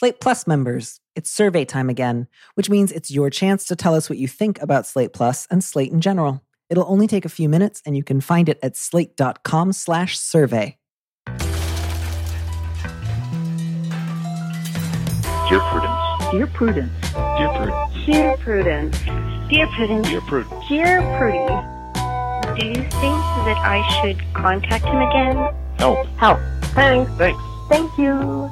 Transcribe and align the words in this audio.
Slate 0.00 0.18
Plus 0.18 0.46
members, 0.46 0.98
it's 1.14 1.30
survey 1.30 1.66
time 1.66 1.90
again, 1.90 2.26
which 2.54 2.70
means 2.70 2.90
it's 2.90 3.10
your 3.10 3.28
chance 3.28 3.66
to 3.66 3.76
tell 3.76 3.94
us 3.94 4.08
what 4.08 4.18
you 4.18 4.26
think 4.26 4.58
about 4.62 4.86
Slate 4.86 5.12
Plus 5.12 5.46
and 5.50 5.62
Slate 5.62 5.92
in 5.92 6.00
general. 6.00 6.40
It'll 6.70 6.90
only 6.90 7.06
take 7.06 7.26
a 7.26 7.28
few 7.28 7.50
minutes 7.50 7.82
and 7.84 7.94
you 7.94 8.02
can 8.02 8.22
find 8.22 8.48
it 8.48 8.58
at 8.62 8.78
slate.com 8.78 9.74
slash 9.74 10.18
survey. 10.18 10.78
Dear 15.50 15.60
Prudence. 15.68 16.30
Dear 16.30 16.46
Prudence. 16.46 16.92
Dear 17.36 17.50
Prudence. 17.58 18.06
Dear 18.06 18.36
Prudence. 18.38 18.98
Dear 19.50 19.66
Prudence. 19.66 20.08
Dear 20.08 20.20
Prudence. 20.22 20.68
Dear 20.70 21.02
Prudie. 21.18 22.58
Do 22.58 22.66
you 22.66 22.74
think 22.74 23.20
that 23.44 23.58
I 23.58 23.86
should 24.00 24.18
contact 24.32 24.86
him 24.86 25.02
again? 25.02 25.36
Help. 25.76 26.06
Help. 26.16 26.40
Thanks. 26.72 27.10
Thanks. 27.18 27.38
Thank 27.68 27.98
you. 27.98 28.48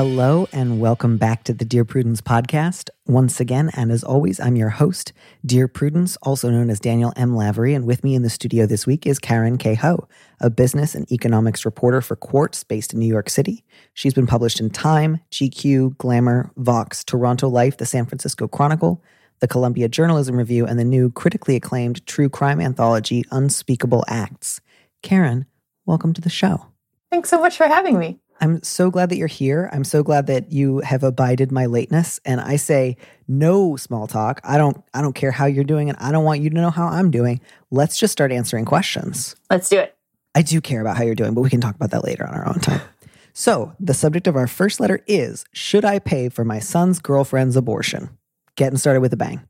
Hello 0.00 0.48
and 0.50 0.80
welcome 0.80 1.18
back 1.18 1.44
to 1.44 1.52
the 1.52 1.66
Dear 1.66 1.84
Prudence 1.84 2.22
podcast. 2.22 2.88
Once 3.06 3.38
again, 3.38 3.70
and 3.76 3.92
as 3.92 4.02
always, 4.02 4.40
I'm 4.40 4.56
your 4.56 4.70
host, 4.70 5.12
Dear 5.44 5.68
Prudence, 5.68 6.16
also 6.22 6.48
known 6.48 6.70
as 6.70 6.80
Daniel 6.80 7.12
M. 7.16 7.36
Lavery. 7.36 7.74
And 7.74 7.84
with 7.84 8.02
me 8.02 8.14
in 8.14 8.22
the 8.22 8.30
studio 8.30 8.64
this 8.64 8.86
week 8.86 9.06
is 9.06 9.18
Karen 9.18 9.58
K. 9.58 9.74
Ho, 9.74 10.08
a 10.40 10.48
business 10.48 10.94
and 10.94 11.06
economics 11.12 11.66
reporter 11.66 12.00
for 12.00 12.16
Quartz 12.16 12.64
based 12.64 12.94
in 12.94 12.98
New 12.98 13.06
York 13.06 13.28
City. 13.28 13.62
She's 13.92 14.14
been 14.14 14.26
published 14.26 14.58
in 14.58 14.70
Time, 14.70 15.20
GQ, 15.32 15.98
Glamour, 15.98 16.50
Vox, 16.56 17.04
Toronto 17.04 17.50
Life, 17.50 17.76
the 17.76 17.84
San 17.84 18.06
Francisco 18.06 18.48
Chronicle, 18.48 19.04
the 19.40 19.48
Columbia 19.48 19.86
Journalism 19.86 20.34
Review, 20.34 20.64
and 20.64 20.78
the 20.78 20.84
new 20.84 21.10
critically 21.10 21.56
acclaimed 21.56 22.06
true 22.06 22.30
crime 22.30 22.58
anthology, 22.58 23.22
Unspeakable 23.32 24.06
Acts. 24.08 24.62
Karen, 25.02 25.44
welcome 25.84 26.14
to 26.14 26.22
the 26.22 26.30
show. 26.30 26.68
Thanks 27.10 27.28
so 27.28 27.38
much 27.38 27.58
for 27.58 27.66
having 27.66 27.98
me. 27.98 28.19
I'm 28.40 28.62
so 28.62 28.90
glad 28.90 29.10
that 29.10 29.16
you're 29.16 29.28
here. 29.28 29.68
I'm 29.72 29.84
so 29.84 30.02
glad 30.02 30.26
that 30.28 30.50
you 30.50 30.78
have 30.80 31.02
abided 31.02 31.52
my 31.52 31.66
lateness. 31.66 32.20
And 32.24 32.40
I 32.40 32.56
say 32.56 32.96
no 33.28 33.76
small 33.76 34.06
talk. 34.06 34.40
I 34.42 34.56
don't 34.56 34.82
I 34.94 35.02
don't 35.02 35.14
care 35.14 35.30
how 35.30 35.44
you're 35.46 35.64
doing 35.64 35.90
and 35.90 35.98
I 35.98 36.10
don't 36.10 36.24
want 36.24 36.40
you 36.40 36.48
to 36.50 36.56
know 36.56 36.70
how 36.70 36.86
I'm 36.86 37.10
doing. 37.10 37.40
Let's 37.70 37.98
just 37.98 38.12
start 38.12 38.32
answering 38.32 38.64
questions. 38.64 39.36
Let's 39.50 39.68
do 39.68 39.78
it. 39.78 39.96
I 40.34 40.42
do 40.42 40.60
care 40.60 40.80
about 40.80 40.96
how 40.96 41.04
you're 41.04 41.14
doing, 41.14 41.34
but 41.34 41.42
we 41.42 41.50
can 41.50 41.60
talk 41.60 41.74
about 41.74 41.90
that 41.90 42.04
later 42.04 42.26
on 42.26 42.34
our 42.34 42.48
own 42.48 42.60
time. 42.60 42.80
So, 43.32 43.74
the 43.78 43.94
subject 43.94 44.26
of 44.26 44.36
our 44.36 44.46
first 44.46 44.80
letter 44.80 45.02
is 45.06 45.44
Should 45.52 45.84
I 45.84 45.98
pay 45.98 46.28
for 46.28 46.44
my 46.44 46.58
son's 46.58 46.98
girlfriend's 46.98 47.56
abortion? 47.56 48.10
Getting 48.56 48.78
started 48.78 49.00
with 49.00 49.12
a 49.12 49.16
bang. 49.16 49.40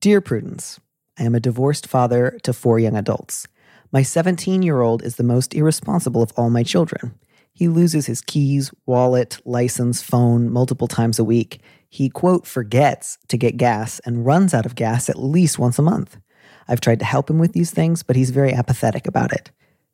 Dear 0.00 0.20
Prudence, 0.20 0.80
I 1.18 1.24
am 1.24 1.34
a 1.34 1.40
divorced 1.40 1.86
father 1.86 2.38
to 2.42 2.52
four 2.52 2.78
young 2.78 2.96
adults. 2.96 3.46
My 3.92 4.02
17 4.02 4.62
year 4.62 4.80
old 4.80 5.02
is 5.02 5.16
the 5.16 5.22
most 5.22 5.54
irresponsible 5.54 6.22
of 6.22 6.32
all 6.36 6.50
my 6.50 6.62
children. 6.62 7.14
He 7.54 7.68
loses 7.68 8.06
his 8.06 8.20
keys, 8.20 8.72
wallet, 8.84 9.40
license, 9.44 10.02
phone 10.02 10.50
multiple 10.50 10.88
times 10.88 11.20
a 11.20 11.24
week. 11.24 11.60
He, 11.88 12.08
quote, 12.08 12.48
forgets 12.48 13.16
to 13.28 13.36
get 13.36 13.56
gas 13.56 14.00
and 14.00 14.26
runs 14.26 14.52
out 14.52 14.66
of 14.66 14.74
gas 14.74 15.08
at 15.08 15.20
least 15.20 15.56
once 15.56 15.78
a 15.78 15.82
month. 15.82 16.18
I've 16.66 16.80
tried 16.80 16.98
to 16.98 17.04
help 17.04 17.30
him 17.30 17.38
with 17.38 17.52
these 17.52 17.70
things, 17.70 18.02
but 18.02 18.16
he's 18.16 18.30
very 18.30 18.52
apathetic 18.52 19.06
about 19.06 19.32
it. 19.32 19.52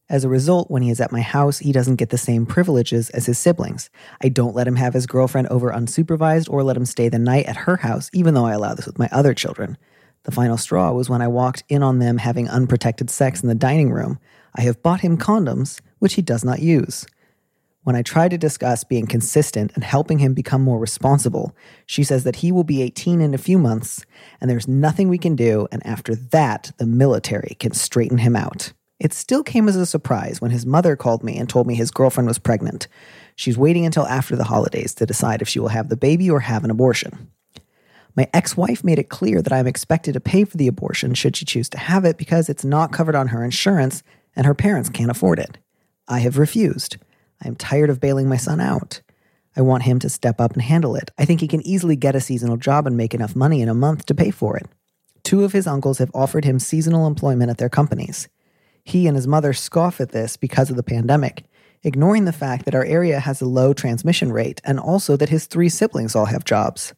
As 0.08 0.24
a 0.24 0.28
result, 0.28 0.70
when 0.70 0.82
he 0.82 0.90
is 0.90 1.00
at 1.00 1.12
my 1.12 1.20
house, 1.20 1.58
he 1.58 1.70
doesn't 1.70 1.96
get 1.96 2.08
the 2.08 2.18
same 2.18 2.46
privileges 2.46 3.10
as 3.10 3.26
his 3.26 3.38
siblings. 3.38 3.90
I 4.22 4.30
don't 4.30 4.56
let 4.56 4.66
him 4.66 4.76
have 4.76 4.94
his 4.94 5.06
girlfriend 5.06 5.48
over 5.48 5.70
unsupervised 5.70 6.50
or 6.50 6.62
let 6.62 6.78
him 6.78 6.86
stay 6.86 7.10
the 7.10 7.18
night 7.18 7.44
at 7.44 7.56
her 7.58 7.76
house, 7.76 8.08
even 8.14 8.32
though 8.32 8.46
I 8.46 8.54
allow 8.54 8.74
this 8.74 8.86
with 8.86 8.98
my 8.98 9.08
other 9.12 9.34
children. 9.34 9.76
The 10.22 10.32
final 10.32 10.56
straw 10.56 10.92
was 10.92 11.10
when 11.10 11.22
I 11.22 11.28
walked 11.28 11.62
in 11.68 11.82
on 11.82 11.98
them 11.98 12.18
having 12.18 12.48
unprotected 12.48 13.10
sex 13.10 13.42
in 13.42 13.48
the 13.48 13.54
dining 13.54 13.90
room. 13.90 14.18
I 14.54 14.62
have 14.62 14.82
bought 14.82 15.00
him 15.02 15.18
condoms, 15.18 15.80
which 15.98 16.14
he 16.14 16.22
does 16.22 16.44
not 16.44 16.60
use. 16.60 17.06
When 17.82 17.96
I 17.96 18.02
try 18.02 18.28
to 18.28 18.36
discuss 18.36 18.84
being 18.84 19.06
consistent 19.06 19.72
and 19.74 19.82
helping 19.82 20.18
him 20.18 20.34
become 20.34 20.60
more 20.60 20.78
responsible, 20.78 21.56
she 21.86 22.04
says 22.04 22.24
that 22.24 22.36
he 22.36 22.52
will 22.52 22.64
be 22.64 22.82
18 22.82 23.22
in 23.22 23.32
a 23.32 23.38
few 23.38 23.58
months 23.58 24.04
and 24.38 24.50
there's 24.50 24.68
nothing 24.68 25.08
we 25.08 25.16
can 25.16 25.34
do, 25.34 25.66
and 25.72 25.84
after 25.86 26.14
that, 26.14 26.72
the 26.76 26.86
military 26.86 27.56
can 27.58 27.72
straighten 27.72 28.18
him 28.18 28.36
out. 28.36 28.74
It 28.98 29.14
still 29.14 29.42
came 29.42 29.66
as 29.66 29.76
a 29.76 29.86
surprise 29.86 30.42
when 30.42 30.50
his 30.50 30.66
mother 30.66 30.94
called 30.94 31.24
me 31.24 31.38
and 31.38 31.48
told 31.48 31.66
me 31.66 31.74
his 31.74 31.90
girlfriend 31.90 32.28
was 32.28 32.38
pregnant. 32.38 32.86
She's 33.34 33.56
waiting 33.56 33.86
until 33.86 34.06
after 34.06 34.36
the 34.36 34.44
holidays 34.44 34.94
to 34.96 35.06
decide 35.06 35.40
if 35.40 35.48
she 35.48 35.58
will 35.58 35.68
have 35.68 35.88
the 35.88 35.96
baby 35.96 36.30
or 36.30 36.40
have 36.40 36.64
an 36.64 36.70
abortion. 36.70 37.30
My 38.14 38.28
ex 38.34 38.58
wife 38.58 38.84
made 38.84 38.98
it 38.98 39.08
clear 39.08 39.40
that 39.40 39.54
I 39.54 39.58
am 39.58 39.66
expected 39.66 40.12
to 40.12 40.20
pay 40.20 40.44
for 40.44 40.58
the 40.58 40.68
abortion 40.68 41.14
should 41.14 41.34
she 41.34 41.46
choose 41.46 41.70
to 41.70 41.78
have 41.78 42.04
it 42.04 42.18
because 42.18 42.50
it's 42.50 42.64
not 42.64 42.92
covered 42.92 43.14
on 43.14 43.28
her 43.28 43.42
insurance 43.42 44.02
and 44.36 44.44
her 44.44 44.54
parents 44.54 44.90
can't 44.90 45.10
afford 45.10 45.38
it. 45.38 45.56
I 46.06 46.18
have 46.18 46.36
refused. 46.36 46.98
I 47.42 47.48
am 47.48 47.56
tired 47.56 47.90
of 47.90 48.00
bailing 48.00 48.28
my 48.28 48.36
son 48.36 48.60
out. 48.60 49.00
I 49.56 49.62
want 49.62 49.82
him 49.82 49.98
to 50.00 50.08
step 50.08 50.40
up 50.40 50.52
and 50.52 50.62
handle 50.62 50.94
it. 50.94 51.10
I 51.18 51.24
think 51.24 51.40
he 51.40 51.48
can 51.48 51.66
easily 51.66 51.96
get 51.96 52.14
a 52.14 52.20
seasonal 52.20 52.56
job 52.56 52.86
and 52.86 52.96
make 52.96 53.14
enough 53.14 53.34
money 53.34 53.60
in 53.62 53.68
a 53.68 53.74
month 53.74 54.06
to 54.06 54.14
pay 54.14 54.30
for 54.30 54.56
it. 54.56 54.66
Two 55.22 55.44
of 55.44 55.52
his 55.52 55.66
uncles 55.66 55.98
have 55.98 56.10
offered 56.14 56.44
him 56.44 56.58
seasonal 56.58 57.06
employment 57.06 57.50
at 57.50 57.58
their 57.58 57.68
companies. 57.68 58.28
He 58.84 59.06
and 59.06 59.16
his 59.16 59.26
mother 59.26 59.52
scoff 59.52 60.00
at 60.00 60.12
this 60.12 60.36
because 60.36 60.70
of 60.70 60.76
the 60.76 60.82
pandemic, 60.82 61.44
ignoring 61.82 62.24
the 62.24 62.32
fact 62.32 62.64
that 62.64 62.74
our 62.74 62.84
area 62.84 63.20
has 63.20 63.40
a 63.40 63.46
low 63.46 63.72
transmission 63.72 64.32
rate 64.32 64.60
and 64.64 64.78
also 64.78 65.16
that 65.16 65.28
his 65.28 65.46
three 65.46 65.68
siblings 65.68 66.14
all 66.14 66.26
have 66.26 66.44
jobs. 66.44 66.94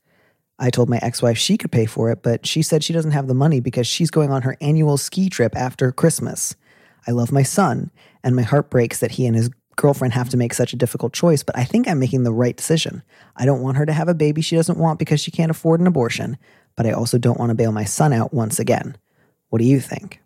I 0.59 0.71
told 0.71 0.89
my 0.89 0.99
ex 1.03 1.23
wife 1.23 1.39
she 1.39 1.57
could 1.57 1.73
pay 1.73 1.87
for 1.87 2.11
it, 2.11 2.23
but 2.23 2.47
she 2.47 2.63
said 2.63 2.85
she 2.85 2.93
doesn't 2.93 3.11
have 3.11 3.27
the 3.27 3.35
money 3.35 3.61
because 3.61 3.87
she's 3.87 4.11
going 4.11 4.31
on 4.31 4.43
her 4.43 4.57
annual 4.61 4.97
ski 4.97 5.29
trip 5.29 5.57
after 5.57 5.91
Christmas. 5.91 6.55
I 7.07 7.11
love 7.11 7.33
my 7.33 7.43
son, 7.43 7.91
and 8.23 8.37
my 8.37 8.43
heart 8.43 8.71
breaks 8.71 9.01
that 9.01 9.13
he 9.13 9.27
and 9.27 9.35
his 9.35 9.51
girlfriend 9.83 10.15
have 10.15 10.29
to 10.29 10.37
make 10.37 10.55
such 10.55 10.73
a 10.73 10.77
difficult 10.77 11.13
choice, 11.13 11.43
but 11.43 11.59
I 11.59 11.65
think 11.65 11.89
I'm 11.89 11.99
making 11.99 12.23
the 12.23 12.33
right 12.33 12.57
decision. 12.57 13.03
I 13.37 13.45
don't 13.45 13.63
want 13.63 13.77
her 13.77 13.85
to 13.85 13.93
have 13.93 14.09
a 14.09 14.15
baby 14.15 14.41
she 14.41 14.55
doesn't 14.55 14.79
want 14.79 15.01
because 15.01 15.21
she 15.21 15.33
can't 15.33 15.51
afford 15.51 15.81
an 15.81 15.89
abortion, 15.89 16.39
but 16.77 16.87
I 16.87 16.93
also 16.93 17.19
don't 17.19 17.39
want 17.39 17.51
to 17.51 17.57
bail 17.57 17.73
my 17.73 17.83
son 17.83 18.13
out 18.13 18.33
once 18.33 18.61
again. 18.61 18.97
What 19.49 19.59
do 19.59 19.65
you 19.65 19.81
think? 19.81 20.21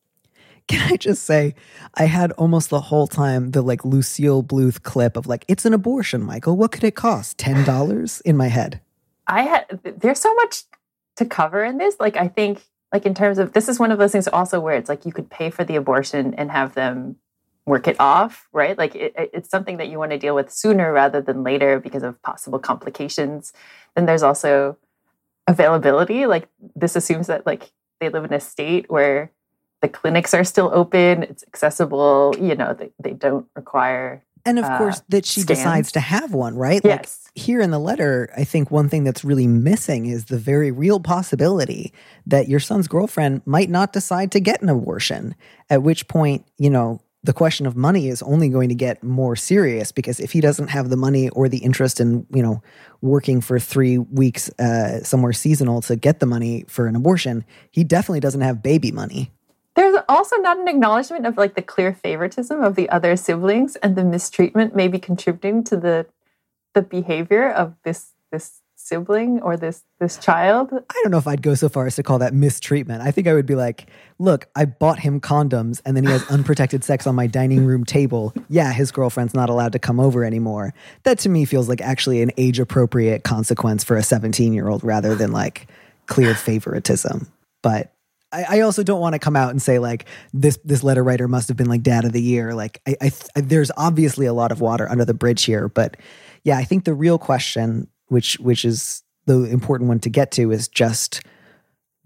Can 0.66 0.90
I 0.90 0.96
just 0.96 1.24
say, 1.24 1.54
I 1.94 2.06
had 2.06 2.32
almost 2.32 2.70
the 2.70 2.80
whole 2.80 3.06
time 3.06 3.50
the 3.50 3.60
like 3.60 3.84
Lucille 3.84 4.42
Bluth 4.42 4.82
clip 4.82 5.16
of 5.18 5.26
like, 5.26 5.44
it's 5.46 5.66
an 5.66 5.74
abortion, 5.74 6.22
Michael. 6.22 6.56
What 6.56 6.72
could 6.72 6.82
it 6.82 6.96
cost? 6.96 7.36
$10 7.36 8.22
in 8.22 8.36
my 8.36 8.48
head. 8.48 8.80
I 9.26 9.42
had 9.42 9.80
there's 9.82 10.20
so 10.20 10.32
much 10.34 10.62
to 11.16 11.26
cover 11.26 11.62
in 11.62 11.76
this. 11.76 11.96
Like 12.00 12.16
I 12.16 12.28
think 12.28 12.64
like 12.92 13.04
in 13.04 13.14
terms 13.14 13.36
of 13.38 13.52
this 13.52 13.68
is 13.68 13.78
one 13.78 13.92
of 13.92 13.98
those 13.98 14.12
things 14.12 14.26
also 14.26 14.58
where 14.58 14.76
it's 14.76 14.88
like 14.88 15.04
you 15.04 15.12
could 15.12 15.28
pay 15.28 15.50
for 15.50 15.64
the 15.64 15.76
abortion 15.76 16.32
and 16.34 16.50
have 16.50 16.74
them 16.74 17.16
work 17.66 17.88
it 17.88 17.96
off, 17.98 18.48
right? 18.52 18.78
Like 18.78 18.94
it, 18.94 19.12
it's 19.16 19.50
something 19.50 19.76
that 19.76 19.88
you 19.88 19.98
want 19.98 20.12
to 20.12 20.18
deal 20.18 20.34
with 20.34 20.52
sooner 20.52 20.92
rather 20.92 21.20
than 21.20 21.42
later 21.42 21.80
because 21.80 22.04
of 22.04 22.22
possible 22.22 22.60
complications. 22.60 23.52
Then 23.94 24.06
there's 24.06 24.22
also 24.22 24.78
availability. 25.48 26.26
Like 26.26 26.48
this 26.74 26.96
assumes 26.96 27.26
that 27.26 27.44
like 27.44 27.72
they 28.00 28.08
live 28.08 28.24
in 28.24 28.32
a 28.32 28.40
state 28.40 28.88
where 28.88 29.32
the 29.82 29.88
clinics 29.88 30.32
are 30.32 30.44
still 30.44 30.70
open, 30.72 31.24
it's 31.24 31.44
accessible, 31.46 32.34
you 32.40 32.54
know, 32.54 32.72
they, 32.72 32.90
they 33.02 33.12
don't 33.12 33.46
require 33.54 34.22
And 34.46 34.58
of 34.58 34.64
uh, 34.64 34.78
course, 34.78 35.02
that 35.08 35.26
she 35.26 35.42
decides 35.42 35.92
to 35.92 36.00
have 36.00 36.32
one, 36.32 36.56
right? 36.56 36.80
Yes. 36.84 37.20
Like 37.26 37.42
here 37.42 37.60
in 37.60 37.72
the 37.72 37.78
letter, 37.78 38.30
I 38.36 38.44
think 38.44 38.70
one 38.70 38.88
thing 38.88 39.04
that's 39.04 39.24
really 39.24 39.46
missing 39.46 40.06
is 40.06 40.26
the 40.26 40.38
very 40.38 40.70
real 40.70 41.00
possibility 41.00 41.92
that 42.26 42.48
your 42.48 42.60
son's 42.60 42.88
girlfriend 42.88 43.42
might 43.44 43.68
not 43.68 43.92
decide 43.92 44.32
to 44.32 44.40
get 44.40 44.62
an 44.62 44.68
abortion, 44.68 45.34
at 45.68 45.82
which 45.82 46.08
point, 46.08 46.46
you 46.58 46.70
know, 46.70 47.00
the 47.26 47.32
question 47.32 47.66
of 47.66 47.76
money 47.76 48.08
is 48.08 48.22
only 48.22 48.48
going 48.48 48.68
to 48.68 48.74
get 48.74 49.02
more 49.02 49.34
serious 49.34 49.90
because 49.90 50.20
if 50.20 50.30
he 50.30 50.40
doesn't 50.40 50.68
have 50.68 50.90
the 50.90 50.96
money 50.96 51.28
or 51.30 51.48
the 51.48 51.58
interest 51.58 52.00
in 52.00 52.24
you 52.32 52.42
know 52.42 52.62
working 53.02 53.40
for 53.40 53.58
three 53.58 53.98
weeks 53.98 54.48
uh, 54.58 55.02
somewhere 55.02 55.32
seasonal 55.32 55.82
to 55.82 55.96
get 55.96 56.20
the 56.20 56.26
money 56.26 56.64
for 56.68 56.86
an 56.86 56.94
abortion 56.94 57.44
he 57.70 57.82
definitely 57.84 58.20
doesn't 58.20 58.40
have 58.40 58.62
baby 58.62 58.90
money. 58.92 59.30
There's 59.74 59.98
also 60.08 60.36
not 60.36 60.58
an 60.58 60.68
acknowledgement 60.68 61.26
of 61.26 61.36
like 61.36 61.54
the 61.54 61.62
clear 61.62 61.92
favoritism 61.92 62.62
of 62.62 62.76
the 62.76 62.88
other 62.88 63.16
siblings 63.16 63.76
and 63.76 63.94
the 63.94 64.04
mistreatment 64.04 64.74
maybe 64.74 64.98
contributing 64.98 65.64
to 65.64 65.76
the 65.76 66.06
the 66.74 66.82
behavior 66.82 67.50
of 67.50 67.74
this 67.82 68.12
this 68.30 68.62
sibling 68.86 69.40
or 69.40 69.56
this 69.56 69.82
this 69.98 70.16
child. 70.16 70.70
i 70.72 71.00
don't 71.02 71.10
know 71.10 71.18
if 71.18 71.26
i'd 71.26 71.42
go 71.42 71.54
so 71.54 71.68
far 71.68 71.86
as 71.86 71.96
to 71.96 72.02
call 72.02 72.18
that 72.18 72.32
mistreatment 72.32 73.02
i 73.02 73.10
think 73.10 73.26
i 73.26 73.34
would 73.34 73.46
be 73.46 73.54
like 73.54 73.90
look 74.18 74.46
i 74.54 74.64
bought 74.64 75.00
him 75.00 75.20
condoms 75.20 75.82
and 75.84 75.96
then 75.96 76.04
he 76.04 76.10
has 76.10 76.24
unprotected 76.30 76.84
sex 76.84 77.06
on 77.06 77.14
my 77.14 77.26
dining 77.26 77.64
room 77.64 77.84
table 77.84 78.32
yeah 78.48 78.72
his 78.72 78.92
girlfriend's 78.92 79.34
not 79.34 79.50
allowed 79.50 79.72
to 79.72 79.78
come 79.78 79.98
over 79.98 80.24
anymore 80.24 80.72
that 81.02 81.18
to 81.18 81.28
me 81.28 81.44
feels 81.44 81.68
like 81.68 81.80
actually 81.80 82.22
an 82.22 82.30
age 82.36 82.60
appropriate 82.60 83.24
consequence 83.24 83.82
for 83.82 83.96
a 83.96 84.02
17 84.02 84.52
year 84.52 84.68
old 84.68 84.84
rather 84.84 85.14
than 85.14 85.32
like 85.32 85.66
clear 86.06 86.34
favoritism 86.36 87.26
but 87.62 87.92
I, 88.32 88.58
I 88.58 88.60
also 88.60 88.82
don't 88.82 89.00
want 89.00 89.14
to 89.14 89.18
come 89.18 89.36
out 89.36 89.50
and 89.50 89.62
say 89.62 89.78
like 89.78 90.06
this 90.32 90.58
this 90.64 90.82
letter 90.82 91.02
writer 91.02 91.28
must 91.28 91.48
have 91.48 91.56
been 91.56 91.68
like 91.68 91.82
dad 91.82 92.04
of 92.04 92.12
the 92.12 92.20
year. 92.20 92.54
Like 92.54 92.80
I, 92.86 92.96
I, 93.00 93.10
I 93.36 93.40
there's 93.40 93.70
obviously 93.76 94.26
a 94.26 94.32
lot 94.32 94.50
of 94.50 94.60
water 94.60 94.88
under 94.90 95.04
the 95.04 95.14
bridge 95.14 95.44
here, 95.44 95.68
but 95.68 95.96
yeah, 96.42 96.58
I 96.58 96.64
think 96.64 96.84
the 96.84 96.94
real 96.94 97.18
question, 97.18 97.88
which 98.08 98.38
which 98.38 98.64
is 98.64 99.02
the 99.26 99.44
important 99.44 99.88
one 99.88 100.00
to 100.00 100.10
get 100.10 100.30
to, 100.32 100.52
is 100.52 100.68
just 100.68 101.22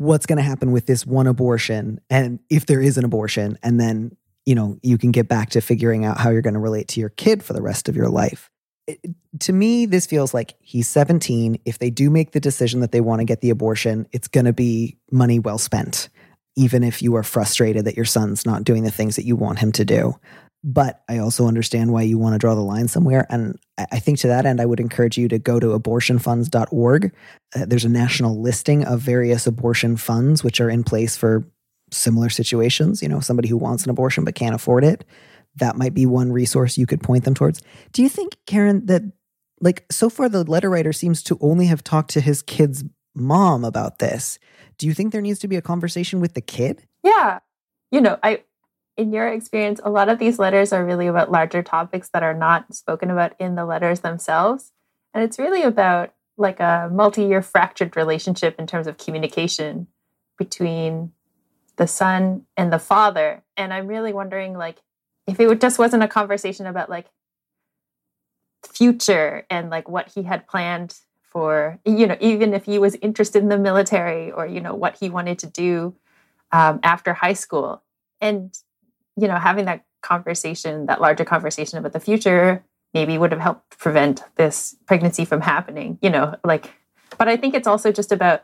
what's 0.00 0.25
going 0.25 0.38
to 0.38 0.43
happen 0.43 0.73
with 0.73 0.87
this 0.87 1.06
one 1.06 1.26
abortion 1.26 2.00
and 2.08 2.38
if 2.49 2.64
there 2.64 2.81
is 2.81 2.97
an 2.97 3.05
abortion 3.05 3.58
and 3.62 3.79
then 3.79 4.17
you 4.47 4.55
know 4.55 4.79
you 4.82 4.97
can 4.97 5.11
get 5.11 5.29
back 5.29 5.50
to 5.50 5.61
figuring 5.61 6.06
out 6.06 6.19
how 6.19 6.31
you're 6.31 6.41
going 6.41 6.55
to 6.55 6.61
relate 6.61 6.88
to 6.88 7.00
your 7.00 7.11
kid 7.11 7.43
for 7.43 7.52
the 7.52 7.61
rest 7.61 7.87
of 7.87 7.97
your 7.97 8.08
life. 8.08 8.50
It, 8.87 8.99
to 9.41 9.52
me 9.52 9.85
this 9.85 10.06
feels 10.06 10.32
like 10.32 10.55
he's 10.61 10.88
17 10.88 11.61
if 11.67 11.79
they 11.79 11.91
do 11.91 12.08
make 12.08 12.32
the 12.32 12.41
decision 12.41 12.81
that 12.81 12.93
they 12.93 13.03
want 13.03 13.20
to 13.20 13.26
get 13.26 13.43
the 13.43 13.50
abortion 13.50 14.08
it's 14.11 14.26
going 14.26 14.46
to 14.46 14.55
be 14.55 14.96
money 15.12 15.38
well 15.38 15.58
spent 15.58 16.08
even 16.56 16.82
if 16.82 17.03
you 17.03 17.14
are 17.14 17.23
frustrated 17.23 17.85
that 17.85 17.94
your 17.94 18.06
son's 18.06 18.46
not 18.46 18.64
doing 18.64 18.82
the 18.82 18.91
things 18.91 19.17
that 19.17 19.26
you 19.26 19.37
want 19.37 19.58
him 19.58 19.70
to 19.73 19.85
do 19.85 20.19
but 20.62 21.03
I 21.09 21.19
also 21.19 21.47
understand 21.47 21.93
why 21.93 22.03
you 22.03 22.19
want 22.19 22.35
to 22.35 22.39
draw 22.39 22.55
the 22.55 22.61
line 22.61 22.89
somewhere. 22.89 23.27
And 23.31 23.59
I 23.79 23.99
think 23.99 24.19
to 24.21 24.29
that 24.29 24.45
end, 24.45 24.61
I 24.61 24.67
would 24.67 24.81
encourage 24.81 25.17
you 25.17 25.27
to 25.29 25.39
go 25.39 25.59
to 25.59 25.79
abortionfunds.org. 25.79 27.15
Uh, 27.55 27.65
there's 27.67 27.85
a 27.85 27.91
national 27.91 28.41
listing 28.41 28.85
of 28.85 29.01
various 29.01 29.47
abortion 29.47 29.97
funds 29.97 30.45
which 30.45 30.61
are 30.61 30.69
in 30.69 30.85
place 30.85 31.17
for 31.17 31.51
similar 31.91 32.29
situations. 32.29 33.03
You 33.03 33.09
know, 33.09 33.21
somebody 33.21 33.49
who 33.49 33.57
wants 33.57 33.85
an 33.85 33.91
abortion 33.91 34.25
but 34.25 34.35
can't 34.35 34.55
afford 34.55 34.85
it. 34.85 35.05
That 35.57 35.77
might 35.77 35.95
be 35.95 36.07
one 36.07 36.31
resource 36.31 36.77
you 36.77 36.87
could 36.87 37.03
point 37.03 37.25
them 37.25 37.35
towards. 37.35 37.63
Do 37.93 38.03
you 38.03 38.09
think, 38.09 38.37
Karen, 38.47 38.87
that 38.87 39.03
like 39.61 39.85
so 39.91 40.11
far 40.11 40.29
the 40.29 40.45
letter 40.45 40.71
writer 40.71 40.93
seems 40.93 41.23
to 41.25 41.39
only 41.41 41.67
have 41.67 41.83
talked 41.83 42.11
to 42.11 42.21
his 42.21 42.43
kid's 42.43 42.85
mom 43.15 43.65
about 43.65 43.99
this? 43.99 44.39
Do 44.79 44.87
you 44.87 44.95
think 44.95 45.13
there 45.13 45.21
needs 45.21 45.39
to 45.41 45.49
be 45.49 45.56
a 45.56 45.63
conversation 45.63 46.21
with 46.21 46.35
the 46.35 46.41
kid? 46.41 46.87
Yeah. 47.03 47.41
You 47.91 48.01
know, 48.01 48.19
I 48.23 48.45
in 49.00 49.14
your 49.14 49.29
experience, 49.29 49.81
a 49.82 49.91
lot 49.91 50.11
of 50.11 50.19
these 50.19 50.38
letters 50.38 50.75
are 50.75 50.85
really 50.85 51.06
about 51.06 51.31
larger 51.31 51.62
topics 51.62 52.11
that 52.12 52.23
are 52.23 52.35
not 52.35 52.75
spoken 52.75 53.11
about 53.11 53.32
in 53.41 53.55
the 53.55 53.64
letters 53.64 54.00
themselves. 54.00 54.73
And 55.14 55.25
it's 55.25 55.38
really 55.38 55.62
about 55.62 56.12
like 56.37 56.61
a 56.61 56.91
multi-year 56.93 57.41
fractured 57.41 57.97
relationship 57.97 58.56
in 58.58 58.67
terms 58.67 58.87
of 58.87 58.99
communication 58.99 59.87
between 60.37 61.12
the 61.76 61.87
son 61.87 62.43
and 62.58 62.70
the 62.70 62.79
father. 62.79 63.43
And 63.56 63.73
I'm 63.73 63.87
really 63.87 64.12
wondering 64.12 64.52
like 64.52 64.76
if 65.26 65.41
it 65.41 65.61
just 65.62 65.79
wasn't 65.79 66.03
a 66.03 66.08
conversation 66.08 66.67
about 66.67 66.91
like 66.91 67.06
future 68.67 69.46
and 69.49 69.70
like 69.70 69.88
what 69.88 70.12
he 70.14 70.25
had 70.25 70.46
planned 70.46 70.94
for 71.23 71.79
you 71.87 72.06
know 72.06 72.17
even 72.20 72.53
if 72.53 72.64
he 72.64 72.79
was 72.79 72.96
interested 73.00 73.41
in 73.41 73.49
the 73.49 73.56
military 73.56 74.32
or 74.32 74.46
you 74.46 74.61
know 74.61 74.75
what 74.75 74.96
he 74.99 75.08
wanted 75.08 75.38
to 75.38 75.46
do 75.46 75.94
um, 76.53 76.81
after 76.82 77.14
high 77.14 77.32
school 77.32 77.82
and 78.20 78.58
you 79.17 79.29
know 79.29 79.37
having 79.37 79.65
that 79.65 79.85
conversation 80.03 80.87
that 80.87 81.01
larger 81.01 81.25
conversation 81.25 81.79
about 81.79 81.93
the 81.93 82.01
future 82.01 82.65
maybe 82.95 83.19
would 83.19 83.33
have 83.33 83.41
helped 83.41 83.79
prevent 83.79 84.23
this 84.37 84.77
pregnancy 84.87 85.25
from 85.25 85.41
happening 85.41 85.99
you 86.03 86.11
know 86.11 86.35
like 86.45 86.73
but 87.19 87.29
i 87.29 87.37
think 87.37 87.55
it's 87.55 87.67
also 87.67 87.93
just 87.93 88.12
about 88.12 88.43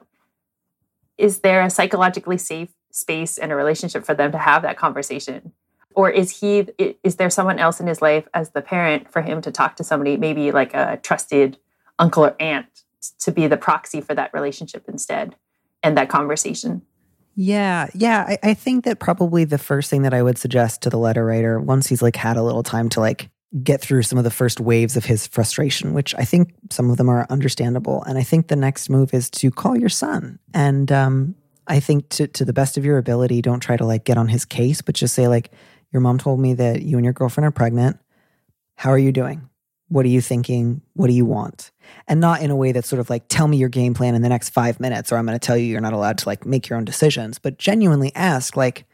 is 1.19 1.41
there 1.41 1.63
a 1.63 1.71
psychologically 1.71 2.39
safe 2.39 2.71
space 2.97 3.37
and 3.39 3.53
a 3.53 3.57
relationship 3.57 4.05
for 4.05 4.15
them 4.15 4.33
to 4.33 4.39
have 4.39 4.63
that 4.63 4.79
conversation? 4.79 5.53
Or 5.95 6.11
is 6.11 6.41
he 6.41 6.69
is 7.05 7.17
there 7.17 7.31
someone 7.31 7.59
else 7.59 7.81
in 7.81 7.87
his 7.87 8.03
life 8.03 8.27
as 8.35 8.51
the 8.51 8.63
parent 8.63 9.11
for 9.11 9.23
him 9.23 9.41
to 9.43 9.51
talk 9.51 9.77
to 9.77 9.85
somebody 9.85 10.17
maybe 10.17 10.53
like 10.53 10.75
a 10.75 10.99
trusted 11.03 11.59
uncle 11.99 12.25
or 12.25 12.37
aunt 12.41 12.67
to 13.21 13.33
be 13.33 13.47
the 13.47 13.57
proxy 13.57 14.01
for 14.01 14.15
that 14.15 14.33
relationship 14.35 14.85
instead 14.89 15.37
and 15.83 15.97
that 15.97 16.11
conversation 16.11 16.83
Yeah, 17.37 17.89
yeah. 17.95 18.25
I, 18.29 18.51
I 18.51 18.55
think 18.55 18.85
that 18.87 18.99
probably 18.99 19.45
the 19.45 19.59
first 19.59 19.91
thing 19.91 20.03
that 20.03 20.15
I 20.15 20.23
would 20.23 20.39
suggest 20.39 20.81
to 20.83 20.91
the 20.91 20.97
letter 20.97 21.25
writer, 21.25 21.61
once 21.61 21.87
he's 21.87 22.01
like 22.01 22.17
had 22.17 22.39
a 22.39 22.43
little 22.43 22.63
time 22.63 22.89
to 22.91 23.01
like 23.01 23.29
get 23.63 23.81
through 23.81 24.03
some 24.03 24.17
of 24.19 24.25
the 24.25 24.31
first 24.31 24.59
waves 24.59 24.97
of 24.97 25.05
his 25.05 25.27
frustration, 25.27 25.93
which 25.93 26.15
I 26.17 26.25
think 26.25 26.55
some 26.71 26.91
of 26.91 26.97
them 26.97 27.11
are 27.11 27.27
understandable. 27.29 28.03
And 28.05 28.17
I 28.19 28.23
think 28.23 28.49
the 28.49 28.57
next 28.57 28.89
move 28.89 29.13
is 29.13 29.29
to 29.31 29.51
call 29.51 29.77
your 29.77 29.91
son. 29.91 30.39
And 30.55 30.91
um, 30.91 31.35
I 31.67 31.79
think 31.79 32.09
to 32.11 32.27
to 32.27 32.45
the 32.45 32.55
best 32.55 32.79
of 32.79 32.85
your 32.87 32.97
ability, 32.97 33.43
don't 33.43 33.61
try 33.61 33.77
to 33.77 33.85
like 33.85 34.05
get 34.05 34.17
on 34.17 34.29
his 34.29 34.47
case, 34.47 34.81
but 34.81 34.95
just 34.95 35.15
say 35.15 35.29
like, 35.29 35.53
your 35.93 36.01
mom 36.01 36.19
told 36.19 36.41
me 36.41 36.55
that 36.55 36.83
you 36.83 36.97
and 36.97 37.05
your 37.05 37.13
girlfriend 37.13 37.47
are 37.47 37.51
pregnant. 37.53 37.99
How 38.77 38.91
are 38.91 38.99
you 38.99 39.13
doing? 39.13 39.49
What 39.89 40.05
are 40.05 40.09
you 40.09 40.21
thinking? 40.21 40.83
What 40.95 41.07
do 41.07 41.13
you 41.13 41.25
want? 41.25 41.71
And 42.09 42.21
not 42.21 42.43
in 42.43 42.51
a 42.51 42.57
way 42.57 42.73
that's 42.73 42.89
sort 42.89 43.01
of 43.01 43.09
like, 43.09 43.29
tell 43.29 43.47
me 43.47 43.57
your 43.57 43.69
game 43.69 43.95
plan 43.95 44.15
in 44.15 44.23
the 44.23 44.29
next 44.29 44.51
five 44.51 44.81
minutes, 44.81 45.13
or 45.13 45.17
I'm 45.17 45.27
going 45.27 45.39
to 45.39 45.45
tell 45.45 45.57
you 45.57 45.67
you're 45.67 45.81
not 45.81 45.93
allowed 45.93 46.19
to 46.19 46.29
like 46.29 46.45
make 46.45 46.69
your 46.69 46.79
own 46.79 46.85
decisions, 46.85 47.39
but 47.39 47.59
genuinely 47.59 48.13
ask, 48.15 48.57
like, 48.57 48.87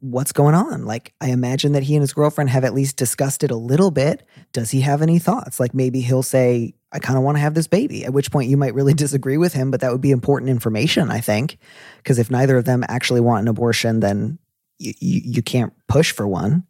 what's 0.00 0.32
going 0.32 0.54
on? 0.54 0.84
Like, 0.84 1.14
I 1.20 1.30
imagine 1.30 1.72
that 1.72 1.84
he 1.84 1.94
and 1.94 2.00
his 2.00 2.12
girlfriend 2.12 2.50
have 2.50 2.64
at 2.64 2.74
least 2.74 2.96
discussed 2.96 3.44
it 3.44 3.50
a 3.50 3.56
little 3.56 3.90
bit. 3.90 4.26
Does 4.52 4.70
he 4.70 4.80
have 4.80 5.02
any 5.02 5.18
thoughts? 5.18 5.60
Like, 5.60 5.74
maybe 5.74 6.00
he'll 6.00 6.22
say, 6.22 6.74
I 6.92 6.98
kind 6.98 7.16
of 7.16 7.24
want 7.24 7.36
to 7.36 7.40
have 7.42 7.54
this 7.54 7.66
baby, 7.68 8.04
at 8.04 8.12
which 8.12 8.30
point 8.30 8.50
you 8.50 8.56
might 8.56 8.74
really 8.74 8.94
disagree 8.94 9.36
with 9.36 9.52
him, 9.52 9.70
but 9.70 9.80
that 9.80 9.92
would 9.92 10.00
be 10.00 10.10
important 10.10 10.50
information, 10.50 11.10
I 11.10 11.20
think. 11.20 11.58
Because 11.98 12.18
if 12.18 12.30
neither 12.30 12.56
of 12.56 12.64
them 12.64 12.84
actually 12.88 13.20
want 13.20 13.42
an 13.42 13.48
abortion, 13.48 14.00
then 14.00 14.38
you, 14.78 14.92
you, 14.98 15.20
you 15.24 15.42
can't 15.42 15.72
push 15.88 16.12
for 16.12 16.26
one. 16.26 16.64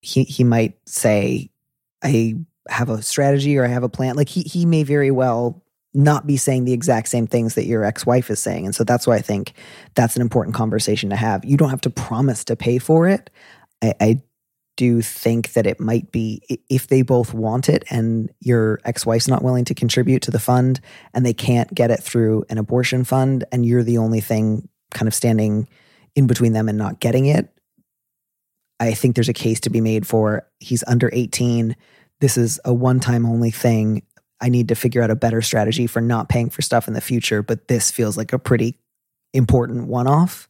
He, 0.00 0.24
he 0.24 0.44
might 0.44 0.78
say, 0.86 1.50
I 2.02 2.34
have 2.68 2.88
a 2.88 3.02
strategy 3.02 3.56
or 3.56 3.64
I 3.64 3.68
have 3.68 3.82
a 3.82 3.88
plan. 3.88 4.16
Like 4.16 4.28
he 4.28 4.42
he 4.42 4.66
may 4.66 4.82
very 4.82 5.10
well 5.10 5.62
not 5.94 6.26
be 6.26 6.36
saying 6.36 6.64
the 6.64 6.72
exact 6.72 7.08
same 7.08 7.26
things 7.26 7.54
that 7.54 7.64
your 7.64 7.82
ex-wife 7.82 8.30
is 8.30 8.38
saying. 8.38 8.66
And 8.66 8.74
so 8.74 8.84
that's 8.84 9.06
why 9.06 9.16
I 9.16 9.20
think 9.20 9.54
that's 9.94 10.16
an 10.16 10.22
important 10.22 10.54
conversation 10.54 11.10
to 11.10 11.16
have. 11.16 11.44
You 11.44 11.56
don't 11.56 11.70
have 11.70 11.80
to 11.82 11.90
promise 11.90 12.44
to 12.44 12.56
pay 12.56 12.78
for 12.78 13.08
it. 13.08 13.30
I, 13.82 13.94
I 14.00 14.22
do 14.76 15.02
think 15.02 15.54
that 15.54 15.66
it 15.66 15.80
might 15.80 16.12
be 16.12 16.40
if 16.68 16.86
they 16.86 17.02
both 17.02 17.34
want 17.34 17.68
it 17.68 17.84
and 17.90 18.30
your 18.40 18.80
ex-wife's 18.84 19.26
not 19.26 19.42
willing 19.42 19.64
to 19.64 19.74
contribute 19.74 20.22
to 20.22 20.30
the 20.30 20.38
fund 20.38 20.80
and 21.12 21.26
they 21.26 21.32
can't 21.32 21.74
get 21.74 21.90
it 21.90 22.00
through 22.00 22.44
an 22.48 22.58
abortion 22.58 23.02
fund 23.02 23.44
and 23.50 23.66
you're 23.66 23.82
the 23.82 23.98
only 23.98 24.20
thing 24.20 24.68
kind 24.92 25.08
of 25.08 25.14
standing 25.14 25.68
in 26.14 26.28
between 26.28 26.52
them 26.52 26.68
and 26.68 26.78
not 26.78 27.00
getting 27.00 27.26
it. 27.26 27.52
I 28.80 28.94
think 28.94 29.14
there's 29.14 29.28
a 29.28 29.34
case 29.34 29.60
to 29.60 29.70
be 29.70 29.80
made 29.80 30.06
for 30.06 30.46
he's 30.60 30.84
under 30.86 31.10
18 31.12 31.74
this 32.20 32.36
is 32.36 32.60
a 32.64 32.74
one 32.74 33.00
time 33.00 33.26
only 33.26 33.50
thing. 33.50 34.02
I 34.40 34.48
need 34.48 34.68
to 34.68 34.74
figure 34.74 35.02
out 35.02 35.10
a 35.10 35.16
better 35.16 35.42
strategy 35.42 35.86
for 35.86 36.00
not 36.00 36.28
paying 36.28 36.50
for 36.50 36.62
stuff 36.62 36.88
in 36.88 36.94
the 36.94 37.00
future, 37.00 37.42
but 37.42 37.68
this 37.68 37.90
feels 37.90 38.16
like 38.16 38.32
a 38.32 38.38
pretty 38.38 38.78
important 39.34 39.86
one 39.86 40.06
off. 40.06 40.48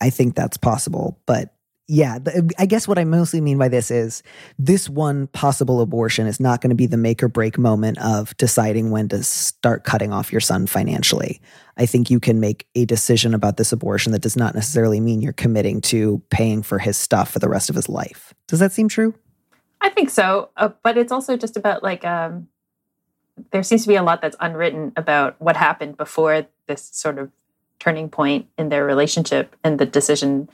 I 0.00 0.10
think 0.10 0.34
that's 0.34 0.56
possible. 0.56 1.18
But 1.26 1.54
yeah, 1.90 2.18
I 2.58 2.66
guess 2.66 2.86
what 2.86 2.98
I 2.98 3.04
mostly 3.04 3.40
mean 3.40 3.56
by 3.56 3.68
this 3.68 3.90
is 3.90 4.22
this 4.58 4.90
one 4.90 5.26
possible 5.28 5.80
abortion 5.80 6.26
is 6.26 6.38
not 6.38 6.60
going 6.60 6.68
to 6.68 6.76
be 6.76 6.84
the 6.86 6.98
make 6.98 7.22
or 7.22 7.28
break 7.28 7.56
moment 7.56 7.98
of 7.98 8.36
deciding 8.36 8.90
when 8.90 9.08
to 9.08 9.22
start 9.22 9.84
cutting 9.84 10.12
off 10.12 10.30
your 10.30 10.42
son 10.42 10.66
financially. 10.66 11.40
I 11.78 11.86
think 11.86 12.10
you 12.10 12.20
can 12.20 12.40
make 12.40 12.66
a 12.74 12.84
decision 12.84 13.32
about 13.32 13.56
this 13.56 13.72
abortion 13.72 14.12
that 14.12 14.20
does 14.20 14.36
not 14.36 14.54
necessarily 14.54 15.00
mean 15.00 15.22
you're 15.22 15.32
committing 15.32 15.80
to 15.82 16.22
paying 16.28 16.62
for 16.62 16.78
his 16.78 16.98
stuff 16.98 17.30
for 17.30 17.38
the 17.38 17.48
rest 17.48 17.70
of 17.70 17.76
his 17.76 17.88
life. 17.88 18.34
Does 18.48 18.58
that 18.58 18.72
seem 18.72 18.88
true? 18.88 19.14
I 19.80 19.88
think 19.88 20.10
so, 20.10 20.50
uh, 20.58 20.70
but 20.82 20.98
it's 20.98 21.12
also 21.12 21.38
just 21.38 21.56
about 21.56 21.82
like 21.82 22.04
um, 22.04 22.48
there 23.50 23.62
seems 23.62 23.82
to 23.82 23.88
be 23.88 23.96
a 23.96 24.02
lot 24.02 24.20
that's 24.20 24.36
unwritten 24.40 24.92
about 24.94 25.40
what 25.40 25.56
happened 25.56 25.96
before 25.96 26.46
this 26.66 26.90
sort 26.92 27.18
of 27.18 27.30
turning 27.78 28.10
point 28.10 28.46
in 28.58 28.68
their 28.68 28.84
relationship 28.84 29.56
and 29.64 29.78
the 29.78 29.86
decision 29.86 30.50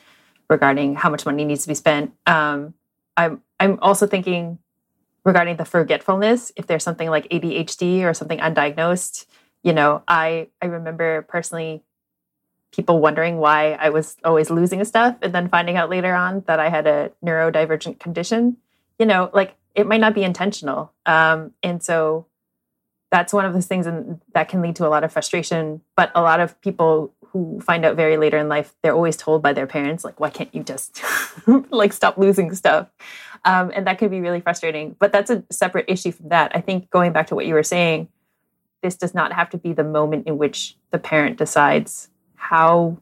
regarding 0.49 0.95
how 0.95 1.11
much 1.11 1.27
money 1.27 1.45
needs 1.45 1.63
to 1.63 1.69
be 1.69 1.75
spent. 1.75 2.13
Um, 2.27 2.75
I'm 3.17 3.43
I'm 3.61 3.79
also 3.81 4.07
thinking 4.07 4.59
regarding 5.25 5.57
the 5.57 5.65
forgetfulness, 5.65 6.53
if 6.57 6.67
there's 6.67 6.85
something 6.85 7.09
like 7.09 7.29
ADHD 7.29 8.03
or 8.03 8.15
something 8.15 8.39
undiagnosed. 8.39 9.27
You 9.63 9.73
know, 9.73 10.03
I 10.07 10.49
I 10.61 10.67
remember 10.67 11.23
personally 11.23 11.83
people 12.73 13.01
wondering 13.01 13.39
why 13.39 13.73
I 13.73 13.91
was 13.91 14.17
always 14.25 14.51
losing 14.51 14.85
stuff 14.85 15.17
and 15.23 15.33
then 15.33 15.49
finding 15.49 15.77
out 15.77 15.89
later 15.89 16.13
on 16.13 16.43
that 16.47 16.59
I 16.59 16.69
had 16.69 16.87
a 16.89 17.13
neurodivergent 17.25 18.01
condition 18.01 18.57
you 18.99 19.07
know, 19.07 19.31
like 19.33 19.55
it 19.75 19.87
might 19.87 20.01
not 20.01 20.15
be 20.15 20.23
intentional. 20.23 20.93
Um, 21.07 21.53
and 21.63 21.83
so 21.83 22.27
that's 23.11 23.33
one 23.33 23.45
of 23.45 23.53
those 23.53 23.67
things 23.67 23.87
and 23.87 24.21
that 24.33 24.49
can 24.49 24.61
lead 24.63 24.77
to 24.77 24.87
a 24.87 24.89
lot 24.89 25.05
of 25.05 25.13
frustration. 25.13 25.81
But 25.97 26.11
a 26.15 26.23
lot 26.23 26.41
of 26.41 26.61
people 26.61 27.13
who 27.35 27.61
find 27.61 27.85
out 27.85 27.97
very 27.97 28.17
later 28.17 28.39
in 28.39 28.49
life, 28.49 28.73
they're 28.81 28.95
always 28.95 29.17
told 29.17 29.43
by 29.43 29.53
their 29.53 29.67
parents, 29.67 30.05
like, 30.05 30.21
why 30.21 30.31
can't 30.31 30.55
you 30.55 30.63
just 30.63 31.03
like 31.71 31.93
stop 31.93 32.17
losing 32.17 32.55
stuff? 32.55 32.89
Um, 33.45 33.73
and 33.75 33.89
that 33.89 33.99
can 33.99 34.09
be 34.09 34.21
really 34.21 34.41
frustrating. 34.41 34.95
But 35.01 35.11
that's 35.11 35.31
a 35.31 35.43
separate 35.51 35.87
issue 35.89 36.13
from 36.13 36.29
that. 36.29 36.53
I 36.55 36.61
think 36.61 36.91
going 36.91 37.13
back 37.13 37.27
to 37.27 37.35
what 37.35 37.45
you 37.45 37.55
were 37.55 37.65
saying, 37.65 38.09
this 38.83 38.95
does 38.95 39.15
not 39.15 39.33
have 39.33 39.51
to 39.51 39.59
be 39.59 39.73
the 39.73 39.83
moment 39.83 40.29
in 40.29 40.39
which 40.39 40.77
the 40.93 40.99
parent 40.99 41.37
decides 41.37 42.09
how 42.37 42.99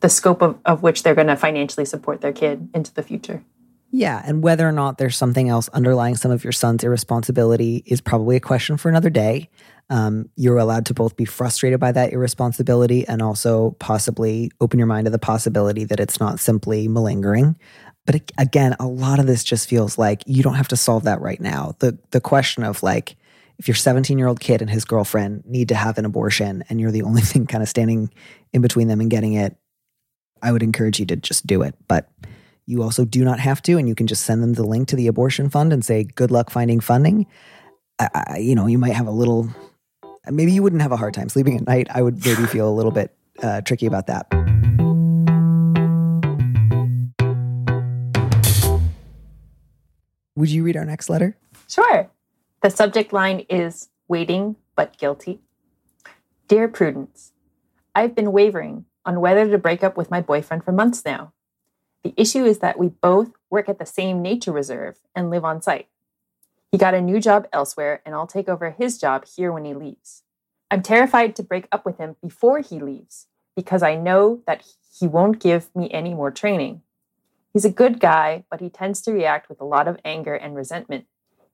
the 0.00 0.10
scope 0.10 0.42
of, 0.42 0.58
of 0.66 0.82
which 0.82 1.02
they're 1.02 1.14
going 1.14 1.28
to 1.28 1.36
financially 1.36 1.86
support 1.86 2.20
their 2.20 2.34
kid 2.34 2.68
into 2.74 2.92
the 2.92 3.02
future. 3.02 3.42
Yeah, 3.90 4.20
and 4.26 4.42
whether 4.42 4.68
or 4.68 4.72
not 4.72 4.98
there's 4.98 5.16
something 5.16 5.48
else 5.48 5.70
underlying 5.70 6.16
some 6.16 6.30
of 6.30 6.44
your 6.44 6.52
son's 6.52 6.84
irresponsibility 6.84 7.82
is 7.86 8.02
probably 8.02 8.36
a 8.36 8.40
question 8.40 8.76
for 8.76 8.90
another 8.90 9.08
day. 9.08 9.48
Um, 9.88 10.28
you're 10.34 10.58
allowed 10.58 10.86
to 10.86 10.94
both 10.94 11.16
be 11.16 11.24
frustrated 11.24 11.78
by 11.78 11.92
that 11.92 12.12
irresponsibility 12.12 13.06
and 13.06 13.22
also 13.22 13.76
possibly 13.78 14.50
open 14.60 14.78
your 14.78 14.88
mind 14.88 15.04
to 15.04 15.10
the 15.10 15.18
possibility 15.18 15.84
that 15.84 16.00
it's 16.00 16.18
not 16.18 16.40
simply 16.40 16.88
malingering. 16.88 17.56
But 18.04 18.32
again, 18.38 18.74
a 18.80 18.86
lot 18.86 19.18
of 19.18 19.26
this 19.26 19.44
just 19.44 19.68
feels 19.68 19.98
like 19.98 20.22
you 20.26 20.42
don't 20.42 20.54
have 20.54 20.68
to 20.68 20.76
solve 20.76 21.04
that 21.04 21.20
right 21.20 21.40
now. 21.40 21.74
The 21.78 21.98
the 22.10 22.20
question 22.20 22.62
of 22.62 22.82
like, 22.82 23.16
if 23.58 23.68
your 23.68 23.74
17 23.74 24.18
year 24.18 24.28
old 24.28 24.40
kid 24.40 24.60
and 24.60 24.70
his 24.70 24.84
girlfriend 24.84 25.44
need 25.46 25.68
to 25.68 25.74
have 25.74 25.98
an 25.98 26.04
abortion 26.04 26.64
and 26.68 26.80
you're 26.80 26.90
the 26.90 27.02
only 27.02 27.22
thing 27.22 27.46
kind 27.46 27.62
of 27.62 27.68
standing 27.68 28.12
in 28.52 28.62
between 28.62 28.88
them 28.88 29.00
and 29.00 29.10
getting 29.10 29.34
it, 29.34 29.56
I 30.42 30.52
would 30.52 30.62
encourage 30.62 31.00
you 31.00 31.06
to 31.06 31.16
just 31.16 31.46
do 31.46 31.62
it. 31.62 31.74
But 31.88 32.08
you 32.66 32.82
also 32.82 33.04
do 33.04 33.24
not 33.24 33.38
have 33.38 33.62
to, 33.62 33.78
and 33.78 33.88
you 33.88 33.94
can 33.94 34.06
just 34.06 34.24
send 34.24 34.42
them 34.42 34.54
the 34.54 34.64
link 34.64 34.88
to 34.88 34.96
the 34.96 35.06
abortion 35.06 35.48
fund 35.48 35.72
and 35.72 35.84
say, 35.84 36.04
good 36.04 36.30
luck 36.30 36.50
finding 36.50 36.80
funding. 36.80 37.26
I, 37.98 38.08
I, 38.14 38.38
you 38.38 38.54
know, 38.54 38.66
you 38.66 38.76
might 38.76 38.92
have 38.92 39.06
a 39.06 39.12
little, 39.12 39.48
maybe 40.30 40.52
you 40.52 40.62
wouldn't 40.62 40.82
have 40.82 40.92
a 40.92 40.96
hard 40.96 41.14
time 41.14 41.28
sleeping 41.28 41.56
at 41.56 41.66
night. 41.66 41.88
I 41.90 42.02
would 42.02 42.24
maybe 42.24 42.46
feel 42.46 42.68
a 42.68 42.74
little 42.74 42.90
bit 42.90 43.16
uh, 43.42 43.60
tricky 43.60 43.86
about 43.86 44.06
that. 44.06 44.26
Would 50.34 50.50
you 50.50 50.64
read 50.64 50.76
our 50.76 50.84
next 50.84 51.08
letter? 51.08 51.36
Sure. 51.68 52.10
The 52.62 52.70
subject 52.70 53.12
line 53.12 53.46
is 53.48 53.88
waiting 54.08 54.56
but 54.74 54.98
guilty. 54.98 55.40
Dear 56.48 56.68
Prudence, 56.68 57.32
I've 57.94 58.14
been 58.14 58.32
wavering 58.32 58.84
on 59.04 59.20
whether 59.20 59.48
to 59.48 59.58
break 59.58 59.82
up 59.82 59.96
with 59.96 60.10
my 60.10 60.20
boyfriend 60.20 60.64
for 60.64 60.72
months 60.72 61.04
now. 61.04 61.32
The 62.04 62.12
issue 62.16 62.44
is 62.44 62.58
that 62.58 62.78
we 62.78 62.88
both 62.88 63.32
work 63.50 63.68
at 63.68 63.78
the 63.78 63.86
same 63.86 64.22
nature 64.22 64.52
reserve 64.52 64.98
and 65.14 65.30
live 65.30 65.44
on 65.44 65.62
site. 65.62 65.88
He 66.72 66.78
got 66.78 66.94
a 66.94 67.00
new 67.00 67.20
job 67.20 67.46
elsewhere, 67.52 68.02
and 68.04 68.14
I'll 68.14 68.26
take 68.26 68.48
over 68.48 68.70
his 68.70 68.98
job 68.98 69.24
here 69.24 69.52
when 69.52 69.64
he 69.64 69.74
leaves. 69.74 70.22
I'm 70.70 70.82
terrified 70.82 71.36
to 71.36 71.42
break 71.42 71.68
up 71.70 71.86
with 71.86 71.98
him 71.98 72.16
before 72.20 72.60
he 72.60 72.80
leaves 72.80 73.28
because 73.54 73.82
I 73.82 73.94
know 73.94 74.42
that 74.46 74.64
he 74.98 75.06
won't 75.06 75.38
give 75.38 75.74
me 75.74 75.90
any 75.90 76.12
more 76.12 76.30
training. 76.30 76.82
He's 77.52 77.64
a 77.64 77.70
good 77.70 78.00
guy, 78.00 78.44
but 78.50 78.60
he 78.60 78.68
tends 78.68 79.00
to 79.02 79.12
react 79.12 79.48
with 79.48 79.60
a 79.60 79.64
lot 79.64 79.88
of 79.88 79.98
anger 80.04 80.34
and 80.34 80.54
resentment, 80.54 81.06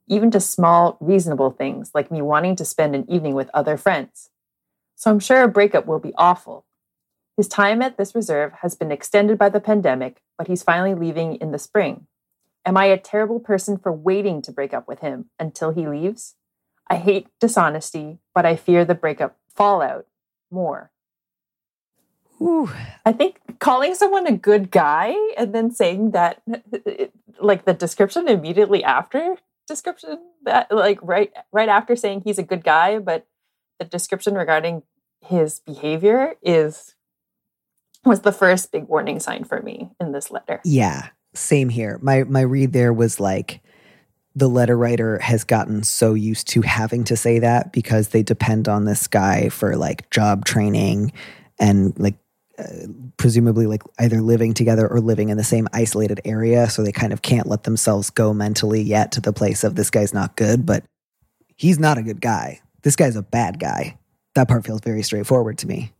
even 0.08 0.30
to 0.32 0.40
small, 0.40 0.96
reasonable 1.00 1.50
things 1.50 1.92
like 1.94 2.10
me 2.10 2.22
wanting 2.22 2.56
to 2.56 2.64
spend 2.64 2.94
an 2.94 3.08
evening 3.08 3.34
with 3.34 3.50
other 3.54 3.76
friends. 3.76 4.30
So 4.96 5.10
I'm 5.10 5.20
sure 5.20 5.42
a 5.42 5.48
breakup 5.48 5.86
will 5.86 6.00
be 6.00 6.14
awful. 6.16 6.64
His 7.36 7.48
time 7.48 7.82
at 7.82 7.96
this 7.96 8.14
reserve 8.14 8.52
has 8.62 8.74
been 8.74 8.92
extended 8.92 9.38
by 9.38 9.48
the 9.48 9.60
pandemic, 9.60 10.22
but 10.36 10.48
he's 10.48 10.62
finally 10.62 10.94
leaving 10.94 11.36
in 11.36 11.52
the 11.52 11.58
spring. 11.58 12.06
Am 12.64 12.76
I 12.76 12.86
a 12.86 12.98
terrible 12.98 13.40
person 13.40 13.76
for 13.76 13.92
waiting 13.92 14.40
to 14.42 14.52
break 14.52 14.72
up 14.72 14.86
with 14.86 15.00
him 15.00 15.30
until 15.38 15.72
he 15.72 15.86
leaves? 15.86 16.36
I 16.88 16.96
hate 16.96 17.28
dishonesty, 17.40 18.18
but 18.34 18.46
I 18.46 18.56
fear 18.56 18.84
the 18.84 18.94
breakup 18.94 19.36
fallout 19.54 20.06
more. 20.50 20.90
Ooh. 22.40 22.70
I 23.04 23.12
think 23.12 23.40
calling 23.60 23.94
someone 23.94 24.26
a 24.26 24.36
good 24.36 24.70
guy 24.70 25.14
and 25.36 25.54
then 25.54 25.70
saying 25.70 26.10
that, 26.10 26.42
like 27.40 27.64
the 27.64 27.74
description 27.74 28.28
immediately 28.28 28.82
after 28.82 29.36
description, 29.66 30.18
that 30.44 30.70
like 30.70 30.98
right 31.02 31.32
right 31.52 31.68
after 31.68 31.94
saying 31.94 32.22
he's 32.24 32.38
a 32.38 32.42
good 32.42 32.64
guy, 32.64 32.98
but 32.98 33.26
the 33.78 33.84
description 33.84 34.34
regarding 34.34 34.82
his 35.20 35.60
behavior 35.60 36.34
is 36.42 36.94
was 38.04 38.22
the 38.22 38.32
first 38.32 38.72
big 38.72 38.88
warning 38.88 39.20
sign 39.20 39.44
for 39.44 39.62
me 39.62 39.90
in 40.00 40.10
this 40.10 40.30
letter. 40.30 40.60
Yeah, 40.64 41.08
same 41.34 41.68
here. 41.68 41.98
My 42.02 42.24
my 42.24 42.42
read 42.42 42.72
there 42.72 42.92
was 42.92 43.20
like 43.20 43.60
the 44.34 44.48
letter 44.48 44.76
writer 44.76 45.18
has 45.18 45.44
gotten 45.44 45.82
so 45.82 46.14
used 46.14 46.48
to 46.48 46.62
having 46.62 47.04
to 47.04 47.16
say 47.16 47.38
that 47.38 47.72
because 47.72 48.08
they 48.08 48.22
depend 48.22 48.68
on 48.68 48.84
this 48.84 49.06
guy 49.06 49.48
for 49.50 49.76
like 49.76 50.08
job 50.10 50.44
training 50.44 51.12
and 51.58 51.98
like 51.98 52.16
uh, 52.58 52.64
presumably 53.18 53.66
like 53.66 53.82
either 53.98 54.22
living 54.22 54.54
together 54.54 54.88
or 54.88 55.00
living 55.00 55.28
in 55.28 55.36
the 55.36 55.44
same 55.44 55.68
isolated 55.72 56.20
area. 56.24 56.68
So 56.70 56.82
they 56.82 56.92
kind 56.92 57.12
of 57.12 57.20
can't 57.20 57.46
let 57.46 57.64
themselves 57.64 58.08
go 58.08 58.32
mentally 58.32 58.82
yet 58.82 59.12
to 59.12 59.20
the 59.20 59.32
place 59.32 59.64
of 59.64 59.74
this 59.74 59.90
guy's 59.90 60.14
not 60.14 60.36
good 60.36 60.64
but 60.64 60.84
he's 61.56 61.78
not 61.78 61.98
a 61.98 62.02
good 62.02 62.20
guy. 62.20 62.60
This 62.82 62.96
guy's 62.96 63.16
a 63.16 63.22
bad 63.22 63.60
guy. 63.60 63.98
That 64.34 64.48
part 64.48 64.64
feels 64.64 64.80
very 64.80 65.02
straightforward 65.02 65.58
to 65.58 65.66
me. 65.66 65.92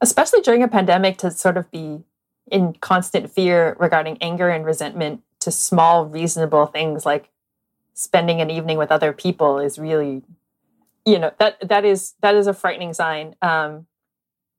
Especially 0.00 0.40
during 0.40 0.62
a 0.62 0.68
pandemic 0.68 1.18
to 1.18 1.30
sort 1.30 1.56
of 1.56 1.70
be 1.70 2.04
in 2.50 2.74
constant 2.74 3.30
fear 3.30 3.76
regarding 3.78 4.18
anger 4.20 4.48
and 4.48 4.64
resentment 4.64 5.22
to 5.40 5.50
small 5.50 6.06
reasonable 6.06 6.66
things 6.66 7.04
like 7.04 7.28
spending 7.94 8.40
an 8.40 8.50
evening 8.50 8.78
with 8.78 8.92
other 8.92 9.12
people 9.12 9.58
is 9.58 9.78
really 9.78 10.22
you 11.04 11.18
know 11.18 11.30
that 11.38 11.56
that 11.66 11.84
is 11.84 12.14
that 12.20 12.34
is 12.34 12.46
a 12.46 12.54
frightening 12.54 12.92
sign 12.92 13.34
um, 13.42 13.86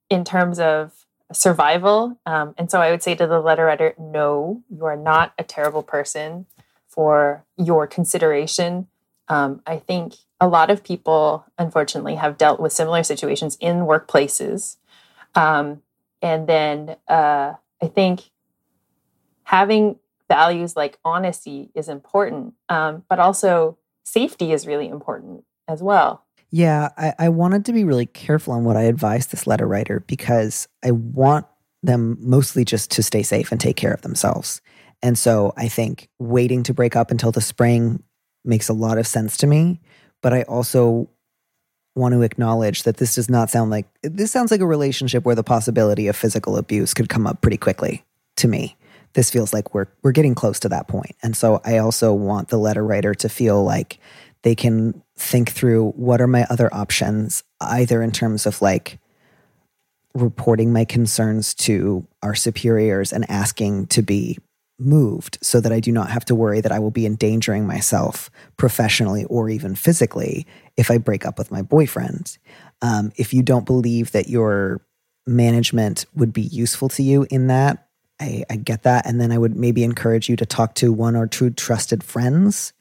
in 0.10 0.24
terms 0.24 0.60
of 0.60 1.06
survival. 1.34 2.17
Um, 2.25 2.56
and 2.58 2.72
so 2.72 2.79
i 2.79 2.89
would 2.89 3.03
say 3.03 3.13
to 3.15 3.27
the 3.27 3.39
letter 3.39 3.65
writer 3.65 3.94
no 4.00 4.63
you 4.70 4.86
are 4.86 4.96
not 4.96 5.34
a 5.38 5.44
terrible 5.44 5.84
person 5.84 6.46
for 6.88 7.44
your 7.58 7.86
consideration. 7.86 8.88
Um, 9.27 9.62
i 9.67 9.77
think 9.77 10.13
a 10.39 10.48
lot 10.48 10.70
of 10.70 10.84
people 10.84 11.46
unfortunately 11.58 12.15
have 12.15 12.38
dealt 12.38 12.60
with 12.60 12.72
similar 12.72 13.03
situations 13.03 13.58
in 13.60 13.77
workplaces. 13.79 14.77
Um, 15.36 15.82
and 16.22 16.48
then 16.48 16.98
uh, 17.08 17.53
i 17.81 17.88
think 17.88 18.29
having 19.43 19.98
values 20.27 20.75
like 20.75 20.98
honesty 21.05 21.69
is 21.74 21.88
important 21.89 22.53
um, 22.69 23.03
but 23.10 23.19
also 23.19 23.77
safety 24.03 24.51
is 24.51 24.67
really 24.67 24.88
important 24.88 25.43
as 25.67 25.81
well 25.81 26.25
Yeah, 26.50 26.89
I, 26.98 27.13
I 27.19 27.29
wanted 27.29 27.65
to 27.65 27.74
be 27.74 27.84
really 27.84 28.05
careful 28.05 28.53
on 28.53 28.63
what 28.63 28.77
I 28.77 28.84
advised 28.84 29.31
this 29.31 29.48
letter 29.48 29.67
writer 29.67 30.00
because 30.07 30.67
I 30.84 30.91
want 30.91 31.46
them 31.84 32.17
mostly 32.19 32.63
just 32.63 32.89
to 32.91 33.03
stay 33.03 33.24
safe 33.24 33.51
and 33.51 33.60
take 33.60 33.75
care 33.75 33.93
of 33.93 34.01
themselves. 34.01 34.62
And 35.01 35.17
so 35.17 35.53
I 35.57 35.67
think 35.67 36.10
waiting 36.19 36.63
to 36.63 36.74
break 36.74 36.96
up 36.96 37.12
until 37.12 37.31
the 37.31 37.41
spring 37.41 38.01
makes 38.43 38.69
a 38.69 38.74
lot 38.74 38.98
of 38.98 39.05
sense 39.05 39.38
to 39.38 39.48
me. 39.48 39.81
But 40.22 40.34
I 40.34 40.43
also 40.43 41.10
want 41.98 42.13
to 42.13 42.22
acknowledge 42.22 42.84
that 42.84 42.98
this 42.98 43.16
does 43.16 43.30
not 43.30 43.50
sound 43.50 43.72
like 43.72 43.88
this 44.04 44.32
sounds 44.32 44.51
like 44.51 44.62
a 44.62 44.66
relationship 44.66 45.25
where 45.25 45.36
the 45.36 45.44
possibility 45.44 46.08
of 46.08 46.16
physical 46.16 46.58
abuse 46.58 46.94
could 46.94 47.10
come 47.10 47.27
up 47.27 47.42
pretty 47.42 47.58
quickly 47.58 48.06
to 48.38 48.48
me. 48.48 48.77
This 49.13 49.30
feels 49.30 49.54
like 49.54 49.74
we're 49.74 49.88
we're 50.04 50.12
getting 50.12 50.36
close 50.36 50.60
to 50.62 50.70
that 50.70 50.88
point. 50.88 51.16
And 51.24 51.36
so 51.36 51.62
I 51.66 51.80
also 51.80 52.13
want 52.13 52.50
the 52.50 52.58
letter 52.58 52.84
writer 52.84 53.13
to 53.16 53.30
feel 53.30 53.63
like 53.63 54.00
they 54.44 54.56
can 54.56 55.01
think 55.18 55.51
through 55.51 55.92
what 55.92 56.22
are 56.22 56.27
my 56.27 56.46
other 56.50 56.74
options, 56.74 57.44
either 57.60 58.01
in 58.04 58.12
terms 58.12 58.46
of 58.46 58.62
like 58.62 59.00
reporting 60.13 60.72
my 60.72 60.86
concerns 60.86 61.54
to 61.54 62.08
our 62.22 62.36
superiors 62.36 63.12
and 63.12 63.30
asking 63.30 63.88
to 63.88 64.01
be 64.01 64.38
moved 64.80 65.39
so 65.42 65.60
that 65.60 65.72
I 65.72 65.80
do 65.80 65.92
not 65.92 66.12
have 66.12 66.25
to 66.25 66.36
worry 66.36 66.62
that 66.62 66.72
I 66.72 66.80
will 66.80 66.92
be 66.92 67.06
endangering 67.06 67.66
myself 67.66 68.30
professionally 68.58 69.25
or 69.25 69.50
even 69.50 69.75
physically 69.75 70.46
if 70.77 70.91
I 70.91 70.98
break 71.00 71.25
up 71.25 71.38
with 71.38 71.51
my 71.51 71.62
boyfriend. 71.62 72.38
Um, 72.81 73.12
if 73.15 73.34
you 73.34 73.41
don't 73.41 73.65
believe 73.65 74.12
that 74.12 74.29
your 74.29 74.81
management 75.25 76.05
would 76.15 76.31
be 76.31 76.43
useful 76.43 76.88
to 76.89 77.03
you 77.03 77.27
in 77.29 77.48
that, 77.48 77.88
I, 78.19 78.46
I 78.50 78.55
get 78.55 78.84
that. 78.84 79.05
And 79.05 79.19
then 79.19 79.31
I 79.31 79.38
would 79.38 79.55
maybe 79.55 79.84
encourage 79.84 80.29
you 80.29 80.36
to 80.38 80.46
talk 80.46 80.75
to 80.75 80.93
one 80.93 81.15
or 81.15 81.27
two 81.27 81.50
trusted 81.50 82.03
friends 82.03 82.74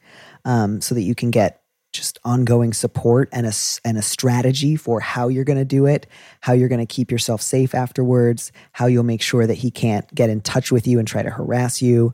um, 0.45 0.79
so 0.81 0.95
that 0.95 1.01
you 1.01 1.15
can 1.15 1.31
get 1.31 1.61
just 1.93 2.19
ongoing 2.23 2.73
support 2.73 3.29
and 3.31 3.47
a, 3.47 3.53
and 3.83 3.97
a 3.97 4.01
strategy 4.01 4.75
for 4.75 4.99
how 4.99 5.27
you're 5.27 5.43
going 5.43 5.57
to 5.57 5.65
do 5.65 5.85
it, 5.85 6.05
how 6.41 6.53
you're 6.53 6.69
going 6.69 6.85
to 6.85 6.85
keep 6.85 7.11
yourself 7.11 7.41
safe 7.41 7.73
afterwards, 7.73 8.51
how 8.73 8.85
you'll 8.85 9.03
make 9.03 9.21
sure 9.21 9.47
that 9.47 9.55
he 9.55 9.71
can't 9.71 10.13
get 10.13 10.29
in 10.29 10.41
touch 10.41 10.71
with 10.71 10.85
you 10.85 10.99
and 10.99 11.07
try 11.07 11.23
to 11.23 11.29
harass 11.29 11.81
you. 11.81 12.13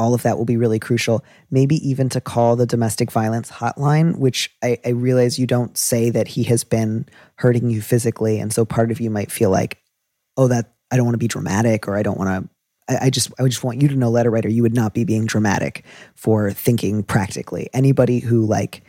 All 0.00 0.14
of 0.14 0.22
that 0.22 0.38
will 0.38 0.46
be 0.46 0.56
really 0.56 0.78
crucial. 0.78 1.22
Maybe 1.50 1.76
even 1.88 2.08
to 2.08 2.20
call 2.22 2.56
the 2.56 2.66
domestic 2.66 3.12
violence 3.12 3.50
hotline, 3.50 4.16
which 4.16 4.50
I, 4.62 4.78
I 4.84 4.88
realize 4.88 5.38
you 5.38 5.46
don't 5.46 5.76
say 5.76 6.08
that 6.08 6.26
he 6.26 6.42
has 6.44 6.64
been 6.64 7.06
hurting 7.36 7.68
you 7.68 7.82
physically. 7.82 8.40
And 8.40 8.50
so 8.50 8.64
part 8.64 8.90
of 8.90 8.98
you 8.98 9.10
might 9.10 9.30
feel 9.30 9.50
like, 9.50 9.78
oh, 10.38 10.48
that 10.48 10.72
I 10.90 10.96
don't 10.96 11.04
want 11.04 11.14
to 11.14 11.18
be 11.18 11.28
dramatic 11.28 11.86
or 11.86 11.96
I 11.96 12.02
don't 12.02 12.18
want 12.18 12.44
to 12.44 12.50
I 12.90 13.06
I 13.06 13.10
just 13.10 13.30
I 13.38 13.44
just 13.44 13.62
want 13.62 13.82
you 13.82 13.88
to 13.88 13.94
know, 13.94 14.10
letter 14.10 14.30
writer, 14.30 14.48
you 14.48 14.62
would 14.62 14.74
not 14.74 14.94
be 14.94 15.04
being 15.04 15.26
dramatic 15.26 15.84
for 16.14 16.50
thinking 16.50 17.02
practically. 17.02 17.68
Anybody 17.74 18.20
who 18.20 18.46
like 18.46 18.82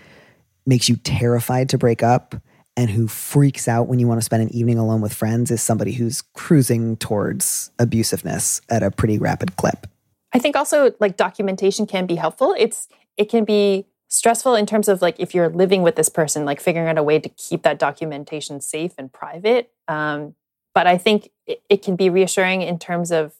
makes 0.65 0.87
you 0.87 0.95
terrified 0.95 1.67
to 1.69 1.77
break 1.77 2.03
up 2.03 2.35
and 2.77 2.89
who 2.89 3.07
freaks 3.07 3.67
out 3.67 3.87
when 3.87 3.99
you 3.99 4.07
want 4.07 4.21
to 4.21 4.25
spend 4.25 4.43
an 4.43 4.55
evening 4.55 4.77
alone 4.77 5.01
with 5.01 5.13
friends 5.13 5.51
is 5.51 5.61
somebody 5.61 5.91
who's 5.91 6.21
cruising 6.33 6.95
towards 6.97 7.69
abusiveness 7.79 8.61
at 8.69 8.81
a 8.81 8.91
pretty 8.91 9.17
rapid 9.17 9.57
clip. 9.57 9.87
I 10.33 10.39
think 10.39 10.55
also 10.55 10.93
like 10.99 11.17
documentation 11.17 11.85
can 11.85 12.05
be 12.05 12.15
helpful. 12.15 12.55
It's 12.57 12.87
it 13.17 13.29
can 13.29 13.43
be 13.43 13.87
stressful 14.07 14.55
in 14.55 14.65
terms 14.65 14.87
of 14.87 15.01
like 15.01 15.19
if 15.19 15.33
you're 15.33 15.49
living 15.49 15.83
with 15.83 15.95
this 15.95 16.09
person, 16.09 16.45
like 16.45 16.59
figuring 16.59 16.87
out 16.87 16.97
a 16.97 17.03
way 17.03 17.19
to 17.19 17.29
keep 17.29 17.63
that 17.63 17.79
documentation 17.79 18.61
safe 18.61 18.93
and 18.97 19.11
private. 19.11 19.71
Um, 19.87 20.35
but 20.73 20.87
I 20.87 20.97
think 20.97 21.29
it, 21.47 21.61
it 21.69 21.81
can 21.81 21.95
be 21.95 22.09
reassuring 22.09 22.61
in 22.61 22.79
terms 22.79 23.11
of 23.11 23.35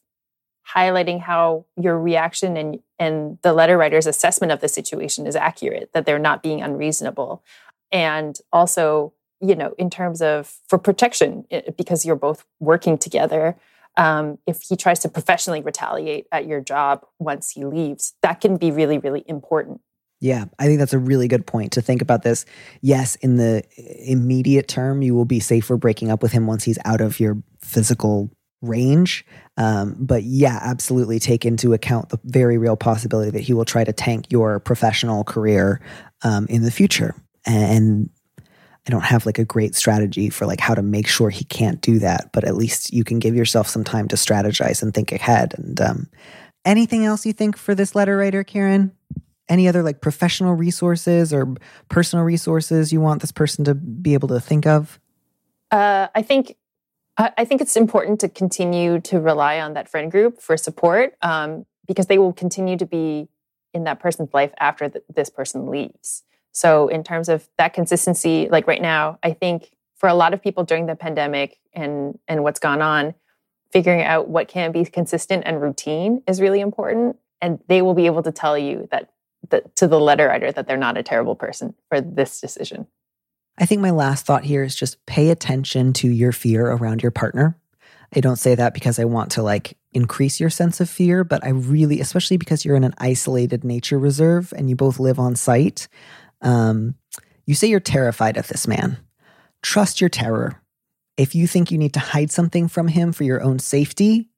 highlighting 0.76 1.20
how 1.22 1.66
your 1.76 2.00
reaction 2.00 2.56
and 2.58 2.80
and 3.00 3.38
the 3.42 3.54
letter 3.54 3.78
writer's 3.78 4.08
assessment 4.08 4.52
of 4.52 4.62
the 4.62 4.68
situation 4.68 5.26
is 5.26 5.36
accurate, 5.36 5.90
that 5.94 6.06
they're 6.06 6.20
not 6.20 6.44
being 6.44 6.62
unreasonable, 6.62 7.44
and 7.92 8.40
also 8.52 9.14
you 9.40 9.56
know 9.56 9.74
in 9.78 9.90
terms 9.90 10.22
of 10.22 10.60
for 10.68 10.78
protection 10.78 11.46
because 11.78 12.06
you're 12.06 12.16
both 12.16 12.46
working 12.60 12.98
together 12.98 13.58
um, 13.98 14.38
if 14.48 14.62
he 14.62 14.76
tries 14.76 15.00
to 15.00 15.10
professionally 15.10 15.62
retaliate 15.62 16.28
at 16.32 16.46
your 16.46 16.62
job 16.62 17.02
once 17.20 17.52
he 17.52 17.66
leaves, 17.66 18.14
that 18.22 18.42
can 18.42 18.58
be 18.58 18.72
really, 18.72 18.98
really 18.98 19.24
important. 19.28 19.82
Yeah, 20.20 20.46
I 20.60 20.68
think 20.68 20.78
that's 20.78 20.94
a 20.94 21.00
really 21.00 21.28
good 21.28 21.48
point 21.48 21.72
to 21.74 21.82
think 21.82 22.02
about 22.02 22.22
this. 22.22 22.46
Yes, 22.82 23.16
in 23.16 23.38
the 23.38 23.64
immediate 24.06 24.68
term, 24.68 25.02
you 25.02 25.16
will 25.16 25.26
be 25.26 25.40
safer 25.40 25.78
breaking 25.78 26.12
up 26.12 26.22
with 26.22 26.32
him 26.32 26.46
once 26.46 26.64
he's 26.64 26.78
out 26.86 27.02
of 27.02 27.20
your 27.20 27.42
physical 27.60 28.30
range. 28.62 29.26
Um, 29.58 29.96
but 30.00 30.22
yeah, 30.22 30.60
absolutely 30.62 31.18
take 31.18 31.44
into 31.44 31.74
account 31.74 32.10
the 32.10 32.20
very 32.24 32.60
real 32.60 32.78
possibility 32.78 33.32
that 33.32 33.42
he 33.42 33.54
will 33.54 33.66
try 33.66 33.84
to 33.84 33.92
tank 33.92 34.28
your 34.30 34.60
professional 34.60 35.24
career 35.24 35.82
um, 36.22 36.46
in 36.48 36.62
the 36.62 36.72
future. 36.72 37.16
And 37.46 38.12
I 38.88 38.92
don't 38.92 39.04
have 39.04 39.26
like 39.26 39.38
a 39.38 39.46
great 39.46 39.76
strategy 39.76 40.30
for 40.30 40.46
like 40.46 40.60
how 40.60 40.74
to 40.74 40.82
make 40.82 41.08
sure 41.08 41.30
he 41.30 41.44
can't 41.46 41.82
do 41.82 42.00
that, 42.00 42.32
but 42.34 42.44
at 42.44 42.56
least 42.56 42.92
you 42.94 43.04
can 43.04 43.20
give 43.20 43.36
yourself 43.36 43.68
some 43.68 43.84
time 43.84 44.08
to 44.08 44.16
strategize 44.16 44.82
and 44.82 44.94
think 44.94 45.12
ahead. 45.12 45.54
And 45.58 45.80
um, 45.80 46.10
anything 46.66 47.06
else 47.06 47.26
you 47.26 47.34
think 47.34 47.58
for 47.58 47.76
this 47.76 47.94
letter 47.94 48.18
writer, 48.18 48.44
Karen? 48.44 48.92
Any 49.48 49.68
other 49.68 49.84
like 49.84 50.02
professional 50.02 50.54
resources 50.54 51.34
or 51.34 51.56
personal 51.90 52.26
resources 52.26 52.92
you 52.92 53.02
want 53.02 53.22
this 53.22 53.32
person 53.32 53.66
to 53.66 53.76
be 53.76 54.14
able 54.14 54.30
to 54.30 54.40
think 54.40 54.66
of? 54.66 55.00
Uh, 55.70 56.08
I 56.16 56.22
think 56.22 56.56
I 57.18 57.46
think 57.46 57.62
it's 57.62 57.76
important 57.76 58.20
to 58.22 58.30
continue 58.30 59.00
to 59.02 59.20
rely 59.20 59.60
on 59.60 59.74
that 59.74 59.90
friend 59.90 60.10
group 60.10 60.42
for 60.42 60.58
support 60.58 61.16
um, 61.22 61.66
because 61.86 62.08
they 62.08 62.18
will 62.18 62.34
continue 62.34 62.78
to 62.78 62.86
be 62.86 63.28
in 63.74 63.84
that 63.84 64.00
person's 64.00 64.34
life 64.34 64.52
after 64.60 64.90
th- 64.90 65.04
this 65.14 65.30
person 65.30 65.68
leaves. 65.70 66.24
So, 66.51 66.88
in 66.88 67.03
terms 67.03 67.29
of 67.29 67.48
that 67.58 67.74
consistency, 67.74 68.48
like 68.50 68.67
right 68.67 68.81
now, 68.81 69.20
I 69.24 69.34
think 69.34 69.72
for 69.96 70.10
a 70.10 70.13
lot 70.13 70.34
of 70.34 70.41
people 70.41 70.63
during 70.63 70.86
the 70.86 70.96
pandemic 70.96 71.58
and 71.74 72.17
and 72.27 72.43
what's 72.43 72.60
gone 72.60 72.81
on, 72.81 73.13
figuring 73.72 74.01
out 74.01 74.27
what 74.27 74.48
can 74.48 74.72
be 74.72 74.86
consistent 74.86 75.43
and 75.46 75.62
routine 75.62 76.22
is 76.27 76.41
really 76.41 76.60
important. 76.60 77.17
And 77.41 77.60
they 77.67 77.81
will 77.81 77.93
be 77.93 78.05
able 78.05 78.24
to 78.24 78.31
tell 78.31 78.58
you 78.58 78.88
that, 78.91 79.10
to 79.75 79.88
the 79.88 80.00
letter 80.00 80.27
writer 80.27 80.51
that 80.51 80.67
they're 80.67 80.77
not 80.77 80.98
a 80.98 81.03
terrible 81.03 81.36
person 81.36 81.74
for 81.89 82.00
this 82.00 82.39
decision. 82.39 82.88
I 83.58 83.65
think 83.65 83.81
my 83.81 83.91
last 83.91 84.25
thought 84.25 84.43
here 84.43 84.63
is 84.63 84.75
just 84.75 85.03
pay 85.05 85.29
attention 85.29 85.93
to 85.93 86.08
your 86.08 86.31
fear 86.31 86.67
around 86.67 87.01
your 87.01 87.12
partner. 87.12 87.58
I 88.13 88.20
don't 88.20 88.38
say 88.38 88.55
that 88.55 88.74
because 88.74 89.00
I 89.00 89.05
want 89.05 89.31
to 89.31 89.41
like 89.41 89.77
increase 89.93 90.39
your 90.39 90.50
sense 90.50 90.81
of 90.81 90.89
fear, 90.89 91.24
but 91.24 91.43
I 91.43 91.50
really, 91.50 92.00
especially 92.00 92.38
because 92.38 92.63
you're 92.63 92.75
in 92.75 92.84
an 92.84 92.93
isolated 92.98 93.63
nature 93.63 93.98
reserve 93.98 94.53
and 94.55 94.70
you 94.70 94.75
both 94.75 95.00
live 95.00 95.20
on 95.20 95.36
site, 95.36 95.88
um, 96.42 96.96
you 97.46 97.56
say 97.56 97.68
you're 97.68 97.80
terrified 97.80 98.38
of 98.38 98.48
this 98.48 98.68
man. 98.68 98.98
Trust 99.62 100.02
your 100.02 100.10
terror. 100.10 100.62
If 101.18 101.36
you 101.36 101.48
think 101.48 101.72
you 101.72 101.78
need 101.78 101.94
to 101.94 102.00
hide 102.00 102.32
something 102.32 102.68
from 102.68 102.88
him 102.88 103.12
for 103.12 103.24
your 103.24 103.44
own 103.44 103.60
safety, 103.60 104.30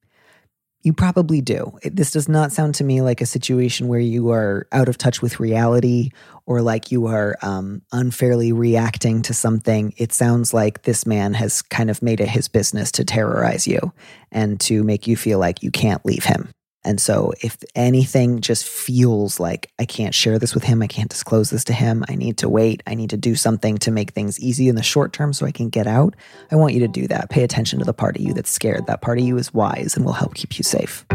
you 0.84 0.92
probably 0.92 1.40
do. 1.40 1.78
This 1.84 2.12
does 2.12 2.28
not 2.28 2.52
sound 2.52 2.76
to 2.76 2.84
me 2.84 3.02
like 3.02 3.22
a 3.22 3.26
situation 3.26 3.88
where 3.88 4.02
you 4.02 4.32
are 4.32 4.68
out 4.74 4.90
of 4.90 4.98
touch 4.98 5.22
with 5.22 5.40
reality 5.40 6.10
or 6.46 6.62
like 6.62 6.92
you 6.92 7.08
are 7.08 7.38
um, 7.42 7.82
unfairly 7.94 8.52
reacting 8.52 9.22
to 9.24 9.34
something. 9.34 9.94
It 9.98 10.12
sounds 10.12 10.54
like 10.54 10.84
this 10.84 11.06
man 11.06 11.34
has 11.36 11.62
kind 11.62 11.90
of 11.90 12.02
made 12.02 12.20
it 12.20 12.28
his 12.28 12.50
business 12.50 12.92
to 12.94 13.06
terrorize 13.06 13.66
you 13.66 13.94
and 14.30 14.60
to 14.62 14.84
make 14.84 15.08
you 15.08 15.16
feel 15.16 15.40
like 15.40 15.64
you 15.64 15.72
can't 15.72 16.06
leave 16.06 16.26
him. 16.26 16.50
And 16.86 17.00
so, 17.00 17.32
if 17.42 17.58
anything 17.76 18.42
just 18.42 18.66
feels 18.66 19.40
like 19.40 19.72
I 19.80 19.86
can't 19.86 20.14
share 20.14 20.38
this 20.38 20.54
with 20.54 20.66
him, 20.66 20.82
I 20.82 20.88
can't 20.88 21.10
disclose 21.10 21.50
this 21.50 21.64
to 21.66 21.74
him, 21.74 22.04
I 22.10 22.16
need 22.16 22.38
to 22.40 22.50
wait, 22.50 22.84
I 22.86 22.94
need 22.94 23.10
to 23.12 23.18
do 23.18 23.36
something 23.36 23.78
to 23.80 23.92
make 23.92 24.12
things 24.12 24.38
easy 24.40 24.68
in 24.68 24.76
the 24.76 24.84
short 24.84 25.14
term 25.14 25.32
so 25.32 25.46
I 25.46 25.52
can 25.52 25.70
get 25.70 25.88
out, 25.88 26.16
I 26.52 26.58
want 26.58 26.74
you 26.74 26.82
to 26.82 26.90
do 26.90 27.08
that. 27.08 27.30
Pay 27.30 27.44
attention 27.44 27.80
to 27.80 27.86
the 27.86 27.94
part 27.94 28.18
of 28.18 28.22
you 28.22 28.34
that's 28.34 28.50
scared. 28.50 28.86
That 28.88 29.02
part 29.02 29.18
of 29.18 29.24
you 29.24 29.38
is 29.38 29.54
wise 29.54 29.96
and 29.96 30.06
will 30.06 30.14
help 30.14 30.36
keep 30.36 30.58
you 30.58 30.64
safe. 30.64 31.06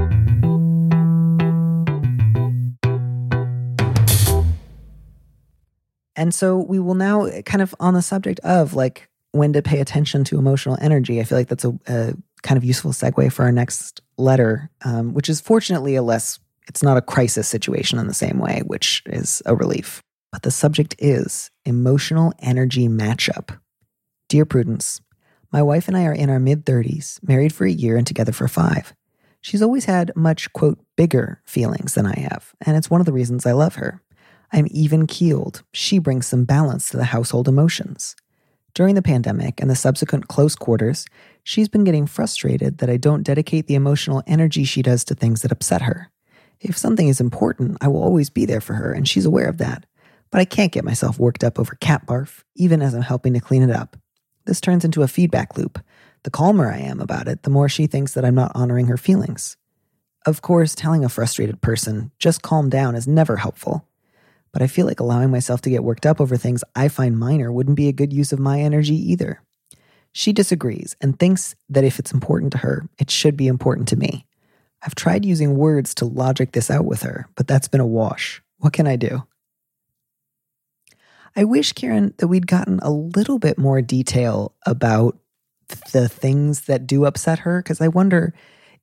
And 6.16 6.34
so, 6.34 6.56
we 6.56 6.78
will 6.78 6.94
now 6.94 7.24
eh, 7.24 7.42
kind 7.42 7.60
of 7.60 7.74
on 7.78 7.92
the 7.92 8.02
subject 8.02 8.40
of 8.40 8.72
like 8.72 9.08
when 9.32 9.52
to 9.52 9.60
pay 9.60 9.80
attention 9.80 10.24
to 10.24 10.38
emotional 10.38 10.78
energy. 10.80 11.20
I 11.20 11.24
feel 11.24 11.36
like 11.36 11.48
that's 11.48 11.66
a, 11.66 11.78
a 11.86 12.14
kind 12.42 12.56
of 12.56 12.64
useful 12.64 12.92
segue 12.92 13.30
for 13.32 13.44
our 13.44 13.52
next 13.52 14.00
letter, 14.18 14.70
um, 14.84 15.14
which 15.14 15.28
is 15.28 15.40
fortunately 15.40 15.94
a 15.94 16.02
less, 16.02 16.38
it's 16.66 16.82
not 16.82 16.96
a 16.96 17.02
crisis 17.02 17.48
situation 17.48 17.98
in 17.98 18.06
the 18.06 18.14
same 18.14 18.38
way, 18.38 18.62
which 18.66 19.02
is 19.06 19.42
a 19.46 19.54
relief. 19.54 20.02
But 20.32 20.42
the 20.42 20.50
subject 20.50 20.94
is 20.98 21.50
emotional 21.64 22.32
energy 22.40 22.88
matchup. 22.88 23.58
Dear 24.28 24.44
Prudence, 24.44 25.00
my 25.50 25.62
wife 25.62 25.88
and 25.88 25.96
I 25.96 26.04
are 26.04 26.12
in 26.12 26.28
our 26.28 26.38
mid 26.38 26.66
30s, 26.66 27.22
married 27.26 27.54
for 27.54 27.64
a 27.64 27.70
year 27.70 27.96
and 27.96 28.06
together 28.06 28.32
for 28.32 28.48
five. 28.48 28.94
She's 29.40 29.62
always 29.62 29.86
had 29.86 30.12
much, 30.14 30.52
quote, 30.52 30.78
bigger 30.96 31.40
feelings 31.46 31.94
than 31.94 32.04
I 32.04 32.18
have, 32.18 32.52
and 32.60 32.76
it's 32.76 32.90
one 32.90 33.00
of 33.00 33.06
the 33.06 33.12
reasons 33.12 33.46
I 33.46 33.52
love 33.52 33.76
her. 33.76 34.02
I'm 34.52 34.66
even 34.70 35.06
keeled. 35.06 35.62
She 35.72 35.98
brings 35.98 36.26
some 36.26 36.44
balance 36.44 36.88
to 36.90 36.96
the 36.96 37.04
household 37.04 37.48
emotions. 37.48 38.16
During 38.74 38.94
the 38.94 39.02
pandemic 39.02 39.60
and 39.60 39.70
the 39.70 39.76
subsequent 39.76 40.28
close 40.28 40.54
quarters, 40.54 41.06
she's 41.48 41.68
been 41.68 41.84
getting 41.84 42.06
frustrated 42.06 42.76
that 42.76 42.90
I 42.90 42.98
don't 42.98 43.22
dedicate 43.22 43.68
the 43.68 43.74
emotional 43.74 44.22
energy 44.26 44.64
she 44.64 44.82
does 44.82 45.02
to 45.04 45.14
things 45.14 45.40
that 45.40 45.50
upset 45.50 45.80
her. 45.80 46.10
If 46.60 46.76
something 46.76 47.08
is 47.08 47.22
important, 47.22 47.78
I 47.80 47.88
will 47.88 48.02
always 48.02 48.28
be 48.28 48.44
there 48.44 48.60
for 48.60 48.74
her, 48.74 48.92
and 48.92 49.08
she's 49.08 49.24
aware 49.24 49.48
of 49.48 49.56
that. 49.56 49.86
But 50.30 50.42
I 50.42 50.44
can't 50.44 50.72
get 50.72 50.84
myself 50.84 51.18
worked 51.18 51.42
up 51.42 51.58
over 51.58 51.74
cat 51.76 52.04
barf, 52.04 52.42
even 52.54 52.82
as 52.82 52.92
I'm 52.92 53.00
helping 53.00 53.32
to 53.32 53.40
clean 53.40 53.62
it 53.62 53.70
up. 53.70 53.96
This 54.44 54.60
turns 54.60 54.84
into 54.84 55.02
a 55.02 55.08
feedback 55.08 55.56
loop. 55.56 55.82
The 56.24 56.30
calmer 56.30 56.70
I 56.70 56.80
am 56.80 57.00
about 57.00 57.28
it, 57.28 57.44
the 57.44 57.50
more 57.50 57.70
she 57.70 57.86
thinks 57.86 58.12
that 58.12 58.26
I'm 58.26 58.34
not 58.34 58.52
honoring 58.54 58.88
her 58.88 58.98
feelings. 58.98 59.56
Of 60.26 60.42
course, 60.42 60.74
telling 60.74 61.02
a 61.02 61.08
frustrated 61.08 61.62
person, 61.62 62.10
just 62.18 62.42
calm 62.42 62.68
down, 62.68 62.94
is 62.94 63.08
never 63.08 63.36
helpful 63.38 63.88
but 64.52 64.62
I 64.62 64.66
feel 64.66 64.86
like 64.86 64.98
allowing 64.98 65.30
myself 65.30 65.60
to 65.62 65.70
get 65.70 65.84
worked 65.84 66.06
up 66.06 66.20
over 66.20 66.36
things 66.36 66.64
I 66.74 66.88
find 66.88 67.18
minor 67.18 67.52
wouldn't 67.52 67.76
be 67.76 67.88
a 67.88 67.92
good 67.92 68.12
use 68.12 68.32
of 68.32 68.38
my 68.38 68.60
energy 68.60 68.94
either. 68.94 69.42
She 70.18 70.32
disagrees 70.32 70.96
and 71.00 71.16
thinks 71.16 71.54
that 71.68 71.84
if 71.84 72.00
it's 72.00 72.10
important 72.10 72.50
to 72.50 72.58
her, 72.58 72.88
it 72.98 73.08
should 73.08 73.36
be 73.36 73.46
important 73.46 73.86
to 73.86 73.96
me. 73.96 74.26
I've 74.82 74.96
tried 74.96 75.24
using 75.24 75.56
words 75.56 75.94
to 75.94 76.06
logic 76.06 76.50
this 76.50 76.72
out 76.72 76.86
with 76.86 77.02
her, 77.02 77.28
but 77.36 77.46
that's 77.46 77.68
been 77.68 77.80
a 77.80 77.86
wash. 77.86 78.42
What 78.56 78.72
can 78.72 78.88
I 78.88 78.96
do? 78.96 79.22
I 81.36 81.44
wish, 81.44 81.72
Karen, 81.72 82.14
that 82.18 82.26
we'd 82.26 82.48
gotten 82.48 82.80
a 82.82 82.90
little 82.90 83.38
bit 83.38 83.58
more 83.58 83.80
detail 83.80 84.56
about 84.66 85.16
the 85.92 86.08
things 86.08 86.62
that 86.62 86.84
do 86.84 87.04
upset 87.04 87.38
her, 87.38 87.62
because 87.62 87.80
I 87.80 87.86
wonder 87.86 88.34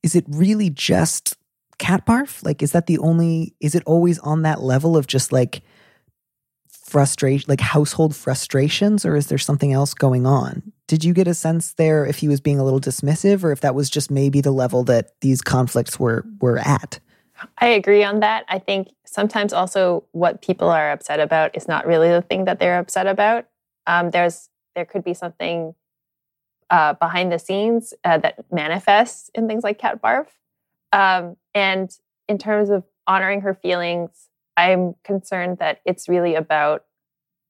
is 0.02 0.16
it 0.16 0.24
really 0.28 0.70
just 0.70 1.36
cat 1.76 2.06
barf? 2.06 2.42
Like, 2.46 2.62
is 2.62 2.72
that 2.72 2.86
the 2.86 2.96
only, 2.96 3.54
is 3.60 3.74
it 3.74 3.82
always 3.84 4.18
on 4.20 4.40
that 4.42 4.62
level 4.62 4.96
of 4.96 5.06
just 5.06 5.32
like 5.32 5.60
frustration, 6.86 7.46
like 7.48 7.60
household 7.60 8.14
frustrations, 8.14 9.04
or 9.04 9.16
is 9.16 9.26
there 9.26 9.38
something 9.38 9.72
else 9.72 9.92
going 9.92 10.26
on? 10.26 10.62
Did 10.86 11.04
you 11.04 11.12
get 11.12 11.26
a 11.26 11.34
sense 11.34 11.74
there 11.74 12.06
if 12.06 12.18
he 12.18 12.28
was 12.28 12.40
being 12.40 12.60
a 12.60 12.64
little 12.64 12.80
dismissive 12.80 13.42
or 13.42 13.50
if 13.50 13.60
that 13.60 13.74
was 13.74 13.90
just 13.90 14.10
maybe 14.10 14.40
the 14.40 14.52
level 14.52 14.84
that 14.84 15.20
these 15.20 15.42
conflicts 15.42 15.98
were, 15.98 16.24
were 16.40 16.58
at? 16.58 17.00
I 17.58 17.68
agree 17.68 18.04
on 18.04 18.20
that. 18.20 18.44
I 18.48 18.58
think 18.58 18.88
sometimes 19.04 19.52
also 19.52 20.04
what 20.12 20.42
people 20.42 20.68
are 20.68 20.92
upset 20.92 21.20
about 21.20 21.56
is 21.56 21.68
not 21.68 21.86
really 21.86 22.08
the 22.08 22.22
thing 22.22 22.44
that 22.44 22.60
they're 22.60 22.78
upset 22.78 23.06
about. 23.06 23.46
Um, 23.86 24.10
there's 24.10 24.48
there 24.74 24.84
could 24.84 25.04
be 25.04 25.14
something 25.14 25.74
uh, 26.70 26.94
behind 26.94 27.32
the 27.32 27.38
scenes 27.38 27.94
uh, 28.04 28.18
that 28.18 28.44
manifests 28.50 29.30
in 29.34 29.48
things 29.48 29.64
like 29.64 29.78
cat 29.78 30.00
barf. 30.02 30.26
Um, 30.92 31.36
and 31.54 31.90
in 32.28 32.38
terms 32.38 32.70
of 32.70 32.84
honoring 33.06 33.40
her 33.42 33.54
feelings, 33.54 34.28
I'm 34.56 34.94
concerned 35.04 35.58
that 35.58 35.80
it's 35.84 36.08
really 36.08 36.34
about 36.34 36.84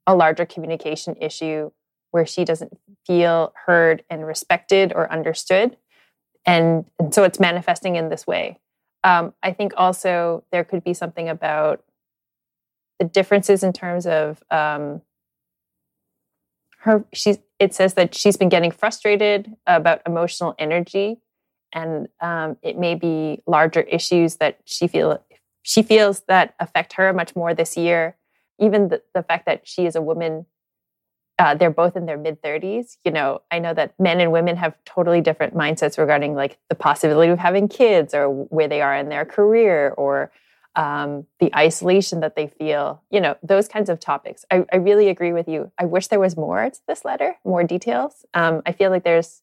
a 0.06 0.14
larger 0.14 0.46
communication 0.46 1.16
issue 1.20 1.70
where 2.10 2.26
she 2.26 2.44
doesn't 2.44 2.76
feel 3.06 3.52
heard 3.66 4.04
and 4.08 4.26
respected 4.26 4.92
or 4.94 5.10
understood. 5.12 5.76
And, 6.46 6.84
and 6.98 7.12
so 7.12 7.24
it's 7.24 7.40
manifesting 7.40 7.96
in 7.96 8.08
this 8.08 8.26
way. 8.26 8.60
Um, 9.04 9.34
I 9.42 9.52
think 9.52 9.72
also 9.76 10.44
there 10.52 10.64
could 10.64 10.82
be 10.82 10.94
something 10.94 11.28
about 11.28 11.84
the 12.98 13.04
differences 13.04 13.62
in 13.62 13.72
terms 13.72 14.06
of 14.06 14.42
um, 14.50 15.02
her. 16.78 17.04
She's. 17.12 17.38
It 17.58 17.72
says 17.72 17.94
that 17.94 18.14
she's 18.14 18.36
been 18.36 18.50
getting 18.50 18.70
frustrated 18.70 19.56
about 19.66 20.02
emotional 20.04 20.54
energy 20.58 21.20
and 21.72 22.08
um, 22.20 22.56
it 22.62 22.78
may 22.78 22.94
be 22.94 23.42
larger 23.46 23.80
issues 23.82 24.36
that 24.36 24.58
she 24.64 24.88
feel 24.88 25.22
she 25.66 25.82
feels 25.82 26.20
that 26.28 26.54
affect 26.60 26.92
her 26.92 27.12
much 27.12 27.34
more 27.34 27.52
this 27.52 27.76
year. 27.76 28.16
Even 28.60 28.88
the, 28.88 29.02
the 29.14 29.22
fact 29.24 29.46
that 29.46 29.66
she 29.66 29.84
is 29.84 29.96
a 29.96 30.00
woman, 30.00 30.46
uh, 31.40 31.56
they're 31.56 31.70
both 31.70 31.96
in 31.96 32.06
their 32.06 32.16
mid 32.16 32.40
thirties. 32.40 32.98
You 33.04 33.10
know, 33.10 33.42
I 33.50 33.58
know 33.58 33.74
that 33.74 33.98
men 33.98 34.20
and 34.20 34.30
women 34.30 34.56
have 34.58 34.76
totally 34.84 35.20
different 35.20 35.54
mindsets 35.54 35.98
regarding 35.98 36.36
like 36.36 36.58
the 36.68 36.76
possibility 36.76 37.32
of 37.32 37.40
having 37.40 37.66
kids 37.66 38.14
or 38.14 38.28
where 38.28 38.68
they 38.68 38.80
are 38.80 38.96
in 38.96 39.08
their 39.08 39.24
career 39.24 39.92
or 39.96 40.30
um, 40.76 41.26
the 41.40 41.52
isolation 41.56 42.20
that 42.20 42.36
they 42.36 42.46
feel. 42.46 43.02
You 43.10 43.20
know, 43.20 43.36
those 43.42 43.66
kinds 43.66 43.90
of 43.90 43.98
topics. 43.98 44.44
I, 44.52 44.64
I, 44.72 44.76
really 44.76 45.08
agree 45.08 45.32
with 45.32 45.48
you. 45.48 45.72
I 45.78 45.86
wish 45.86 46.06
there 46.06 46.20
was 46.20 46.36
more 46.36 46.70
to 46.70 46.80
this 46.86 47.04
letter, 47.04 47.34
more 47.44 47.64
details. 47.64 48.24
Um, 48.34 48.62
I 48.64 48.70
feel 48.70 48.90
like 48.90 49.02
there's 49.02 49.42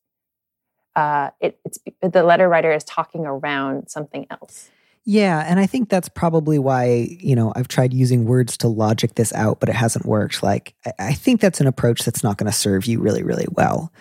uh, 0.96 1.32
it, 1.42 1.60
it's 1.66 1.80
the 2.02 2.24
letter 2.24 2.48
writer 2.48 2.72
is 2.72 2.86
talking 2.86 3.26
around 3.26 3.90
something 3.90 4.26
else. 4.30 4.70
Yeah, 5.06 5.44
and 5.46 5.60
I 5.60 5.66
think 5.66 5.90
that's 5.90 6.08
probably 6.08 6.58
why, 6.58 7.18
you 7.20 7.36
know, 7.36 7.52
I've 7.56 7.68
tried 7.68 7.94
using 7.94 8.26
words 8.26 8.56
to 8.58 8.70
logic 8.70 9.16
this 9.16 9.34
out, 9.34 9.60
but 9.60 9.68
it 9.68 9.76
hasn't 9.76 10.06
worked. 10.06 10.42
Like, 10.42 10.76
I- 10.98 11.14
think 11.14 11.42
that's 11.42 11.60
an 11.60 11.68
approach 11.68 12.04
that's 12.04 12.24
not 12.24 12.38
going 12.38 12.50
to 12.52 12.58
serve 12.58 12.86
you 12.86 13.00
really, 13.02 13.24
really 13.24 13.48
well. 13.52 13.92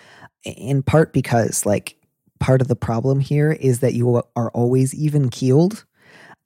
In 0.45 0.81
part 0.81 1.11
because, 1.11 1.65
like, 1.65 1.97
part 2.39 2.61
of 2.61 2.67
the 2.69 2.75
problem 2.75 3.19
here 3.19 3.51
is 3.51 3.79
that 3.79 3.93
you 3.93 4.21
are 4.35 4.51
always 4.51 4.93
even 4.95 5.29
keeled. 5.29 5.85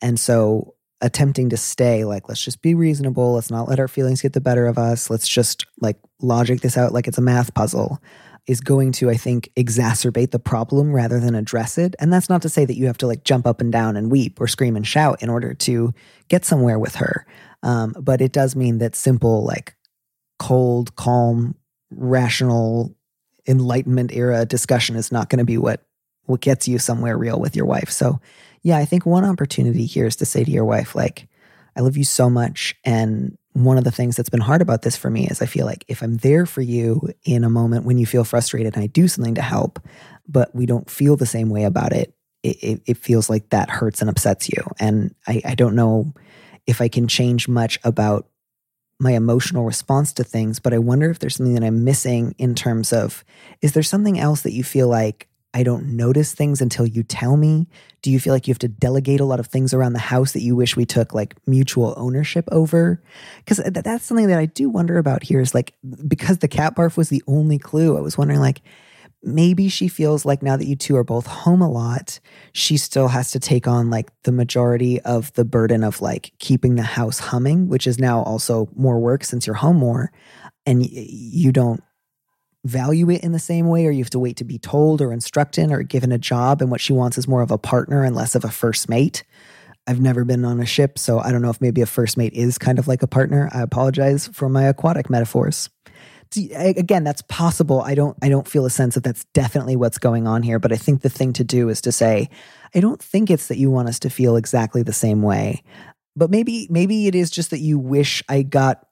And 0.02 0.20
so 0.20 0.74
attempting 1.02 1.50
to 1.50 1.58
stay, 1.58 2.04
like, 2.04 2.28
let's 2.28 2.44
just 2.44 2.62
be 2.64 2.74
reasonable. 2.74 3.34
Let's 3.34 3.52
not 3.52 3.68
let 3.70 3.80
our 3.80 3.88
feelings 3.88 4.22
get 4.22 4.34
the 4.34 4.42
better 4.42 4.66
of 4.66 4.78
us. 4.80 5.10
Let's 5.10 5.28
just, 5.28 5.66
like, 5.82 5.98
logic 6.20 6.62
this 6.62 6.78
out 6.78 6.94
like 6.94 7.08
it's 7.08 7.20
a 7.20 7.22
math 7.22 7.54
puzzle 7.54 8.02
is 8.48 8.62
going 8.62 8.94
to, 8.94 9.10
I 9.10 9.18
think, 9.18 9.50
exacerbate 9.56 10.32
the 10.32 10.40
problem 10.40 10.94
rather 10.94 11.20
than 11.20 11.36
address 11.36 11.78
it. 11.78 11.96
And 12.00 12.12
that's 12.12 12.30
not 12.30 12.42
to 12.44 12.50
say 12.50 12.64
that 12.64 12.78
you 12.78 12.88
have 12.88 12.98
to 13.00 13.08
like 13.08 13.26
jump 13.26 13.46
up 13.46 13.60
and 13.60 13.72
down 13.72 13.98
and 13.98 14.10
weep 14.10 14.40
or 14.40 14.48
scream 14.48 14.76
and 14.78 14.88
shout 14.88 15.22
in 15.22 15.30
order 15.30 15.54
to 15.54 15.94
get 16.30 16.46
somewhere 16.46 16.80
with 16.80 16.96
her. 16.96 17.26
Um, 17.62 17.94
but 18.00 18.22
it 18.22 18.32
does 18.32 18.56
mean 18.56 18.78
that 18.78 18.96
simple, 18.96 19.44
like 19.44 19.76
cold, 20.40 20.96
calm, 20.96 21.56
rational, 21.92 22.96
enlightenment 23.48 24.12
era 24.14 24.46
discussion 24.46 24.96
is 24.96 25.12
not 25.12 25.30
going 25.30 25.40
to 25.40 25.46
be 25.46 25.58
what 25.58 25.82
what 26.26 26.42
gets 26.42 26.68
you 26.68 26.78
somewhere 26.78 27.18
real 27.18 27.40
with 27.40 27.56
your 27.56 27.66
wife. 27.66 27.90
So, 27.90 28.20
yeah, 28.62 28.78
I 28.78 28.84
think 28.84 29.06
one 29.06 29.24
opportunity 29.24 29.86
here 29.86 30.06
is 30.06 30.18
to 30.18 30.26
say 30.26 30.44
to 30.44 30.52
your 30.52 30.66
wife, 30.66 30.94
like, 30.94 31.30
I 31.78 31.80
love 31.80 31.96
you 31.96 32.04
so 32.04 32.30
much, 32.30 32.76
and 32.84 33.37
one 33.64 33.80
of 33.80 33.84
the 33.84 33.92
things 33.92 34.16
that's 34.16 34.30
been 34.30 34.40
hard 34.40 34.62
about 34.62 34.84
this 34.84 34.96
for 34.96 35.10
me 35.10 35.28
is 35.28 35.42
I 35.42 35.48
feel 35.48 35.66
like 35.66 35.84
if 35.88 36.04
I'm 36.04 36.18
there 36.18 36.46
for 36.46 36.62
you 36.62 37.10
in 37.24 37.44
a 37.44 37.50
moment 37.50 37.86
when 37.86 37.98
you 37.98 38.06
feel 38.06 38.24
frustrated 38.24 38.76
and 38.76 38.84
I 38.84 38.88
do 38.88 39.08
something 39.08 39.34
to 39.34 39.42
help, 39.42 39.80
but 40.28 40.54
we 40.54 40.68
don't 40.68 40.88
feel 40.88 41.16
the 41.16 41.26
same 41.26 41.50
way 41.50 41.64
about 41.64 41.92
it, 41.92 42.14
it, 42.44 42.58
it, 42.62 42.82
it 42.86 42.98
feels 42.98 43.32
like 43.32 43.50
that 43.50 43.72
hurts 43.72 44.00
and 44.00 44.12
upsets 44.12 44.48
you. 44.48 44.64
And 44.80 45.16
I, 45.26 45.42
I 45.44 45.56
don't 45.56 45.74
know 45.74 46.14
if 46.68 46.82
I 46.82 46.88
can 46.88 47.08
change 47.08 47.48
much 47.48 47.80
about 47.84 48.28
my 49.00 49.14
emotional 49.14 49.66
response 49.66 50.14
to 50.14 50.24
things, 50.24 50.60
but 50.60 50.74
I 50.74 50.78
wonder 50.78 51.10
if 51.10 51.18
there's 51.18 51.38
something 51.38 51.56
that 51.56 51.64
I'm 51.64 51.84
missing 51.84 52.36
in 52.38 52.54
terms 52.54 52.94
of 52.94 53.26
is 53.64 53.72
there 53.72 53.82
something 53.82 54.20
else 54.20 54.42
that 54.42 54.54
you 54.54 54.64
feel 54.64 54.88
like 54.88 55.28
I 55.58 55.64
don't 55.64 55.98
notice 55.98 56.36
things 56.36 56.62
until 56.62 56.86
you 56.86 57.02
tell 57.02 57.36
me? 57.36 57.68
Do 58.04 58.12
you 58.12 58.20
feel 58.20 58.32
like 58.32 58.48
you 58.48 58.52
have 58.52 58.60
to 58.60 58.68
delegate 58.68 59.20
a 59.20 59.26
lot 59.26 59.40
of 59.40 59.48
things 59.48 59.74
around 59.74 59.94
the 59.94 60.00
house 60.00 60.34
that 60.34 60.44
you 60.44 60.56
wish 60.56 60.76
we 60.76 60.86
took 60.86 61.16
like 61.16 61.36
mutual 61.48 61.96
ownership 61.98 62.48
over? 62.52 63.02
Because 63.38 63.58
that's 63.66 64.06
something 64.06 64.28
that 64.28 64.38
I 64.38 64.46
do 64.46 64.70
wonder 64.70 65.00
about 65.00 65.24
here 65.24 65.40
is 65.40 65.56
like, 65.56 65.74
because 66.08 66.38
the 66.38 66.48
cat 66.48 66.76
barf 66.76 66.96
was 66.96 67.10
the 67.10 67.24
only 67.26 67.58
clue, 67.58 67.98
I 67.98 68.02
was 68.02 68.20
wondering 68.20 68.40
like, 68.40 68.62
maybe 69.24 69.68
she 69.68 69.88
feels 69.88 70.26
like 70.26 70.44
now 70.44 70.58
that 70.58 70.68
you 70.68 70.76
two 70.76 70.96
are 70.96 71.04
both 71.04 71.26
home 71.26 71.64
a 71.64 71.72
lot, 71.72 72.20
she 72.54 72.78
still 72.78 73.08
has 73.08 73.32
to 73.32 73.40
take 73.40 73.68
on 73.68 73.90
like 73.90 74.12
the 74.26 74.32
majority 74.32 75.02
of 75.02 75.34
the 75.34 75.44
burden 75.44 75.84
of 75.84 76.02
like 76.02 76.34
keeping 76.38 76.76
the 76.76 76.84
house 76.84 77.18
humming, 77.18 77.68
which 77.68 77.88
is 77.88 77.98
now 77.98 78.22
also 78.22 78.70
more 78.76 79.00
work 79.00 79.24
since 79.24 79.48
you're 79.48 79.56
home 79.56 79.78
more. 79.78 80.12
And 80.68 80.86
you 80.86 81.52
don't 81.52 81.82
value 82.68 83.10
it 83.10 83.24
in 83.24 83.32
the 83.32 83.40
same 83.40 83.68
way, 83.68 83.86
or 83.86 83.92
you 83.92 84.04
have 84.04 84.10
to 84.12 84.20
wait 84.20 84.38
to 84.38 84.44
be 84.44 84.60
told 84.60 85.02
or 85.02 85.12
instructed 85.12 85.72
or 85.72 85.84
given 85.84 86.12
a 86.12 86.18
job. 86.18 86.62
And 86.62 86.70
what 86.70 86.82
she 86.82 86.94
wants 86.94 87.18
is 87.18 87.28
more 87.28 87.42
of 87.42 87.52
a 87.52 87.58
partner 87.58 88.04
and 88.04 88.16
less 88.16 88.36
of 88.36 88.44
a 88.44 88.50
first 88.50 88.90
mate. 88.90 89.24
I've 89.88 90.02
never 90.02 90.26
been 90.26 90.44
on 90.44 90.60
a 90.60 90.66
ship, 90.66 91.00
so 91.00 91.20
I 91.20 91.32
don't 91.32 91.42
know 91.42 91.50
if 91.50 91.62
maybe 91.62 91.82
a 91.82 91.86
first 91.86 92.18
mate 92.18 92.34
is 92.34 92.58
kind 92.58 92.78
of 92.78 92.88
like 92.88 93.04
a 93.04 93.08
partner. 93.08 93.50
I 93.54 93.62
apologize 93.62 94.28
for 94.28 94.50
my 94.50 94.64
aquatic 94.64 95.10
metaphors. 95.10 95.70
Again, 96.36 97.06
that's 97.06 97.22
possible. 97.22 97.82
I 97.82 97.96
don't. 97.96 98.18
I 98.22 98.28
don't 98.28 98.48
feel 98.48 98.66
a 98.66 98.70
sense 98.70 98.96
that 98.96 99.04
that's 99.06 99.24
definitely 99.34 99.78
what's 99.78 99.98
going 99.98 100.28
on 100.28 100.44
here. 100.44 100.60
But 100.60 100.74
I 100.74 100.76
think 100.76 101.02
the 101.02 101.10
thing 101.10 101.32
to 101.34 101.46
do 101.46 101.70
is 101.70 101.80
to 101.82 101.94
say, 101.94 102.30
I 102.76 102.82
don't 102.82 103.02
think 103.02 103.32
it's 103.32 103.48
that 103.48 103.58
you 103.58 103.72
want 103.72 103.88
us 103.88 103.98
to 104.00 104.10
feel 104.10 104.36
exactly 104.36 104.84
the 104.84 104.92
same 104.92 105.22
way. 105.22 105.64
But 106.18 106.30
maybe, 106.30 106.68
maybe 106.70 107.08
it 107.08 107.16
is 107.16 107.30
just 107.30 107.52
that 107.52 107.60
you 107.60 107.80
wish 107.80 108.24
I 108.28 108.42
got 108.42 108.87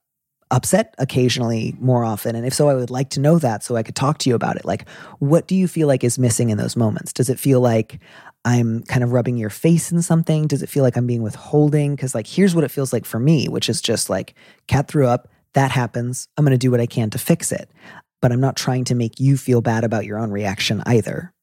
upset 0.55 0.95
occasionally 0.97 1.75
more 1.79 2.05
often? 2.05 2.35
And 2.35 2.45
if 2.45 2.53
so, 2.53 2.69
I 2.69 2.73
would 2.73 2.89
like 2.89 3.09
to 3.11 3.19
know 3.19 3.37
that 3.39 3.61
so 3.61 3.75
I 3.75 3.83
could 3.83 3.95
talk 3.95 4.19
to 4.19 4.29
you 4.29 4.35
about 4.35 4.55
it. 4.55 4.63
Like, 4.63 4.87
what 5.19 5.47
do 5.47 5.55
you 5.55 5.67
feel 5.67 5.87
like 5.87 6.03
is 6.03 6.17
missing 6.17 6.49
in 6.49 6.57
those 6.57 6.77
moments? 6.77 7.11
Does 7.11 7.29
it 7.29 7.39
feel 7.39 7.59
like 7.59 7.99
I'm 8.45 8.83
kind 8.83 9.03
of 9.03 9.11
rubbing 9.11 9.37
your 9.37 9.49
face 9.49 9.91
in 9.91 10.01
something? 10.01 10.47
Does 10.47 10.63
it 10.63 10.69
feel 10.69 10.83
like 10.83 10.95
I'm 10.95 11.07
being 11.07 11.23
withholding? 11.23 11.95
Because, 11.95 12.15
like, 12.15 12.25
here's 12.25 12.55
what 12.55 12.63
it 12.63 12.71
feels 12.71 12.93
like 12.93 13.05
for 13.05 13.19
me, 13.19 13.49
which 13.49 13.67
is 13.67 13.81
just 13.81 14.09
like, 14.09 14.33
cat 14.67 14.87
threw 14.87 15.07
up, 15.07 15.27
that 15.53 15.71
happens. 15.71 16.29
I'm 16.37 16.45
going 16.45 16.51
to 16.51 16.57
do 16.57 16.71
what 16.71 16.79
I 16.79 16.85
can 16.85 17.09
to 17.09 17.17
fix 17.17 17.51
it. 17.51 17.69
But 18.21 18.31
I'm 18.31 18.41
not 18.41 18.55
trying 18.55 18.85
to 18.85 18.95
make 18.95 19.19
you 19.19 19.35
feel 19.35 19.61
bad 19.61 19.83
about 19.83 20.05
your 20.05 20.17
own 20.17 20.31
reaction 20.31 20.81
either. 20.85 21.33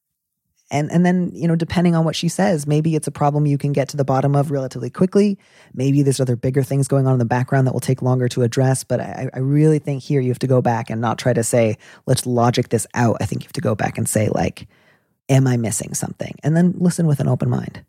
And, 0.72 0.90
and 0.90 1.04
then, 1.04 1.30
you 1.34 1.46
know, 1.46 1.54
depending 1.54 1.94
on 1.94 2.04
what 2.04 2.16
she 2.16 2.28
says, 2.28 2.66
maybe 2.66 2.96
it's 2.96 3.06
a 3.06 3.10
problem 3.12 3.44
you 3.46 3.58
can 3.58 3.72
get 3.72 3.88
to 3.90 3.96
the 3.98 4.04
bottom 4.06 4.34
of 4.34 4.50
relatively 4.50 4.88
quickly. 4.88 5.38
Maybe 5.74 6.02
there's 6.02 6.18
other 6.18 6.34
bigger 6.34 6.62
things 6.62 6.88
going 6.88 7.06
on 7.06 7.12
in 7.12 7.18
the 7.18 7.26
background 7.26 7.66
that 7.66 7.74
will 7.74 7.80
take 7.80 8.00
longer 8.00 8.26
to 8.28 8.42
address. 8.42 8.82
But 8.82 9.00
I, 9.00 9.28
I 9.34 9.38
really 9.38 9.78
think 9.78 10.02
here 10.02 10.20
you 10.20 10.30
have 10.30 10.38
to 10.38 10.46
go 10.46 10.62
back 10.62 10.88
and 10.88 10.98
not 10.98 11.18
try 11.18 11.34
to 11.34 11.44
say, 11.44 11.76
let's 12.06 12.26
logic 12.26 12.70
this 12.70 12.86
out. 12.94 13.18
I 13.20 13.26
think 13.26 13.42
you 13.42 13.48
have 13.48 13.52
to 13.52 13.60
go 13.60 13.74
back 13.74 13.98
and 13.98 14.08
say, 14.08 14.30
like, 14.30 14.66
am 15.28 15.46
I 15.46 15.58
missing 15.58 15.92
something? 15.92 16.36
And 16.42 16.56
then 16.56 16.74
listen 16.78 17.06
with 17.06 17.20
an 17.20 17.28
open 17.28 17.50
mind. 17.50 17.84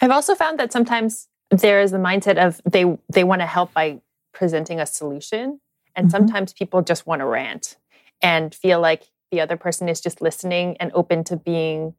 I've 0.00 0.10
also 0.10 0.34
found 0.34 0.58
that 0.60 0.72
sometimes 0.72 1.28
there 1.50 1.82
is 1.82 1.90
the 1.90 1.98
mindset 1.98 2.38
of 2.38 2.60
they 2.64 2.96
they 3.12 3.24
want 3.24 3.42
to 3.42 3.46
help 3.46 3.74
by 3.74 4.00
presenting 4.32 4.80
a 4.80 4.86
solution, 4.86 5.60
and 5.94 6.08
Mhm. 6.08 6.10
sometimes 6.10 6.52
people 6.54 6.80
just 6.80 7.06
want 7.06 7.20
to 7.20 7.26
rant 7.26 7.76
and 8.22 8.54
feel 8.54 8.80
like 8.80 9.10
the 9.30 9.40
other 9.40 9.56
person 9.56 9.88
is 9.88 10.00
just 10.00 10.20
listening 10.20 10.76
and 10.78 10.90
open 10.94 11.24
to 11.24 11.36
being 11.36 11.94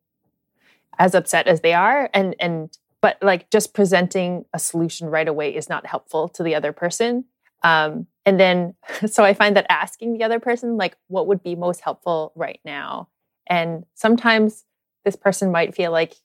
as 0.97 1.15
upset 1.15 1.47
as 1.47 1.61
they 1.61 1.73
are, 1.73 2.09
and 2.13 2.35
and 2.39 2.77
but 3.01 3.17
like 3.21 3.49
just 3.49 3.73
presenting 3.73 4.45
a 4.53 4.59
solution 4.59 5.07
right 5.07 5.27
away 5.27 5.55
is 5.55 5.69
not 5.69 5.85
helpful 5.85 6.27
to 6.29 6.43
the 6.43 6.55
other 6.55 6.73
person. 6.73 7.25
Um, 7.63 8.07
and 8.25 8.39
then 8.39 8.75
so 9.07 9.23
I 9.23 9.33
find 9.33 9.55
that 9.55 9.65
asking 9.69 10.13
the 10.13 10.23
other 10.23 10.39
person 10.39 10.77
like 10.77 10.95
what 11.07 11.27
would 11.27 11.43
be 11.43 11.55
most 11.55 11.81
helpful 11.81 12.31
right 12.35 12.59
now, 12.65 13.09
and 13.47 13.85
sometimes 13.95 14.65
this 15.05 15.15
person 15.15 15.51
might 15.51 15.75
feel 15.75 15.91
like 15.91 16.15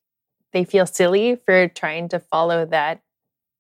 they 0.52 0.64
feel 0.64 0.86
silly 0.86 1.36
for 1.36 1.68
trying 1.68 2.08
to 2.08 2.18
follow 2.18 2.64
that 2.66 3.02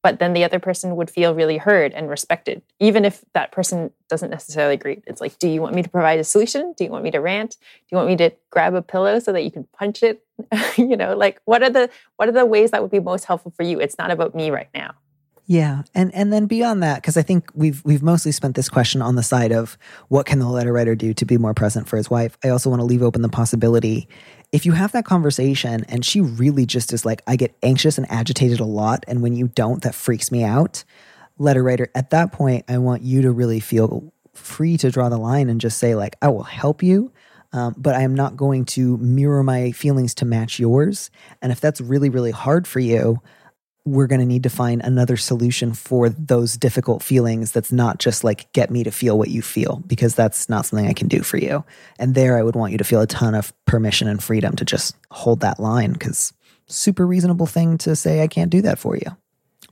but 0.04 0.20
then 0.20 0.34
the 0.34 0.44
other 0.44 0.60
person 0.60 0.94
would 0.94 1.10
feel 1.10 1.34
really 1.34 1.56
heard 1.56 1.92
and 1.94 2.08
respected 2.08 2.62
even 2.78 3.04
if 3.04 3.24
that 3.32 3.50
person 3.50 3.90
doesn't 4.08 4.30
necessarily 4.30 4.74
agree. 4.74 5.02
It's 5.06 5.20
like 5.20 5.36
do 5.40 5.48
you 5.48 5.60
want 5.60 5.74
me 5.74 5.82
to 5.82 5.88
provide 5.88 6.20
a 6.20 6.24
solution? 6.24 6.74
Do 6.76 6.84
you 6.84 6.90
want 6.90 7.02
me 7.02 7.10
to 7.10 7.18
rant? 7.18 7.52
Do 7.52 7.86
you 7.90 7.96
want 7.96 8.08
me 8.08 8.16
to 8.18 8.30
grab 8.50 8.74
a 8.74 8.82
pillow 8.82 9.18
so 9.18 9.32
that 9.32 9.42
you 9.42 9.50
can 9.50 9.66
punch 9.76 10.04
it? 10.04 10.22
You 10.76 10.96
know 10.96 11.16
like 11.16 11.40
what 11.44 11.62
are 11.62 11.70
the 11.70 11.88
what 12.16 12.28
are 12.28 12.32
the 12.32 12.46
ways 12.46 12.70
that 12.70 12.82
would 12.82 12.90
be 12.92 13.00
most 13.00 13.24
helpful 13.24 13.52
for 13.56 13.64
you? 13.64 13.80
It's 13.80 13.98
not 13.98 14.10
about 14.12 14.34
me 14.34 14.50
right 14.50 14.68
now. 14.74 14.94
Yeah, 15.46 15.82
and 15.94 16.14
and 16.14 16.32
then 16.32 16.46
beyond 16.46 16.82
that, 16.82 16.96
because 17.02 17.18
I 17.18 17.22
think 17.22 17.50
we've 17.54 17.82
we've 17.84 18.02
mostly 18.02 18.32
spent 18.32 18.56
this 18.56 18.70
question 18.70 19.02
on 19.02 19.14
the 19.14 19.22
side 19.22 19.52
of 19.52 19.76
what 20.08 20.24
can 20.24 20.38
the 20.38 20.48
letter 20.48 20.72
writer 20.72 20.94
do 20.94 21.12
to 21.12 21.24
be 21.26 21.36
more 21.36 21.52
present 21.52 21.86
for 21.86 21.98
his 21.98 22.08
wife. 22.08 22.38
I 22.42 22.48
also 22.48 22.70
want 22.70 22.80
to 22.80 22.86
leave 22.86 23.02
open 23.02 23.20
the 23.20 23.28
possibility 23.28 24.08
if 24.54 24.64
you 24.64 24.70
have 24.70 24.92
that 24.92 25.04
conversation 25.04 25.84
and 25.88 26.04
she 26.04 26.20
really 26.20 26.64
just 26.64 26.92
is 26.92 27.04
like, 27.04 27.22
I 27.26 27.34
get 27.34 27.56
anxious 27.64 27.98
and 27.98 28.08
agitated 28.08 28.60
a 28.60 28.64
lot, 28.64 29.02
and 29.08 29.20
when 29.20 29.34
you 29.34 29.48
don't, 29.48 29.82
that 29.82 29.96
freaks 29.96 30.30
me 30.30 30.44
out. 30.44 30.84
Letter 31.38 31.64
writer, 31.64 31.90
at 31.96 32.10
that 32.10 32.30
point, 32.30 32.64
I 32.68 32.78
want 32.78 33.02
you 33.02 33.22
to 33.22 33.32
really 33.32 33.58
feel 33.58 34.12
free 34.32 34.76
to 34.76 34.92
draw 34.92 35.08
the 35.08 35.18
line 35.18 35.48
and 35.48 35.60
just 35.60 35.78
say 35.78 35.96
like, 35.96 36.14
I 36.22 36.28
will 36.28 36.44
help 36.44 36.84
you. 36.84 37.10
Um, 37.52 37.74
but 37.76 37.96
I 37.96 38.02
am 38.02 38.14
not 38.14 38.36
going 38.36 38.64
to 38.66 38.96
mirror 38.98 39.42
my 39.42 39.72
feelings 39.72 40.14
to 40.16 40.24
match 40.24 40.60
yours. 40.60 41.10
And 41.42 41.50
if 41.50 41.60
that's 41.60 41.80
really, 41.80 42.08
really 42.08 42.30
hard 42.30 42.68
for 42.68 42.78
you, 42.78 43.20
we're 43.86 44.06
going 44.06 44.20
to 44.20 44.26
need 44.26 44.42
to 44.44 44.50
find 44.50 44.82
another 44.82 45.16
solution 45.16 45.74
for 45.74 46.08
those 46.08 46.56
difficult 46.56 47.02
feelings 47.02 47.52
that's 47.52 47.70
not 47.70 47.98
just 47.98 48.24
like 48.24 48.50
get 48.52 48.70
me 48.70 48.82
to 48.82 48.90
feel 48.90 49.18
what 49.18 49.28
you 49.28 49.42
feel 49.42 49.82
because 49.86 50.14
that's 50.14 50.48
not 50.48 50.64
something 50.64 50.88
I 50.88 50.94
can 50.94 51.08
do 51.08 51.22
for 51.22 51.36
you. 51.36 51.64
And 51.98 52.14
there 52.14 52.38
I 52.38 52.42
would 52.42 52.56
want 52.56 52.72
you 52.72 52.78
to 52.78 52.84
feel 52.84 53.02
a 53.02 53.06
ton 53.06 53.34
of 53.34 53.52
permission 53.66 54.08
and 54.08 54.22
freedom 54.22 54.56
to 54.56 54.64
just 54.64 54.96
hold 55.10 55.40
that 55.40 55.60
line 55.60 55.96
cuz 55.96 56.32
super 56.66 57.06
reasonable 57.06 57.46
thing 57.46 57.76
to 57.78 57.94
say 57.94 58.22
I 58.22 58.26
can't 58.26 58.50
do 58.50 58.62
that 58.62 58.78
for 58.78 58.96
you. 58.96 59.16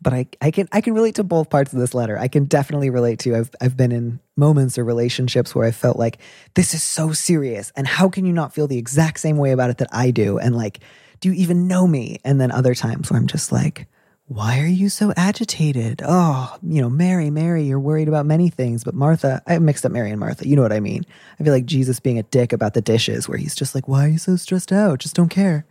But 0.03 0.13
I, 0.13 0.27
I 0.43 0.51
can 0.51 0.69
I 0.73 0.83
can 0.83 0.93
relate 0.93 1.15
to 1.15 1.25
both 1.25 1.49
parts 1.49 1.73
of 1.73 1.79
this 1.79 1.95
letter. 1.95 2.19
I 2.19 2.29
can 2.29 2.45
definitely 2.45 2.91
relate 2.91 3.21
to 3.21 3.35
I've 3.35 3.51
I've 3.63 3.79
been 3.79 3.93
in 3.93 4.21
moments 4.37 4.77
or 4.77 4.85
relationships 4.85 5.55
where 5.55 5.67
I 5.67 5.71
felt 5.71 5.97
like 5.97 6.19
this 6.55 6.75
is 6.75 6.83
so 6.83 7.13
serious 7.13 7.73
and 7.77 7.87
how 7.87 8.11
can 8.11 8.27
you 8.27 8.33
not 8.35 8.53
feel 8.53 8.67
the 8.67 8.79
exact 8.79 9.21
same 9.21 9.39
way 9.39 9.53
about 9.53 9.71
it 9.71 9.79
that 9.79 9.89
I 9.91 10.11
do 10.11 10.37
and 10.37 10.55
like 10.55 10.81
do 11.21 11.29
you 11.29 11.35
even 11.37 11.69
know 11.69 11.87
me? 11.87 12.19
And 12.25 12.41
then 12.41 12.51
other 12.51 12.75
times 12.75 13.09
where 13.09 13.19
I'm 13.19 13.29
just 13.29 13.53
like 13.53 13.87
why 14.35 14.61
are 14.61 14.67
you 14.67 14.89
so 14.89 15.13
agitated? 15.17 16.03
Oh, 16.05 16.57
you 16.63 16.81
know, 16.81 16.89
Mary, 16.89 17.29
Mary, 17.29 17.65
you're 17.65 17.79
worried 17.79 18.09
about 18.09 18.25
many 18.25 18.49
things, 18.49 18.85
but 18.85 18.95
Martha, 18.95 19.43
I 19.47 19.59
mixed 19.59 19.85
up 19.85 19.93
Mary 19.93 20.11
and 20.11 20.19
Martha. 20.19 20.49
You 20.49 20.57
know 20.57 20.63
what 20.63 20.73
I 20.73 20.81
mean? 20.81 21.05
I 21.39 21.45
feel 21.45 21.53
like 21.53 21.67
Jesus 21.67 22.01
being 22.01 22.19
a 22.19 22.23
dick 22.23 22.53
about 22.53 22.75
the 22.75 22.81
dishes, 22.81 23.29
where 23.29 23.39
he's 23.39 23.55
just 23.55 23.75
like, 23.75 23.89
why 23.89 24.07
are 24.07 24.09
you 24.09 24.19
so 24.19 24.37
stressed 24.37 24.73
out? 24.73 25.01
Just 25.01 25.15
don't 25.15 25.29
care. 25.29 25.67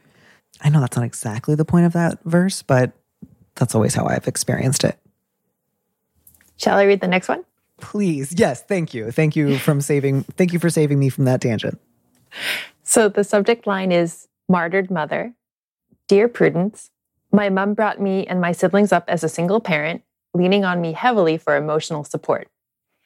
I 0.61 0.69
know 0.69 0.79
that's 0.79 0.95
not 0.95 1.05
exactly 1.05 1.55
the 1.55 1.65
point 1.65 1.85
of 1.85 1.93
that 1.93 2.19
verse, 2.23 2.61
but 2.61 2.91
that's 3.55 3.73
always 3.73 3.95
how 3.95 4.05
I've 4.05 4.27
experienced 4.27 4.83
it. 4.83 4.97
shall 6.57 6.77
i 6.77 6.83
read 6.83 7.01
the 7.01 7.07
next 7.07 7.27
one 7.27 7.43
Please. 7.81 8.31
Yes. 8.37 8.61
Thank 8.61 8.93
you. 8.93 9.11
Thank 9.11 9.35
you 9.35 9.57
from 9.57 9.81
saving, 9.81 10.23
thank 10.37 10.53
you 10.53 10.59
for 10.59 10.69
saving 10.69 10.99
me 10.99 11.09
from 11.09 11.25
that 11.25 11.41
tangent. 11.41 11.81
So 12.83 13.09
the 13.09 13.23
subject 13.23 13.65
line 13.65 13.91
is 13.91 14.27
Martyred 14.47 14.91
Mother. 14.91 15.33
Dear 16.07 16.27
Prudence, 16.27 16.91
My 17.31 17.49
mom 17.49 17.73
brought 17.73 18.01
me 18.01 18.27
and 18.27 18.41
my 18.41 18.51
siblings 18.51 18.91
up 18.91 19.05
as 19.07 19.23
a 19.23 19.29
single 19.29 19.61
parent, 19.61 20.03
leaning 20.33 20.65
on 20.65 20.81
me 20.81 20.91
heavily 20.91 21.37
for 21.37 21.55
emotional 21.55 22.03
support. 22.03 22.49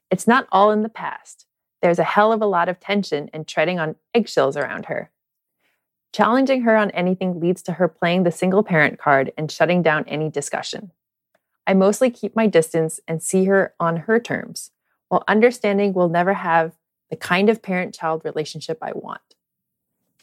It's 0.09 0.27
not 0.27 0.47
all 0.51 0.71
in 0.71 0.81
the 0.81 0.89
past. 0.89 1.45
There's 1.81 1.99
a 1.99 2.03
hell 2.03 2.31
of 2.31 2.41
a 2.41 2.47
lot 2.47 2.67
of 2.67 2.79
tension 2.79 3.29
and 3.33 3.47
treading 3.47 3.79
on 3.79 3.95
eggshells 4.15 4.57
around 4.57 4.85
her. 4.85 5.11
Challenging 6.11 6.63
her 6.63 6.75
on 6.75 6.89
anything 6.91 7.39
leads 7.39 7.61
to 7.63 7.73
her 7.73 7.87
playing 7.87 8.23
the 8.23 8.31
single 8.31 8.63
parent 8.63 8.97
card 8.97 9.31
and 9.37 9.51
shutting 9.51 9.83
down 9.83 10.05
any 10.07 10.29
discussion. 10.29 10.91
I 11.67 11.75
mostly 11.75 12.09
keep 12.09 12.35
my 12.35 12.47
distance 12.47 12.99
and 13.07 13.21
see 13.21 13.45
her 13.45 13.75
on 13.79 13.97
her 13.97 14.19
terms, 14.19 14.71
while 15.09 15.23
understanding 15.27 15.93
we'll 15.93 16.09
never 16.09 16.33
have 16.33 16.73
the 17.11 17.15
kind 17.15 17.49
of 17.49 17.61
parent 17.61 17.93
child 17.93 18.23
relationship 18.25 18.79
I 18.81 18.93
want. 18.93 19.35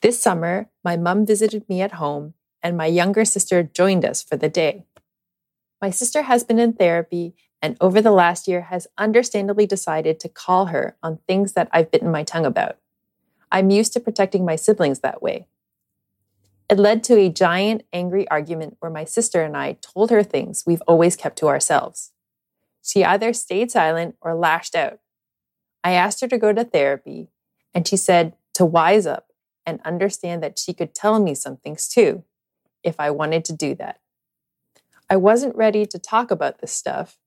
This 0.01 0.19
summer, 0.19 0.71
my 0.83 0.97
mom 0.97 1.25
visited 1.25 1.69
me 1.69 1.83
at 1.83 1.93
home, 1.93 2.35
and 2.63 2.77
my 2.77 2.87
younger 2.87 3.25
sister 3.25 3.63
joined 3.63 4.05
us 4.05 4.23
for 4.23 4.37
the 4.37 4.49
day. 4.49 4.85
My 5.81 5.91
sister 5.91 6.23
has 6.23 6.45
been 6.45 6.59
in 6.59 6.73
therapy 6.73 7.35
and 7.61 7.77
over 7.81 8.01
the 8.01 8.11
last 8.11 8.49
year 8.49 8.63
has 8.63 8.89
understandably 8.99 9.67
decided 9.67 10.19
to 10.21 10.29
call 10.29 10.67
her 10.67 10.97
on 11.03 11.19
things 11.27 11.53
that 11.53 11.69
I've 11.73 11.91
bitten 11.91 12.11
my 12.11 12.25
tongue 12.25 12.47
about. 12.47 12.79
I'm 13.51 13.71
used 13.71 13.93
to 13.93 14.01
protecting 14.01 14.45
my 14.45 14.57
siblings 14.57 15.01
that 15.01 15.23
way. 15.23 15.47
It 16.69 16.79
led 16.79 17.05
to 17.05 17.17
a 17.17 17.29
giant, 17.29 17.83
angry 17.93 18.27
argument 18.29 18.77
where 18.81 18.91
my 18.91 19.05
sister 19.05 19.43
and 19.43 19.57
I 19.57 19.77
told 19.81 20.11
her 20.11 20.23
things 20.23 20.65
we've 20.67 20.83
always 20.83 21.17
kept 21.17 21.39
to 21.39 21.49
ourselves. 21.49 22.13
She 22.83 23.05
either 23.05 23.33
stayed 23.33 23.71
silent 23.71 24.17
or 24.21 24.35
lashed 24.35 24.75
out. 24.75 24.99
I 25.85 25.93
asked 25.93 26.21
her 26.21 26.29
to 26.29 26.39
go 26.39 26.53
to 26.53 26.65
therapy, 26.65 27.29
and 27.75 27.87
she 27.87 27.97
said 27.97 28.35
to 28.55 28.65
wise 28.65 29.07
up 29.07 29.27
and 29.67 29.81
understand 29.85 30.43
that 30.43 30.59
she 30.59 30.73
could 30.73 30.95
tell 30.95 31.21
me 31.21 31.35
some 31.35 31.57
things 31.59 31.89
too 31.89 32.25
if 32.83 32.99
I 32.99 33.11
wanted 33.11 33.45
to 33.47 33.53
do 33.53 33.75
that. 33.77 34.01
I 35.09 35.17
wasn't 35.17 35.57
ready 35.57 35.85
to 35.87 35.99
talk 35.99 36.31
about 36.31 36.61
this 36.61 36.73
stuff, 36.73 37.19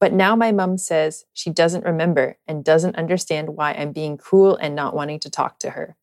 but 0.00 0.12
now 0.12 0.34
my 0.34 0.52
mom 0.52 0.78
says 0.78 1.24
she 1.32 1.50
doesn't 1.50 1.84
remember 1.84 2.38
and 2.46 2.64
doesn't 2.64 2.96
understand 2.96 3.56
why 3.56 3.72
I'm 3.72 3.92
being 3.92 4.16
cruel 4.16 4.56
and 4.56 4.74
not 4.74 4.94
wanting 4.94 5.20
to 5.20 5.30
talk 5.30 5.58
to 5.60 5.70
her. 5.70 5.96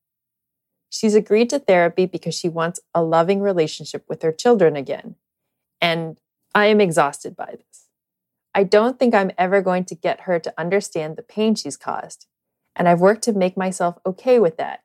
She's 0.90 1.16
agreed 1.16 1.50
to 1.52 1.60
therapy 1.60 2.06
because 2.06 2.36
she 2.36 2.50
wants 2.50 2.80
a 2.94 3.02
loving 3.02 3.42
relationship 3.42 4.04
with 4.10 4.22
her 4.24 4.32
children 4.32 4.76
again. 4.76 5.16
And 5.80 6.20
I 6.54 6.66
am 6.66 6.82
exhausted 6.82 7.36
by 7.36 7.56
this. 7.58 7.88
I 8.54 8.64
don't 8.64 9.00
think 9.00 9.16
I'm 9.16 9.32
ever 9.38 9.62
going 9.62 9.86
to 9.86 9.96
get 9.96 10.22
her 10.22 10.38
to 10.40 10.54
understand 10.58 11.16
the 11.16 11.24
pain 11.24 11.56
she's 11.56 11.78
caused. 11.78 12.28
And 12.76 12.90
I've 12.90 13.00
worked 13.00 13.24
to 13.24 13.34
make 13.34 13.56
myself 13.56 13.98
okay 14.06 14.40
with 14.40 14.58
that. 14.58 14.84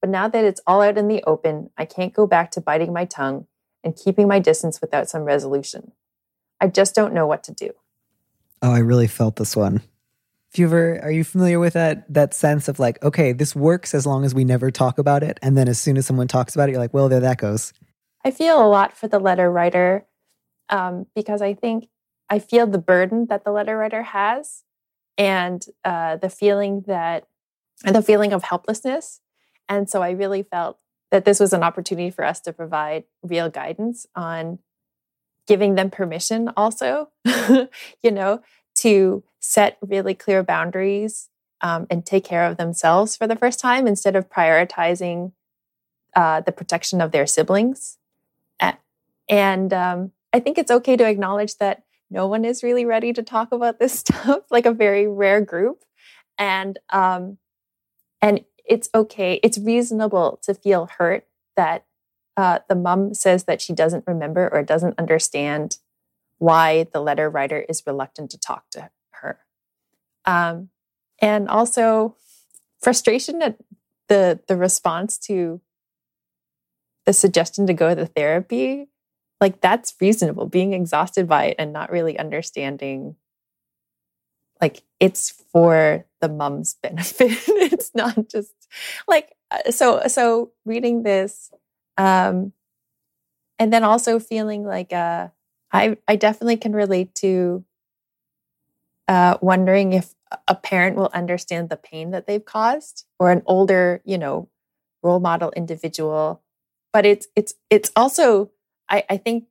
But 0.00 0.10
now 0.10 0.28
that 0.28 0.44
it's 0.44 0.60
all 0.66 0.80
out 0.80 0.98
in 0.98 1.08
the 1.08 1.22
open, 1.24 1.70
I 1.76 1.84
can't 1.84 2.14
go 2.14 2.26
back 2.26 2.50
to 2.52 2.60
biting 2.60 2.92
my 2.92 3.04
tongue 3.04 3.46
and 3.82 3.96
keeping 3.96 4.28
my 4.28 4.38
distance 4.38 4.80
without 4.80 5.08
some 5.08 5.22
resolution. 5.22 5.92
I 6.60 6.68
just 6.68 6.94
don't 6.94 7.14
know 7.14 7.26
what 7.26 7.44
to 7.44 7.52
do. 7.52 7.70
Oh, 8.62 8.72
I 8.72 8.78
really 8.78 9.06
felt 9.06 9.36
this 9.36 9.56
one. 9.56 9.82
Ever 10.58 10.98
are 11.04 11.10
you 11.10 11.22
familiar 11.24 11.60
with 11.60 11.74
that 11.74 12.12
that 12.12 12.34
sense 12.34 12.68
of 12.68 12.80
like, 12.80 13.00
okay, 13.04 13.32
this 13.32 13.54
works 13.54 13.94
as 13.94 14.06
long 14.06 14.24
as 14.24 14.34
we 14.34 14.44
never 14.44 14.70
talk 14.70 14.98
about 14.98 15.22
it, 15.22 15.38
and 15.40 15.56
then 15.56 15.68
as 15.68 15.78
soon 15.78 15.96
as 15.96 16.06
someone 16.06 16.26
talks 16.26 16.54
about 16.54 16.68
it, 16.68 16.72
you're 16.72 16.80
like, 16.80 16.94
well, 16.94 17.08
there 17.08 17.20
that 17.20 17.38
goes. 17.38 17.72
I 18.24 18.32
feel 18.32 18.60
a 18.60 18.66
lot 18.66 18.96
for 18.96 19.06
the 19.06 19.20
letter 19.20 19.52
writer 19.52 20.06
um, 20.68 21.06
because 21.14 21.42
I 21.42 21.54
think 21.54 21.88
I 22.28 22.40
feel 22.40 22.66
the 22.66 22.78
burden 22.78 23.26
that 23.26 23.44
the 23.44 23.52
letter 23.52 23.76
writer 23.76 24.02
has, 24.02 24.64
and 25.16 25.64
uh, 25.84 26.16
the 26.16 26.30
feeling 26.30 26.82
that 26.86 27.28
and 27.84 27.94
the 27.94 28.02
feeling 28.02 28.32
of 28.32 28.42
helplessness, 28.42 29.20
and 29.68 29.88
so 29.88 30.02
I 30.02 30.10
really 30.10 30.42
felt 30.42 30.78
that 31.10 31.24
this 31.24 31.40
was 31.40 31.52
an 31.52 31.62
opportunity 31.62 32.10
for 32.10 32.24
us 32.24 32.40
to 32.40 32.52
provide 32.52 33.04
real 33.22 33.48
guidance 33.48 34.06
on 34.14 34.58
giving 35.46 35.74
them 35.76 35.90
permission 35.90 36.50
also 36.56 37.08
you 38.02 38.10
know 38.10 38.42
to 38.74 39.22
set 39.40 39.78
really 39.80 40.14
clear 40.14 40.42
boundaries 40.42 41.30
um, 41.60 41.86
and 41.90 42.04
take 42.04 42.24
care 42.24 42.44
of 42.44 42.56
themselves 42.56 43.16
for 43.16 43.26
the 43.26 43.36
first 43.36 43.58
time 43.58 43.86
instead 43.86 44.14
of 44.14 44.28
prioritizing 44.28 45.32
uh, 46.14 46.40
the 46.40 46.52
protection 46.52 47.00
of 47.00 47.10
their 47.10 47.26
siblings. 47.26 47.98
And 49.28 49.72
um, 49.72 50.12
I 50.32 50.40
think 50.40 50.58
it's 50.58 50.70
okay 50.70 50.96
to 50.96 51.06
acknowledge 51.06 51.56
that 51.56 51.82
no 52.10 52.26
one 52.26 52.44
is 52.44 52.62
really 52.62 52.84
ready 52.84 53.12
to 53.12 53.22
talk 53.22 53.52
about 53.52 53.78
this 53.78 53.92
stuff, 54.00 54.40
like 54.50 54.66
a 54.66 54.72
very 54.72 55.06
rare 55.06 55.40
group. 55.40 55.84
And 56.38 56.78
um, 56.90 57.38
and 58.22 58.44
it's 58.68 58.88
okay. 58.94 59.40
It's 59.42 59.58
reasonable 59.58 60.38
to 60.42 60.54
feel 60.54 60.86
hurt 60.98 61.26
that 61.56 61.84
uh, 62.36 62.60
the 62.68 62.74
mom 62.74 63.14
says 63.14 63.44
that 63.44 63.60
she 63.60 63.72
doesn't 63.72 64.04
remember 64.06 64.48
or 64.52 64.62
doesn't 64.62 64.98
understand 64.98 65.78
why 66.38 66.86
the 66.92 67.00
letter 67.00 67.28
writer 67.28 67.64
is 67.68 67.82
reluctant 67.86 68.30
to 68.30 68.38
talk 68.38 68.70
to 68.70 68.90
her. 69.10 69.40
Um, 70.24 70.68
and 71.20 71.48
also 71.48 72.16
frustration 72.80 73.42
at 73.42 73.58
the 74.08 74.40
the 74.46 74.56
response 74.56 75.18
to 75.18 75.60
the 77.06 77.12
suggestion 77.12 77.66
to 77.66 77.74
go 77.74 77.94
to 77.94 78.06
therapy 78.06 78.88
like 79.40 79.60
that's 79.60 79.94
reasonable 80.00 80.46
being 80.46 80.72
exhausted 80.72 81.28
by 81.28 81.46
it 81.46 81.56
and 81.58 81.72
not 81.72 81.90
really 81.90 82.18
understanding 82.18 83.16
like 84.60 84.82
it's 85.00 85.30
for 85.52 86.04
the 86.20 86.28
mom's 86.28 86.74
benefit 86.82 87.30
it's 87.48 87.90
not 87.94 88.28
just 88.28 88.52
like 89.06 89.34
uh, 89.50 89.70
so 89.70 90.02
so 90.06 90.52
reading 90.64 91.02
this 91.02 91.50
um 91.96 92.52
and 93.58 93.72
then 93.72 93.84
also 93.84 94.18
feeling 94.18 94.64
like 94.64 94.92
uh 94.92 95.28
I 95.72 95.98
I 96.06 96.16
definitely 96.16 96.56
can 96.56 96.72
relate 96.72 97.14
to 97.16 97.64
uh, 99.06 99.38
wondering 99.40 99.92
if 99.94 100.14
a 100.46 100.54
parent 100.54 100.96
will 100.96 101.10
understand 101.14 101.70
the 101.70 101.76
pain 101.76 102.10
that 102.10 102.26
they've 102.26 102.44
caused, 102.44 103.06
or 103.18 103.30
an 103.30 103.42
older, 103.46 104.02
you 104.04 104.18
know, 104.18 104.48
role 105.02 105.20
model 105.20 105.52
individual. 105.56 106.42
But 106.92 107.06
it's 107.06 107.26
it's 107.36 107.54
it's 107.70 107.90
also 107.96 108.50
I, 108.88 109.04
I 109.10 109.16
think 109.16 109.44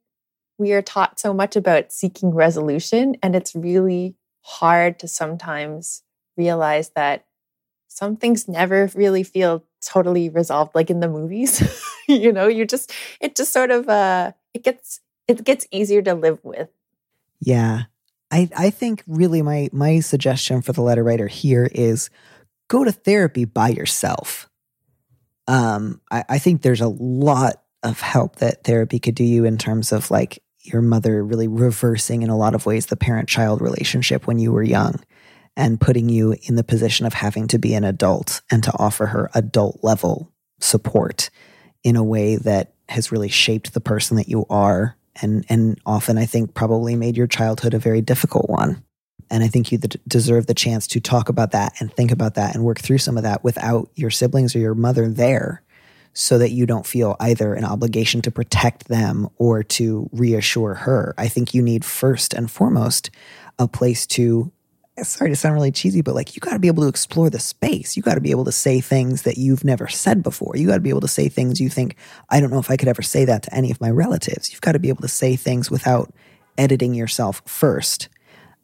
we 0.58 0.74
are 0.74 0.82
taught 0.82 1.20
so 1.20 1.34
much 1.34 1.56
about 1.56 1.92
seeking 1.92 2.32
resolution, 2.34 3.16
and 3.22 3.36
it's 3.36 3.56
really 3.56 4.16
hard 4.48 4.98
to 5.00 5.08
sometimes 5.08 6.04
realize 6.38 6.90
that 6.90 7.26
some 7.90 8.16
things 8.16 8.48
never 8.48 8.90
really 8.96 9.24
feel 9.24 9.64
totally 9.84 10.30
resolved 10.30 10.74
like 10.74 10.90
in 10.90 11.00
the 11.00 11.08
movies 11.10 11.62
you 12.08 12.32
know 12.32 12.48
you 12.48 12.66
just 12.66 12.92
it 13.20 13.36
just 13.36 13.52
sort 13.52 13.72
of 13.72 13.88
uh 13.90 14.32
it 14.54 14.64
gets 14.64 15.02
it 15.28 15.44
gets 15.44 15.68
easier 15.72 16.02
to 16.02 16.14
live 16.14 16.40
with. 16.44 16.70
Yeah. 17.40 17.84
I, 18.32 18.50
I 18.58 18.70
think 18.72 19.04
really 19.08 19.42
my 19.42 19.70
my 19.72 20.00
suggestion 20.00 20.62
for 20.62 20.74
the 20.74 20.82
letter 20.82 21.04
writer 21.04 21.28
here 21.28 21.70
is 21.74 22.10
go 22.68 22.84
to 22.84 22.92
therapy 22.92 23.46
by 23.46 23.70
yourself. 23.70 24.50
Um, 25.48 26.02
I, 26.12 26.26
I 26.28 26.40
think 26.40 26.62
there's 26.62 26.82
a 26.82 26.90
lot 26.90 27.64
of 27.84 28.02
help 28.02 28.38
that 28.38 28.66
therapy 28.66 29.00
could 29.00 29.16
do 29.16 29.24
you 29.24 29.46
in 29.46 29.58
terms 29.58 29.94
of 29.94 30.12
like 30.12 30.44
your 30.68 30.82
mother 30.82 31.24
really 31.24 31.48
reversing 31.48 32.22
in 32.24 32.30
a 32.30 32.38
lot 32.38 32.56
of 32.56 32.66
ways 32.66 32.88
the 32.88 32.96
parent 32.96 33.30
child 33.30 33.62
relationship 33.62 34.28
when 34.28 34.40
you 34.40 34.52
were 34.52 34.64
young 34.64 35.00
and 35.56 35.82
putting 35.82 36.08
you 36.10 36.36
in 36.44 36.56
the 36.56 36.64
position 36.64 37.06
of 37.06 37.14
having 37.14 37.48
to 37.48 37.58
be 37.58 37.74
an 37.74 37.84
adult 37.84 38.42
and 38.52 38.64
to 38.64 38.72
offer 38.78 39.08
her 39.08 39.30
adult 39.34 39.80
level 39.84 40.32
support 40.60 41.30
in 41.84 41.96
a 41.96 42.04
way 42.04 42.36
that 42.36 42.74
has 42.90 43.12
really 43.12 43.30
shaped 43.30 43.74
the 43.74 43.82
person 43.82 44.18
that 44.18 44.28
you 44.28 44.46
are 44.50 44.96
and 45.22 45.46
and 45.50 45.80
often 45.86 46.18
I 46.18 46.26
think 46.26 46.54
probably 46.54 46.96
made 46.96 47.18
your 47.18 47.28
childhood 47.28 47.74
a 47.74 47.80
very 47.80 48.02
difficult 48.02 48.50
one. 48.50 48.84
And 49.30 49.44
I 49.44 49.48
think 49.48 49.72
you 49.72 49.78
deserve 50.08 50.46
the 50.46 50.54
chance 50.54 50.88
to 50.88 51.02
talk 51.02 51.28
about 51.28 51.52
that 51.52 51.74
and 51.80 51.92
think 51.92 52.12
about 52.12 52.36
that 52.36 52.56
and 52.56 52.64
work 52.64 52.80
through 52.80 53.00
some 53.00 53.18
of 53.18 53.24
that 53.24 53.44
without 53.44 53.90
your 53.96 54.10
siblings 54.10 54.56
or 54.56 54.60
your 54.60 54.76
mother 54.76 55.10
there 55.10 55.64
so 56.20 56.40
that 56.40 56.50
you 56.50 56.66
don't 56.66 56.88
feel 56.88 57.16
either 57.20 57.54
an 57.54 57.64
obligation 57.64 58.24
to 58.24 58.32
protect 58.32 58.88
them 58.88 59.30
or 59.38 59.62
to 59.62 60.10
reassure 60.12 60.74
her. 60.74 61.14
I 61.16 61.28
think 61.28 61.54
you 61.54 61.62
need 61.62 61.86
first 61.86 62.34
and 62.34 62.50
foremost 62.50 63.12
a 63.60 63.68
place 63.68 64.08
to 64.08 64.52
sorry 65.04 65.30
to 65.30 65.36
sound 65.36 65.54
really 65.54 65.72
cheesy, 65.72 66.02
but 66.02 66.16
like 66.16 66.36
you 66.36 66.40
got 66.40 66.54
to 66.54 66.60
be 66.60 66.70
able 66.70 66.82
to 66.82 66.90
explore 66.90 67.30
the 67.30 67.38
space. 67.38 67.96
You 67.96 68.02
got 68.02 68.16
to 68.16 68.22
be 68.22 68.32
able 68.32 68.46
to 68.46 68.52
say 68.52 68.82
things 68.82 69.22
that 69.22 69.38
you've 69.38 69.64
never 69.64 69.88
said 69.88 70.24
before. 70.24 70.54
You 70.56 70.66
got 70.66 70.74
to 70.74 70.82
be 70.82 70.90
able 70.90 71.02
to 71.02 71.08
say 71.08 71.30
things 71.30 71.62
you 71.62 71.70
think, 71.70 71.96
I 72.32 72.40
don't 72.40 72.50
know 72.50 72.58
if 72.58 72.72
I 72.72 72.78
could 72.78 72.88
ever 72.88 73.04
say 73.04 73.24
that 73.26 73.44
to 73.44 73.54
any 73.54 73.70
of 73.70 73.80
my 73.80 73.92
relatives. 73.92 74.52
You've 74.52 74.62
got 74.62 74.72
to 74.72 74.80
be 74.80 74.90
able 74.90 75.04
to 75.04 75.08
say 75.08 75.36
things 75.36 75.70
without 75.70 76.12
editing 76.58 76.96
yourself 76.96 77.44
first. 77.46 78.10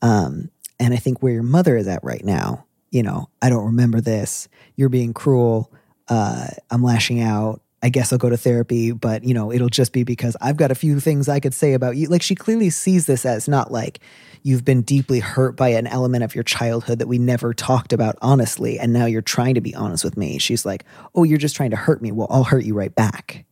Um, 0.01 0.49
and 0.79 0.91
I 0.91 0.97
think 0.97 1.21
where 1.21 1.33
your 1.33 1.43
mother 1.43 1.77
is 1.77 1.87
at 1.87 2.03
right 2.03 2.25
now, 2.25 2.65
you 2.89 3.03
know, 3.03 3.29
I 3.43 3.49
don't 3.49 3.65
remember 3.65 4.01
this. 4.01 4.47
You're 4.75 4.89
being 4.89 5.13
cruel. 5.13 5.71
Uh, 6.07 6.47
I'm 6.69 6.83
lashing 6.83 7.21
out. 7.21 7.61
I 7.81 7.89
guess 7.89 8.13
I'll 8.13 8.19
go 8.19 8.29
to 8.29 8.37
therapy, 8.37 8.93
but 8.93 9.25
you 9.25 9.33
know, 9.33 9.51
it'll 9.51 9.67
just 9.67 9.91
be 9.91 10.05
because 10.05 10.37
I've 10.39 10.55
got 10.55 10.71
a 10.71 10.75
few 10.75 11.01
things 11.01 11.27
I 11.27 11.41
could 11.41 11.53
say 11.53 11.73
about 11.73 11.97
you. 11.97 12.07
Like 12.07 12.21
she 12.21 12.33
clearly 12.33 12.69
sees 12.69 13.07
this 13.07 13.25
as 13.25 13.49
not 13.49 13.73
like 13.73 13.99
you've 14.41 14.63
been 14.63 14.83
deeply 14.83 15.19
hurt 15.19 15.57
by 15.57 15.69
an 15.69 15.87
element 15.87 16.23
of 16.23 16.33
your 16.33 16.45
childhood 16.45 16.99
that 16.99 17.09
we 17.09 17.17
never 17.17 17.53
talked 17.53 17.91
about 17.91 18.17
honestly, 18.21 18.79
and 18.79 18.93
now 18.93 19.05
you're 19.05 19.21
trying 19.21 19.55
to 19.55 19.61
be 19.61 19.75
honest 19.75 20.05
with 20.05 20.15
me. 20.15 20.37
She's 20.37 20.65
like, 20.65 20.85
"Oh, 21.13 21.23
you're 21.23 21.37
just 21.37 21.57
trying 21.57 21.71
to 21.71 21.75
hurt 21.75 22.01
me. 22.01 22.13
Well, 22.13 22.27
I'll 22.29 22.45
hurt 22.45 22.63
you 22.63 22.73
right 22.73 22.93
back." 22.95 23.43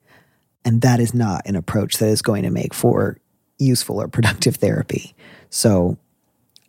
And 0.63 0.81
that 0.81 1.01
is 1.01 1.13
not 1.13 1.41
an 1.45 1.57
approach 1.57 1.97
that 1.97 2.07
is 2.07 2.21
going 2.21 2.43
to 2.43 2.51
make 2.51 2.73
for 2.73 3.17
useful 3.57 4.01
or 4.01 4.07
productive 4.07 4.55
therapy. 4.55 5.13
So 5.49 5.97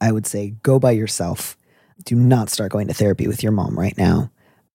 I 0.00 0.10
would 0.10 0.26
say 0.26 0.54
go 0.62 0.80
by 0.80 0.92
yourself. 0.92 1.56
Do 2.04 2.16
not 2.16 2.50
start 2.50 2.72
going 2.72 2.88
to 2.88 2.94
therapy 2.94 3.28
with 3.28 3.44
your 3.44 3.52
mom 3.52 3.78
right 3.78 3.96
now. 3.96 4.32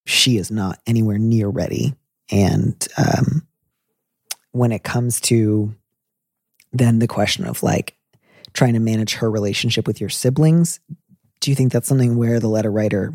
She 0.07 0.37
is 0.37 0.49
not 0.49 0.79
anywhere 0.87 1.17
near 1.17 1.49
ready. 1.49 1.93
And 2.31 2.87
um, 2.97 3.45
when 4.51 4.71
it 4.71 4.83
comes 4.83 5.19
to 5.21 5.75
then 6.71 6.99
the 6.99 7.07
question 7.07 7.45
of 7.45 7.61
like 7.61 7.97
trying 8.53 8.73
to 8.73 8.79
manage 8.79 9.15
her 9.15 9.29
relationship 9.29 9.85
with 9.85 9.99
your 9.99 10.09
siblings, 10.09 10.79
do 11.41 11.51
you 11.51 11.55
think 11.55 11.73
that's 11.73 11.89
something 11.89 12.15
where 12.15 12.39
the 12.39 12.47
letter 12.47 12.71
writer 12.71 13.13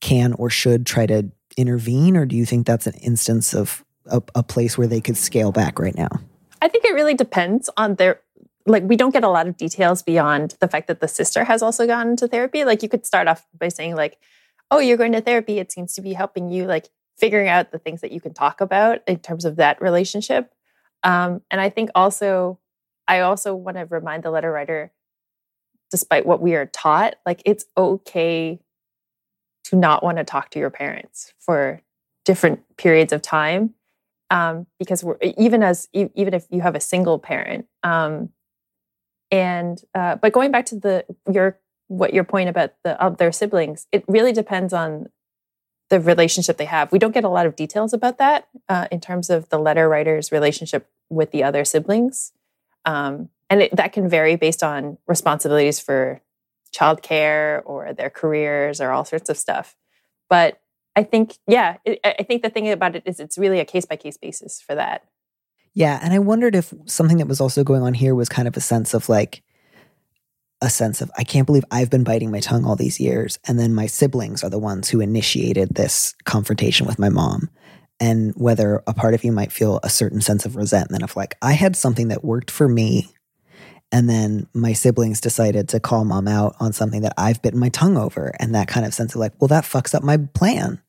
can 0.00 0.32
or 0.34 0.48
should 0.48 0.86
try 0.86 1.06
to 1.06 1.28
intervene? 1.56 2.16
Or 2.16 2.24
do 2.24 2.36
you 2.36 2.46
think 2.46 2.66
that's 2.66 2.86
an 2.86 2.94
instance 2.94 3.52
of 3.52 3.84
a, 4.06 4.22
a 4.36 4.44
place 4.44 4.78
where 4.78 4.86
they 4.86 5.00
could 5.00 5.16
scale 5.16 5.50
back 5.50 5.80
right 5.80 5.96
now? 5.96 6.08
I 6.62 6.68
think 6.68 6.84
it 6.84 6.94
really 6.94 7.14
depends 7.14 7.68
on 7.76 7.96
their 7.96 8.20
like 8.64 8.84
we 8.84 8.96
don't 8.96 9.12
get 9.12 9.24
a 9.24 9.28
lot 9.28 9.48
of 9.48 9.56
details 9.56 10.02
beyond 10.02 10.54
the 10.60 10.68
fact 10.68 10.86
that 10.86 11.00
the 11.00 11.08
sister 11.08 11.42
has 11.42 11.62
also 11.62 11.84
gone 11.84 12.14
to 12.16 12.28
therapy. 12.28 12.64
Like 12.64 12.82
you 12.82 12.88
could 12.88 13.06
start 13.06 13.26
off 13.26 13.44
by 13.58 13.68
saying 13.68 13.96
like, 13.96 14.18
"Oh, 14.70 14.78
you're 14.78 14.96
going 14.96 15.12
to 15.12 15.20
therapy. 15.20 15.58
It 15.58 15.72
seems 15.72 15.94
to 15.94 16.02
be 16.02 16.12
helping 16.12 16.48
you 16.50 16.66
like 16.66 16.88
figuring 17.16 17.48
out 17.48 17.72
the 17.72 17.78
things 17.78 18.00
that 18.00 18.12
you 18.12 18.20
can 18.20 18.34
talk 18.34 18.60
about 18.60 19.00
in 19.06 19.18
terms 19.18 19.44
of 19.44 19.56
that 19.56 19.80
relationship." 19.80 20.52
Um, 21.02 21.42
and 21.50 21.60
I 21.60 21.70
think 21.70 21.90
also, 21.94 22.58
I 23.06 23.20
also 23.20 23.54
want 23.54 23.76
to 23.76 23.86
remind 23.86 24.24
the 24.24 24.30
letter 24.30 24.50
writer, 24.50 24.92
despite 25.90 26.26
what 26.26 26.40
we 26.40 26.54
are 26.54 26.66
taught, 26.66 27.14
like 27.24 27.42
it's 27.44 27.64
okay 27.76 28.60
to 29.64 29.76
not 29.76 30.02
want 30.02 30.18
to 30.18 30.24
talk 30.24 30.50
to 30.50 30.58
your 30.58 30.70
parents 30.70 31.34
for 31.38 31.82
different 32.24 32.60
periods 32.76 33.12
of 33.12 33.22
time 33.22 33.74
um, 34.30 34.66
because 34.78 35.02
we're 35.02 35.16
even 35.36 35.62
as 35.62 35.88
even 35.92 36.34
if 36.34 36.46
you 36.50 36.60
have 36.60 36.74
a 36.74 36.80
single 36.80 37.18
parent 37.18 37.66
um, 37.82 38.30
and 39.30 39.82
uh, 39.94 40.16
but 40.16 40.32
going 40.32 40.50
back 40.50 40.66
to 40.66 40.78
the 40.78 41.04
your 41.30 41.58
what 41.88 42.14
your 42.14 42.24
point 42.24 42.48
about 42.48 42.72
the 42.84 43.00
of 43.02 43.16
their 43.18 43.32
siblings 43.32 43.86
it 43.92 44.04
really 44.06 44.32
depends 44.32 44.72
on 44.72 45.08
the 45.90 46.00
relationship 46.00 46.56
they 46.56 46.64
have 46.64 46.92
we 46.92 46.98
don't 46.98 47.14
get 47.14 47.24
a 47.24 47.28
lot 47.28 47.46
of 47.46 47.56
details 47.56 47.92
about 47.92 48.18
that 48.18 48.48
uh, 48.68 48.86
in 48.90 49.00
terms 49.00 49.30
of 49.30 49.48
the 49.48 49.58
letter 49.58 49.88
writer's 49.88 50.30
relationship 50.30 50.88
with 51.10 51.30
the 51.30 51.42
other 51.42 51.64
siblings 51.64 52.32
um, 52.84 53.28
and 53.50 53.62
it, 53.62 53.76
that 53.76 53.92
can 53.92 54.08
vary 54.08 54.36
based 54.36 54.62
on 54.62 54.98
responsibilities 55.06 55.80
for 55.80 56.20
childcare 56.74 57.62
or 57.64 57.92
their 57.94 58.10
careers 58.10 58.80
or 58.80 58.90
all 58.90 59.04
sorts 59.04 59.30
of 59.30 59.36
stuff 59.36 59.76
but 60.28 60.60
I 60.98 61.04
think, 61.04 61.38
yeah, 61.46 61.76
it, 61.84 62.00
I 62.04 62.24
think 62.24 62.42
the 62.42 62.50
thing 62.50 62.68
about 62.70 62.96
it 62.96 63.04
is 63.06 63.20
it's 63.20 63.38
really 63.38 63.60
a 63.60 63.64
case 63.64 63.86
by 63.86 63.94
case 63.94 64.16
basis 64.16 64.60
for 64.60 64.74
that. 64.74 65.04
Yeah. 65.72 66.00
And 66.02 66.12
I 66.12 66.18
wondered 66.18 66.56
if 66.56 66.74
something 66.86 67.18
that 67.18 67.28
was 67.28 67.40
also 67.40 67.62
going 67.62 67.82
on 67.82 67.94
here 67.94 68.16
was 68.16 68.28
kind 68.28 68.48
of 68.48 68.56
a 68.56 68.60
sense 68.60 68.94
of 68.94 69.08
like, 69.08 69.44
a 70.60 70.68
sense 70.68 71.00
of, 71.00 71.10
I 71.16 71.24
can't 71.24 71.46
believe 71.46 71.64
I've 71.70 71.90
been 71.90 72.04
biting 72.04 72.30
my 72.30 72.40
tongue 72.40 72.64
all 72.64 72.76
these 72.76 72.98
years. 72.98 73.38
And 73.46 73.58
then 73.58 73.74
my 73.74 73.86
siblings 73.86 74.42
are 74.42 74.50
the 74.50 74.58
ones 74.58 74.88
who 74.88 75.00
initiated 75.00 75.74
this 75.74 76.14
confrontation 76.24 76.86
with 76.86 76.98
my 76.98 77.08
mom. 77.08 77.48
And 78.00 78.32
whether 78.36 78.82
a 78.86 78.94
part 78.94 79.14
of 79.14 79.24
you 79.24 79.32
might 79.32 79.52
feel 79.52 79.80
a 79.82 79.88
certain 79.88 80.20
sense 80.20 80.46
of 80.46 80.56
resentment 80.56 81.02
of 81.02 81.16
like, 81.16 81.36
I 81.42 81.52
had 81.52 81.76
something 81.76 82.08
that 82.08 82.24
worked 82.24 82.50
for 82.50 82.68
me. 82.68 83.12
And 83.90 84.08
then 84.08 84.46
my 84.52 84.72
siblings 84.72 85.20
decided 85.20 85.68
to 85.70 85.80
call 85.80 86.04
mom 86.04 86.28
out 86.28 86.54
on 86.60 86.72
something 86.72 87.02
that 87.02 87.14
I've 87.16 87.40
bitten 87.40 87.58
my 87.58 87.70
tongue 87.70 87.96
over. 87.96 88.32
And 88.38 88.54
that 88.54 88.68
kind 88.68 88.84
of 88.84 88.94
sense 88.94 89.14
of 89.14 89.20
like, 89.20 89.32
well, 89.40 89.48
that 89.48 89.64
fucks 89.64 89.94
up 89.94 90.02
my 90.02 90.16
plan. 90.16 90.80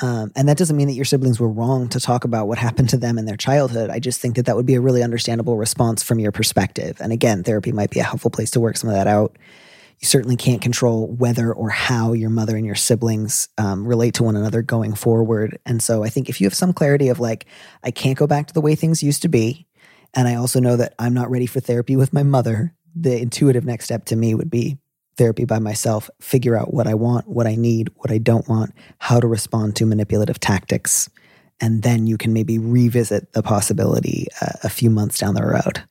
Um, 0.00 0.30
and 0.36 0.48
that 0.48 0.56
doesn't 0.56 0.76
mean 0.76 0.86
that 0.86 0.94
your 0.94 1.04
siblings 1.04 1.40
were 1.40 1.48
wrong 1.48 1.88
to 1.88 1.98
talk 1.98 2.24
about 2.24 2.46
what 2.46 2.58
happened 2.58 2.88
to 2.90 2.96
them 2.96 3.18
in 3.18 3.24
their 3.24 3.36
childhood. 3.36 3.90
I 3.90 3.98
just 3.98 4.20
think 4.20 4.36
that 4.36 4.46
that 4.46 4.54
would 4.54 4.66
be 4.66 4.76
a 4.76 4.80
really 4.80 5.02
understandable 5.02 5.56
response 5.56 6.02
from 6.02 6.20
your 6.20 6.30
perspective. 6.30 6.98
And 7.00 7.12
again, 7.12 7.42
therapy 7.42 7.72
might 7.72 7.90
be 7.90 8.00
a 8.00 8.04
helpful 8.04 8.30
place 8.30 8.52
to 8.52 8.60
work 8.60 8.76
some 8.76 8.90
of 8.90 8.94
that 8.94 9.08
out. 9.08 9.36
You 9.98 10.06
certainly 10.06 10.36
can't 10.36 10.62
control 10.62 11.08
whether 11.08 11.52
or 11.52 11.70
how 11.70 12.12
your 12.12 12.30
mother 12.30 12.56
and 12.56 12.64
your 12.64 12.76
siblings 12.76 13.48
um, 13.58 13.84
relate 13.84 14.14
to 14.14 14.22
one 14.22 14.36
another 14.36 14.62
going 14.62 14.94
forward. 14.94 15.58
And 15.66 15.82
so 15.82 16.04
I 16.04 16.08
think 16.08 16.28
if 16.28 16.40
you 16.40 16.46
have 16.46 16.54
some 16.54 16.72
clarity 16.72 17.08
of 17.08 17.18
like, 17.18 17.46
I 17.82 17.90
can't 17.90 18.16
go 18.16 18.28
back 18.28 18.46
to 18.46 18.54
the 18.54 18.60
way 18.60 18.76
things 18.76 19.02
used 19.02 19.22
to 19.22 19.28
be, 19.28 19.66
and 20.14 20.28
I 20.28 20.36
also 20.36 20.60
know 20.60 20.76
that 20.76 20.94
I'm 21.00 21.14
not 21.14 21.30
ready 21.30 21.46
for 21.46 21.58
therapy 21.58 21.96
with 21.96 22.12
my 22.12 22.22
mother, 22.22 22.74
the 22.94 23.20
intuitive 23.20 23.64
next 23.64 23.86
step 23.86 24.04
to 24.06 24.16
me 24.16 24.34
would 24.34 24.50
be 24.50 24.78
therapy 25.18 25.44
by 25.44 25.58
myself, 25.58 26.08
figure 26.20 26.56
out 26.56 26.72
what 26.72 26.86
I 26.86 26.94
want, 26.94 27.28
what 27.28 27.46
I 27.46 27.56
need, 27.56 27.90
what 27.96 28.10
I 28.10 28.18
don't 28.18 28.48
want, 28.48 28.72
how 28.98 29.20
to 29.20 29.26
respond 29.26 29.76
to 29.76 29.86
manipulative 29.86 30.40
tactics. 30.40 31.10
And 31.60 31.82
then 31.82 32.06
you 32.06 32.16
can 32.16 32.32
maybe 32.32 32.58
revisit 32.58 33.32
the 33.32 33.42
possibility 33.42 34.28
uh, 34.40 34.52
a 34.62 34.70
few 34.70 34.88
months 34.88 35.18
down 35.18 35.34
the 35.34 35.44
road. 35.44 35.82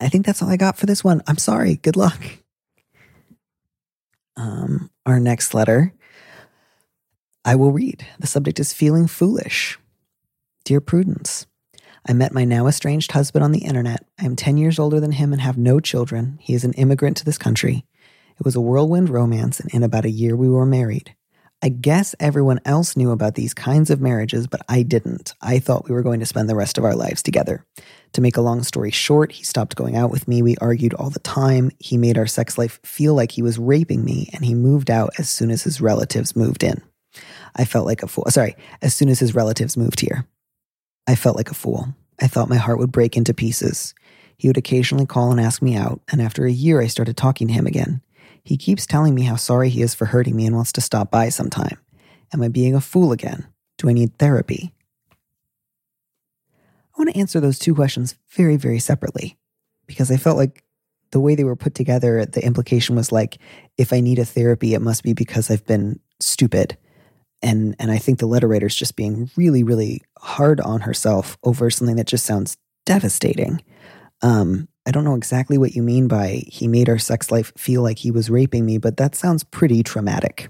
I 0.00 0.08
think 0.08 0.26
that's 0.26 0.42
all 0.42 0.50
I 0.50 0.56
got 0.56 0.76
for 0.76 0.86
this 0.86 1.04
one. 1.04 1.22
I'm 1.26 1.38
sorry. 1.38 1.76
Good 1.76 1.96
luck. 1.96 2.20
Um, 4.36 4.90
our 5.06 5.20
next 5.20 5.54
letter 5.54 5.92
I 7.44 7.54
will 7.56 7.72
read. 7.72 8.06
The 8.18 8.26
subject 8.26 8.60
is 8.60 8.72
feeling 8.72 9.06
foolish. 9.06 9.78
Dear 10.64 10.80
Prudence, 10.80 11.46
I 12.06 12.12
met 12.12 12.34
my 12.34 12.44
now 12.44 12.66
estranged 12.66 13.12
husband 13.12 13.42
on 13.42 13.52
the 13.52 13.64
internet. 13.64 14.04
I 14.18 14.26
am 14.26 14.36
10 14.36 14.56
years 14.56 14.78
older 14.78 15.00
than 15.00 15.12
him 15.12 15.32
and 15.32 15.40
have 15.40 15.56
no 15.56 15.80
children. 15.80 16.38
He 16.40 16.54
is 16.54 16.64
an 16.64 16.74
immigrant 16.74 17.16
to 17.18 17.24
this 17.24 17.38
country. 17.38 17.84
It 18.40 18.46
was 18.46 18.56
a 18.56 18.60
whirlwind 18.60 19.10
romance, 19.10 19.60
and 19.60 19.70
in 19.74 19.82
about 19.82 20.06
a 20.06 20.10
year 20.10 20.34
we 20.34 20.48
were 20.48 20.64
married. 20.64 21.14
I 21.62 21.68
guess 21.68 22.14
everyone 22.18 22.58
else 22.64 22.96
knew 22.96 23.10
about 23.10 23.34
these 23.34 23.52
kinds 23.52 23.90
of 23.90 24.00
marriages, 24.00 24.46
but 24.46 24.62
I 24.66 24.82
didn't. 24.82 25.34
I 25.42 25.58
thought 25.58 25.86
we 25.86 25.94
were 25.94 26.02
going 26.02 26.20
to 26.20 26.26
spend 26.26 26.48
the 26.48 26.56
rest 26.56 26.78
of 26.78 26.84
our 26.84 26.94
lives 26.94 27.22
together. 27.22 27.66
To 28.14 28.22
make 28.22 28.38
a 28.38 28.40
long 28.40 28.62
story 28.62 28.90
short, 28.90 29.32
he 29.32 29.44
stopped 29.44 29.76
going 29.76 29.94
out 29.94 30.10
with 30.10 30.26
me. 30.26 30.40
We 30.40 30.56
argued 30.56 30.94
all 30.94 31.10
the 31.10 31.18
time. 31.18 31.70
He 31.78 31.98
made 31.98 32.16
our 32.16 32.26
sex 32.26 32.56
life 32.56 32.80
feel 32.82 33.14
like 33.14 33.32
he 33.32 33.42
was 33.42 33.58
raping 33.58 34.06
me, 34.06 34.30
and 34.32 34.42
he 34.42 34.54
moved 34.54 34.90
out 34.90 35.10
as 35.18 35.28
soon 35.28 35.50
as 35.50 35.64
his 35.64 35.82
relatives 35.82 36.34
moved 36.34 36.64
in. 36.64 36.80
I 37.56 37.66
felt 37.66 37.84
like 37.84 38.02
a 38.02 38.06
fool. 38.06 38.24
Sorry, 38.30 38.56
as 38.80 38.94
soon 38.94 39.10
as 39.10 39.18
his 39.18 39.34
relatives 39.34 39.76
moved 39.76 40.00
here. 40.00 40.26
I 41.06 41.14
felt 41.14 41.36
like 41.36 41.50
a 41.50 41.54
fool. 41.54 41.94
I 42.18 42.26
thought 42.26 42.48
my 42.48 42.56
heart 42.56 42.78
would 42.78 42.90
break 42.90 43.18
into 43.18 43.34
pieces. 43.34 43.94
He 44.38 44.48
would 44.48 44.56
occasionally 44.56 45.04
call 45.04 45.30
and 45.30 45.40
ask 45.40 45.60
me 45.60 45.76
out, 45.76 46.00
and 46.10 46.22
after 46.22 46.46
a 46.46 46.50
year, 46.50 46.80
I 46.80 46.86
started 46.86 47.18
talking 47.18 47.48
to 47.48 47.52
him 47.52 47.66
again. 47.66 48.00
He 48.42 48.56
keeps 48.56 48.86
telling 48.86 49.14
me 49.14 49.22
how 49.22 49.36
sorry 49.36 49.68
he 49.68 49.82
is 49.82 49.94
for 49.94 50.06
hurting 50.06 50.36
me 50.36 50.46
and 50.46 50.56
wants 50.56 50.72
to 50.72 50.80
stop 50.80 51.10
by 51.10 51.28
sometime. 51.28 51.78
Am 52.32 52.42
I 52.42 52.48
being 52.48 52.74
a 52.74 52.80
fool 52.80 53.12
again? 53.12 53.46
Do 53.78 53.88
I 53.88 53.92
need 53.92 54.18
therapy? 54.18 54.74
I 56.52 56.98
want 56.98 57.10
to 57.10 57.18
answer 57.18 57.40
those 57.40 57.58
two 57.58 57.74
questions 57.74 58.16
very, 58.30 58.56
very 58.56 58.78
separately 58.78 59.38
because 59.86 60.10
I 60.10 60.16
felt 60.16 60.36
like 60.36 60.62
the 61.10 61.20
way 61.20 61.34
they 61.34 61.44
were 61.44 61.56
put 61.56 61.74
together, 61.74 62.24
the 62.24 62.44
implication 62.44 62.94
was 62.94 63.10
like, 63.10 63.38
if 63.76 63.92
I 63.92 64.00
need 64.00 64.18
a 64.18 64.24
therapy, 64.24 64.74
it 64.74 64.82
must 64.82 65.02
be 65.02 65.12
because 65.12 65.50
I've 65.50 65.66
been 65.66 65.98
stupid. 66.20 66.76
And, 67.42 67.74
and 67.78 67.90
I 67.90 67.98
think 67.98 68.18
the 68.18 68.26
letter 68.26 68.46
writer's 68.46 68.76
just 68.76 68.96
being 68.96 69.30
really, 69.36 69.62
really 69.62 70.02
hard 70.18 70.60
on 70.60 70.82
herself 70.82 71.38
over 71.42 71.70
something 71.70 71.96
that 71.96 72.06
just 72.06 72.26
sounds 72.26 72.56
devastating. 72.84 73.62
Um, 74.22 74.68
I 74.90 74.92
don't 74.92 75.04
know 75.04 75.14
exactly 75.14 75.56
what 75.56 75.76
you 75.76 75.84
mean 75.84 76.08
by 76.08 76.42
he 76.48 76.66
made 76.66 76.88
our 76.88 76.98
sex 76.98 77.30
life 77.30 77.52
feel 77.56 77.80
like 77.80 77.96
he 77.96 78.10
was 78.10 78.28
raping 78.28 78.66
me, 78.66 78.76
but 78.76 78.96
that 78.96 79.14
sounds 79.14 79.44
pretty 79.44 79.84
traumatic. 79.84 80.48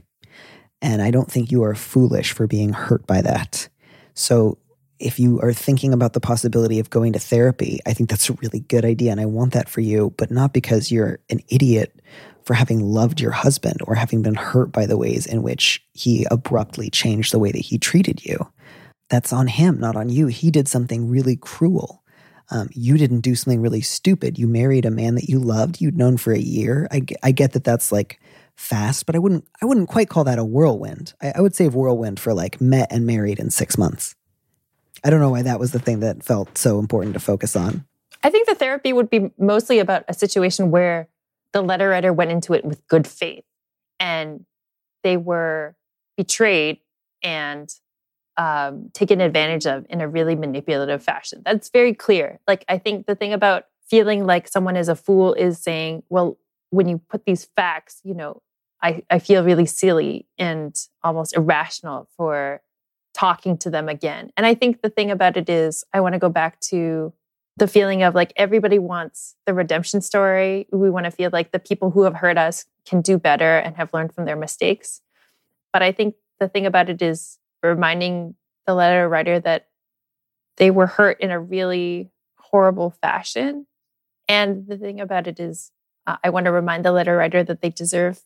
And 0.80 1.02
I 1.02 1.10
don't 1.10 1.30
think 1.30 1.52
you 1.52 1.62
are 1.62 1.74
foolish 1.74 2.32
for 2.32 2.46
being 2.46 2.72
hurt 2.72 3.06
by 3.06 3.20
that. 3.20 3.68
So 4.14 4.56
if 4.98 5.20
you 5.20 5.42
are 5.42 5.52
thinking 5.52 5.92
about 5.92 6.14
the 6.14 6.20
possibility 6.20 6.78
of 6.78 6.88
going 6.88 7.12
to 7.12 7.18
therapy, 7.18 7.80
I 7.84 7.92
think 7.92 8.08
that's 8.08 8.30
a 8.30 8.38
really 8.40 8.60
good 8.60 8.86
idea. 8.86 9.10
And 9.10 9.20
I 9.20 9.26
want 9.26 9.52
that 9.52 9.68
for 9.68 9.82
you, 9.82 10.14
but 10.16 10.30
not 10.30 10.54
because 10.54 10.90
you're 10.90 11.18
an 11.28 11.40
idiot 11.48 12.00
for 12.46 12.54
having 12.54 12.80
loved 12.80 13.20
your 13.20 13.32
husband 13.32 13.82
or 13.86 13.94
having 13.94 14.22
been 14.22 14.36
hurt 14.36 14.72
by 14.72 14.86
the 14.86 14.96
ways 14.96 15.26
in 15.26 15.42
which 15.42 15.84
he 15.92 16.26
abruptly 16.30 16.88
changed 16.88 17.34
the 17.34 17.38
way 17.38 17.52
that 17.52 17.58
he 17.58 17.76
treated 17.76 18.24
you. 18.24 18.50
That's 19.10 19.34
on 19.34 19.48
him, 19.48 19.78
not 19.78 19.96
on 19.96 20.08
you. 20.08 20.28
He 20.28 20.50
did 20.50 20.66
something 20.66 21.10
really 21.10 21.36
cruel. 21.36 21.99
Um, 22.50 22.68
you 22.72 22.98
didn't 22.98 23.20
do 23.20 23.34
something 23.34 23.60
really 23.60 23.80
stupid. 23.80 24.38
You 24.38 24.48
married 24.48 24.84
a 24.84 24.90
man 24.90 25.14
that 25.14 25.28
you 25.28 25.38
loved, 25.38 25.80
you'd 25.80 25.96
known 25.96 26.16
for 26.16 26.32
a 26.32 26.38
year. 26.38 26.88
I, 26.90 27.02
I 27.22 27.30
get 27.30 27.52
that 27.52 27.64
that's 27.64 27.92
like 27.92 28.20
fast, 28.56 29.06
but 29.06 29.14
I 29.14 29.18
wouldn't 29.18 29.46
I 29.62 29.66
wouldn't 29.66 29.88
quite 29.88 30.08
call 30.08 30.24
that 30.24 30.38
a 30.38 30.44
whirlwind. 30.44 31.14
I, 31.22 31.32
I 31.36 31.40
would 31.40 31.54
say 31.54 31.68
whirlwind 31.68 32.18
for 32.20 32.34
like 32.34 32.60
met 32.60 32.92
and 32.92 33.06
married 33.06 33.38
in 33.38 33.50
six 33.50 33.78
months. 33.78 34.14
I 35.04 35.10
don't 35.10 35.20
know 35.20 35.30
why 35.30 35.42
that 35.42 35.60
was 35.60 35.72
the 35.72 35.78
thing 35.78 36.00
that 36.00 36.22
felt 36.22 36.58
so 36.58 36.78
important 36.78 37.14
to 37.14 37.20
focus 37.20 37.56
on. 37.56 37.86
I 38.22 38.30
think 38.30 38.46
the 38.46 38.54
therapy 38.54 38.92
would 38.92 39.08
be 39.08 39.30
mostly 39.38 39.78
about 39.78 40.04
a 40.08 40.14
situation 40.14 40.70
where 40.70 41.08
the 41.52 41.62
letter 41.62 41.88
writer 41.88 42.12
went 42.12 42.30
into 42.30 42.52
it 42.52 42.64
with 42.64 42.86
good 42.86 43.06
faith 43.06 43.44
and 43.98 44.44
they 45.02 45.16
were 45.16 45.74
betrayed 46.16 46.80
and 47.22 47.72
um, 48.40 48.88
taken 48.94 49.20
advantage 49.20 49.66
of 49.66 49.84
in 49.90 50.00
a 50.00 50.08
really 50.08 50.34
manipulative 50.34 51.02
fashion. 51.02 51.42
That's 51.44 51.68
very 51.68 51.92
clear. 51.92 52.40
Like, 52.48 52.64
I 52.68 52.78
think 52.78 53.06
the 53.06 53.14
thing 53.14 53.34
about 53.34 53.66
feeling 53.86 54.24
like 54.24 54.48
someone 54.48 54.76
is 54.76 54.88
a 54.88 54.96
fool 54.96 55.34
is 55.34 55.58
saying, 55.58 56.04
well, 56.08 56.38
when 56.70 56.88
you 56.88 56.96
put 56.96 57.26
these 57.26 57.44
facts, 57.54 58.00
you 58.02 58.14
know, 58.14 58.40
I, 58.82 59.02
I 59.10 59.18
feel 59.18 59.44
really 59.44 59.66
silly 59.66 60.26
and 60.38 60.74
almost 61.02 61.36
irrational 61.36 62.08
for 62.16 62.62
talking 63.12 63.58
to 63.58 63.68
them 63.68 63.90
again. 63.90 64.30
And 64.38 64.46
I 64.46 64.54
think 64.54 64.80
the 64.80 64.88
thing 64.88 65.10
about 65.10 65.36
it 65.36 65.50
is, 65.50 65.84
I 65.92 66.00
want 66.00 66.14
to 66.14 66.18
go 66.18 66.30
back 66.30 66.60
to 66.70 67.12
the 67.58 67.68
feeling 67.68 68.02
of 68.02 68.14
like 68.14 68.32
everybody 68.36 68.78
wants 68.78 69.36
the 69.44 69.52
redemption 69.52 70.00
story. 70.00 70.66
We 70.72 70.88
want 70.88 71.04
to 71.04 71.10
feel 71.10 71.28
like 71.30 71.52
the 71.52 71.58
people 71.58 71.90
who 71.90 72.04
have 72.04 72.14
hurt 72.14 72.38
us 72.38 72.64
can 72.86 73.02
do 73.02 73.18
better 73.18 73.58
and 73.58 73.76
have 73.76 73.92
learned 73.92 74.14
from 74.14 74.24
their 74.24 74.36
mistakes. 74.36 75.02
But 75.74 75.82
I 75.82 75.92
think 75.92 76.14
the 76.38 76.48
thing 76.48 76.64
about 76.64 76.88
it 76.88 77.02
is 77.02 77.36
reminding 77.62 78.34
the 78.66 78.74
letter 78.74 79.08
writer 79.08 79.40
that 79.40 79.68
they 80.56 80.70
were 80.70 80.86
hurt 80.86 81.20
in 81.20 81.30
a 81.30 81.40
really 81.40 82.10
horrible 82.38 82.90
fashion. 82.90 83.66
And 84.28 84.66
the 84.66 84.76
thing 84.76 85.00
about 85.00 85.26
it 85.26 85.40
is, 85.40 85.72
uh, 86.06 86.16
I 86.22 86.30
want 86.30 86.46
to 86.46 86.52
remind 86.52 86.84
the 86.84 86.92
letter 86.92 87.16
writer 87.16 87.42
that 87.44 87.60
they 87.60 87.70
deserve 87.70 88.20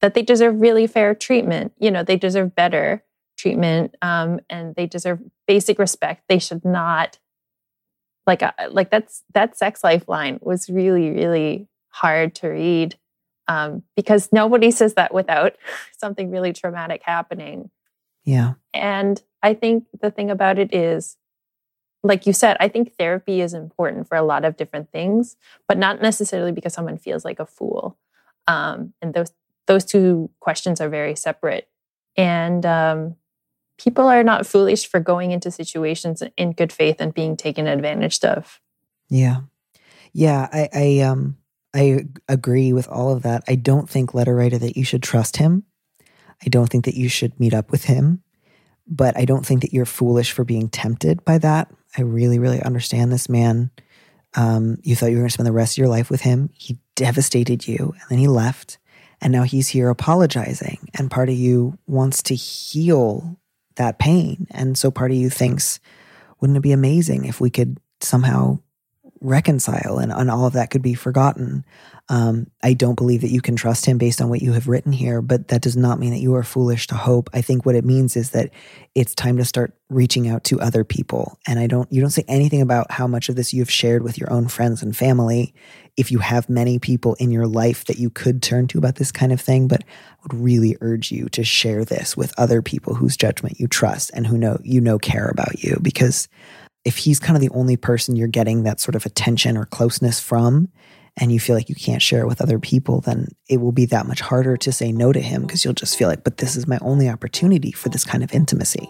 that 0.00 0.14
they 0.14 0.22
deserve 0.22 0.60
really 0.60 0.86
fair 0.86 1.12
treatment. 1.14 1.72
You 1.78 1.90
know, 1.90 2.04
they 2.04 2.16
deserve 2.16 2.54
better 2.54 3.02
treatment, 3.36 3.96
um, 4.00 4.38
and 4.48 4.76
they 4.76 4.86
deserve 4.86 5.20
basic 5.46 5.78
respect. 5.78 6.24
They 6.28 6.38
should 6.38 6.64
not 6.64 7.18
like 8.26 8.42
uh, 8.42 8.52
like 8.70 8.90
that's 8.90 9.24
that 9.34 9.56
sex 9.56 9.82
lifeline 9.82 10.38
was 10.42 10.68
really 10.68 11.10
really 11.10 11.68
hard 11.88 12.34
to 12.36 12.48
read 12.48 12.96
um, 13.48 13.82
because 13.96 14.28
nobody 14.32 14.70
says 14.70 14.94
that 14.94 15.12
without 15.12 15.56
something 15.98 16.30
really 16.30 16.52
traumatic 16.52 17.02
happening. 17.04 17.70
Yeah. 18.28 18.54
And 18.74 19.22
I 19.42 19.54
think 19.54 19.84
the 20.02 20.10
thing 20.10 20.30
about 20.30 20.58
it 20.58 20.74
is, 20.74 21.16
like 22.02 22.26
you 22.26 22.34
said, 22.34 22.58
I 22.60 22.68
think 22.68 22.94
therapy 22.94 23.40
is 23.40 23.54
important 23.54 24.06
for 24.06 24.18
a 24.18 24.22
lot 24.22 24.44
of 24.44 24.58
different 24.58 24.92
things, 24.92 25.36
but 25.66 25.78
not 25.78 26.02
necessarily 26.02 26.52
because 26.52 26.74
someone 26.74 26.98
feels 26.98 27.24
like 27.24 27.40
a 27.40 27.46
fool. 27.46 27.96
Um, 28.46 28.92
and 29.00 29.14
those 29.14 29.32
those 29.66 29.86
two 29.86 30.28
questions 30.40 30.78
are 30.78 30.90
very 30.90 31.14
separate. 31.14 31.68
And 32.16 32.66
um, 32.66 33.16
people 33.78 34.06
are 34.06 34.22
not 34.22 34.46
foolish 34.46 34.86
for 34.86 35.00
going 35.00 35.30
into 35.30 35.50
situations 35.50 36.22
in 36.36 36.52
good 36.52 36.72
faith 36.72 36.96
and 37.00 37.14
being 37.14 37.34
taken 37.34 37.66
advantage 37.66 38.22
of. 38.24 38.60
Yeah. 39.08 39.40
Yeah, 40.12 40.48
I, 40.52 40.68
I 40.74 41.00
um 41.00 41.38
I 41.74 42.04
agree 42.28 42.74
with 42.74 42.88
all 42.88 43.10
of 43.10 43.22
that. 43.22 43.42
I 43.48 43.54
don't 43.54 43.88
think 43.88 44.12
letter 44.12 44.34
writer 44.34 44.58
that 44.58 44.76
you 44.76 44.84
should 44.84 45.02
trust 45.02 45.38
him. 45.38 45.64
I 46.44 46.48
don't 46.48 46.68
think 46.68 46.84
that 46.84 46.94
you 46.94 47.08
should 47.08 47.38
meet 47.40 47.54
up 47.54 47.70
with 47.70 47.84
him, 47.84 48.22
but 48.86 49.16
I 49.16 49.24
don't 49.24 49.44
think 49.44 49.62
that 49.62 49.72
you're 49.72 49.84
foolish 49.84 50.32
for 50.32 50.44
being 50.44 50.68
tempted 50.68 51.24
by 51.24 51.38
that. 51.38 51.70
I 51.96 52.02
really, 52.02 52.38
really 52.38 52.62
understand 52.62 53.12
this 53.12 53.28
man. 53.28 53.70
Um, 54.34 54.78
you 54.82 54.94
thought 54.94 55.06
you 55.06 55.16
were 55.16 55.22
going 55.22 55.28
to 55.28 55.32
spend 55.32 55.46
the 55.46 55.52
rest 55.52 55.74
of 55.74 55.78
your 55.78 55.88
life 55.88 56.10
with 56.10 56.20
him. 56.20 56.50
He 56.54 56.78
devastated 56.94 57.66
you, 57.66 57.94
and 58.00 58.10
then 58.10 58.18
he 58.18 58.28
left, 58.28 58.78
and 59.20 59.32
now 59.32 59.42
he's 59.42 59.68
here 59.68 59.88
apologizing. 59.88 60.90
And 60.94 61.10
part 61.10 61.28
of 61.28 61.34
you 61.34 61.78
wants 61.86 62.22
to 62.24 62.34
heal 62.34 63.38
that 63.76 63.98
pain, 63.98 64.46
and 64.50 64.76
so 64.76 64.90
part 64.90 65.10
of 65.10 65.16
you 65.16 65.30
thinks, 65.30 65.80
wouldn't 66.40 66.56
it 66.56 66.62
be 66.62 66.72
amazing 66.72 67.24
if 67.24 67.40
we 67.40 67.50
could 67.50 67.78
somehow 68.00 68.58
reconcile 69.20 69.98
and, 69.98 70.12
and 70.12 70.30
all 70.30 70.46
of 70.46 70.52
that 70.52 70.70
could 70.70 70.82
be 70.82 70.94
forgotten. 70.94 71.64
Um, 72.10 72.50
I 72.62 72.72
don't 72.72 72.94
believe 72.94 73.20
that 73.20 73.30
you 73.30 73.42
can 73.42 73.54
trust 73.54 73.84
him 73.84 73.98
based 73.98 74.22
on 74.22 74.30
what 74.30 74.40
you 74.40 74.52
have 74.52 74.68
written 74.68 74.92
here, 74.92 75.20
but 75.20 75.48
that 75.48 75.60
does 75.60 75.76
not 75.76 75.98
mean 75.98 76.10
that 76.10 76.20
you 76.20 76.34
are 76.36 76.42
foolish 76.42 76.86
to 76.86 76.94
hope. 76.94 77.28
I 77.34 77.42
think 77.42 77.66
what 77.66 77.74
it 77.74 77.84
means 77.84 78.16
is 78.16 78.30
that 78.30 78.50
it's 78.94 79.14
time 79.14 79.36
to 79.36 79.44
start 79.44 79.74
reaching 79.90 80.28
out 80.28 80.44
to 80.44 80.60
other 80.60 80.84
people. 80.84 81.38
And 81.46 81.58
I 81.58 81.66
don't, 81.66 81.90
you 81.92 82.00
don't 82.00 82.10
say 82.10 82.24
anything 82.26 82.62
about 82.62 82.90
how 82.90 83.06
much 83.06 83.28
of 83.28 83.36
this 83.36 83.52
you've 83.52 83.70
shared 83.70 84.02
with 84.02 84.18
your 84.18 84.32
own 84.32 84.48
friends 84.48 84.82
and 84.82 84.96
family. 84.96 85.52
If 85.96 86.10
you 86.10 86.20
have 86.20 86.48
many 86.48 86.78
people 86.78 87.14
in 87.14 87.30
your 87.30 87.46
life 87.46 87.84
that 87.86 87.98
you 87.98 88.08
could 88.08 88.42
turn 88.42 88.68
to 88.68 88.78
about 88.78 88.96
this 88.96 89.12
kind 89.12 89.32
of 89.32 89.40
thing, 89.40 89.68
but 89.68 89.82
I 89.82 90.16
would 90.22 90.34
really 90.34 90.76
urge 90.80 91.10
you 91.10 91.28
to 91.30 91.44
share 91.44 91.84
this 91.84 92.16
with 92.16 92.32
other 92.38 92.62
people 92.62 92.94
whose 92.94 93.16
judgment 93.16 93.60
you 93.60 93.66
trust 93.66 94.10
and 94.14 94.26
who 94.26 94.38
know, 94.38 94.58
you 94.62 94.80
know, 94.80 94.98
care 94.98 95.28
about 95.28 95.62
you 95.62 95.78
because 95.82 96.28
if 96.84 96.96
he's 96.96 97.18
kind 97.18 97.36
of 97.36 97.40
the 97.40 97.54
only 97.56 97.76
person 97.76 98.16
you're 98.16 98.28
getting 98.28 98.62
that 98.62 98.80
sort 98.80 98.94
of 98.94 99.04
attention 99.04 99.56
or 99.56 99.66
closeness 99.66 100.20
from, 100.20 100.68
and 101.20 101.32
you 101.32 101.40
feel 101.40 101.56
like 101.56 101.68
you 101.68 101.74
can't 101.74 102.00
share 102.00 102.22
it 102.22 102.28
with 102.28 102.40
other 102.40 102.58
people, 102.58 103.00
then 103.00 103.28
it 103.48 103.58
will 103.58 103.72
be 103.72 103.86
that 103.86 104.06
much 104.06 104.20
harder 104.20 104.56
to 104.56 104.70
say 104.70 104.92
no 104.92 105.12
to 105.12 105.20
him 105.20 105.42
because 105.42 105.64
you'll 105.64 105.74
just 105.74 105.96
feel 105.96 106.08
like, 106.08 106.22
but 106.22 106.36
this 106.36 106.56
is 106.56 106.66
my 106.66 106.78
only 106.80 107.08
opportunity 107.08 107.72
for 107.72 107.88
this 107.88 108.04
kind 108.04 108.22
of 108.22 108.32
intimacy. 108.32 108.88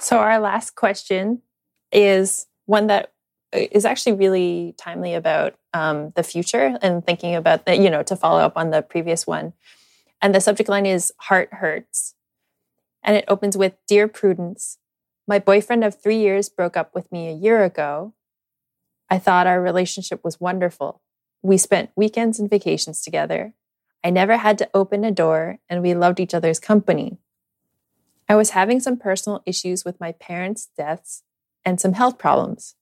So, 0.00 0.18
our 0.18 0.38
last 0.38 0.76
question 0.76 1.42
is 1.92 2.46
one 2.66 2.88
that 2.88 3.12
is 3.52 3.84
actually 3.84 4.12
really 4.12 4.74
timely 4.76 5.14
about 5.14 5.54
um, 5.72 6.12
the 6.14 6.22
future 6.22 6.78
and 6.82 7.04
thinking 7.04 7.34
about 7.34 7.66
that, 7.66 7.78
you 7.78 7.90
know, 7.90 8.02
to 8.04 8.16
follow 8.16 8.40
up 8.40 8.56
on 8.56 8.70
the 8.70 8.82
previous 8.82 9.26
one. 9.26 9.52
And 10.26 10.34
the 10.34 10.40
subject 10.40 10.68
line 10.68 10.86
is 10.86 11.12
Heart 11.18 11.50
Hurts. 11.52 12.16
And 13.00 13.14
it 13.14 13.24
opens 13.28 13.56
with 13.56 13.74
Dear 13.86 14.08
Prudence, 14.08 14.78
my 15.24 15.38
boyfriend 15.38 15.84
of 15.84 16.02
three 16.02 16.18
years 16.18 16.48
broke 16.48 16.76
up 16.76 16.92
with 16.96 17.12
me 17.12 17.28
a 17.28 17.32
year 17.32 17.62
ago. 17.62 18.12
I 19.08 19.20
thought 19.20 19.46
our 19.46 19.62
relationship 19.62 20.24
was 20.24 20.40
wonderful. 20.40 21.00
We 21.42 21.56
spent 21.56 21.92
weekends 21.94 22.40
and 22.40 22.50
vacations 22.50 23.02
together. 23.02 23.54
I 24.02 24.10
never 24.10 24.38
had 24.38 24.58
to 24.58 24.70
open 24.74 25.04
a 25.04 25.12
door, 25.12 25.60
and 25.68 25.80
we 25.80 25.94
loved 25.94 26.18
each 26.18 26.34
other's 26.34 26.58
company. 26.58 27.18
I 28.28 28.34
was 28.34 28.50
having 28.50 28.80
some 28.80 28.96
personal 28.96 29.44
issues 29.46 29.84
with 29.84 30.00
my 30.00 30.10
parents' 30.10 30.70
deaths 30.76 31.22
and 31.64 31.80
some 31.80 31.92
health 31.92 32.18
problems. 32.18 32.74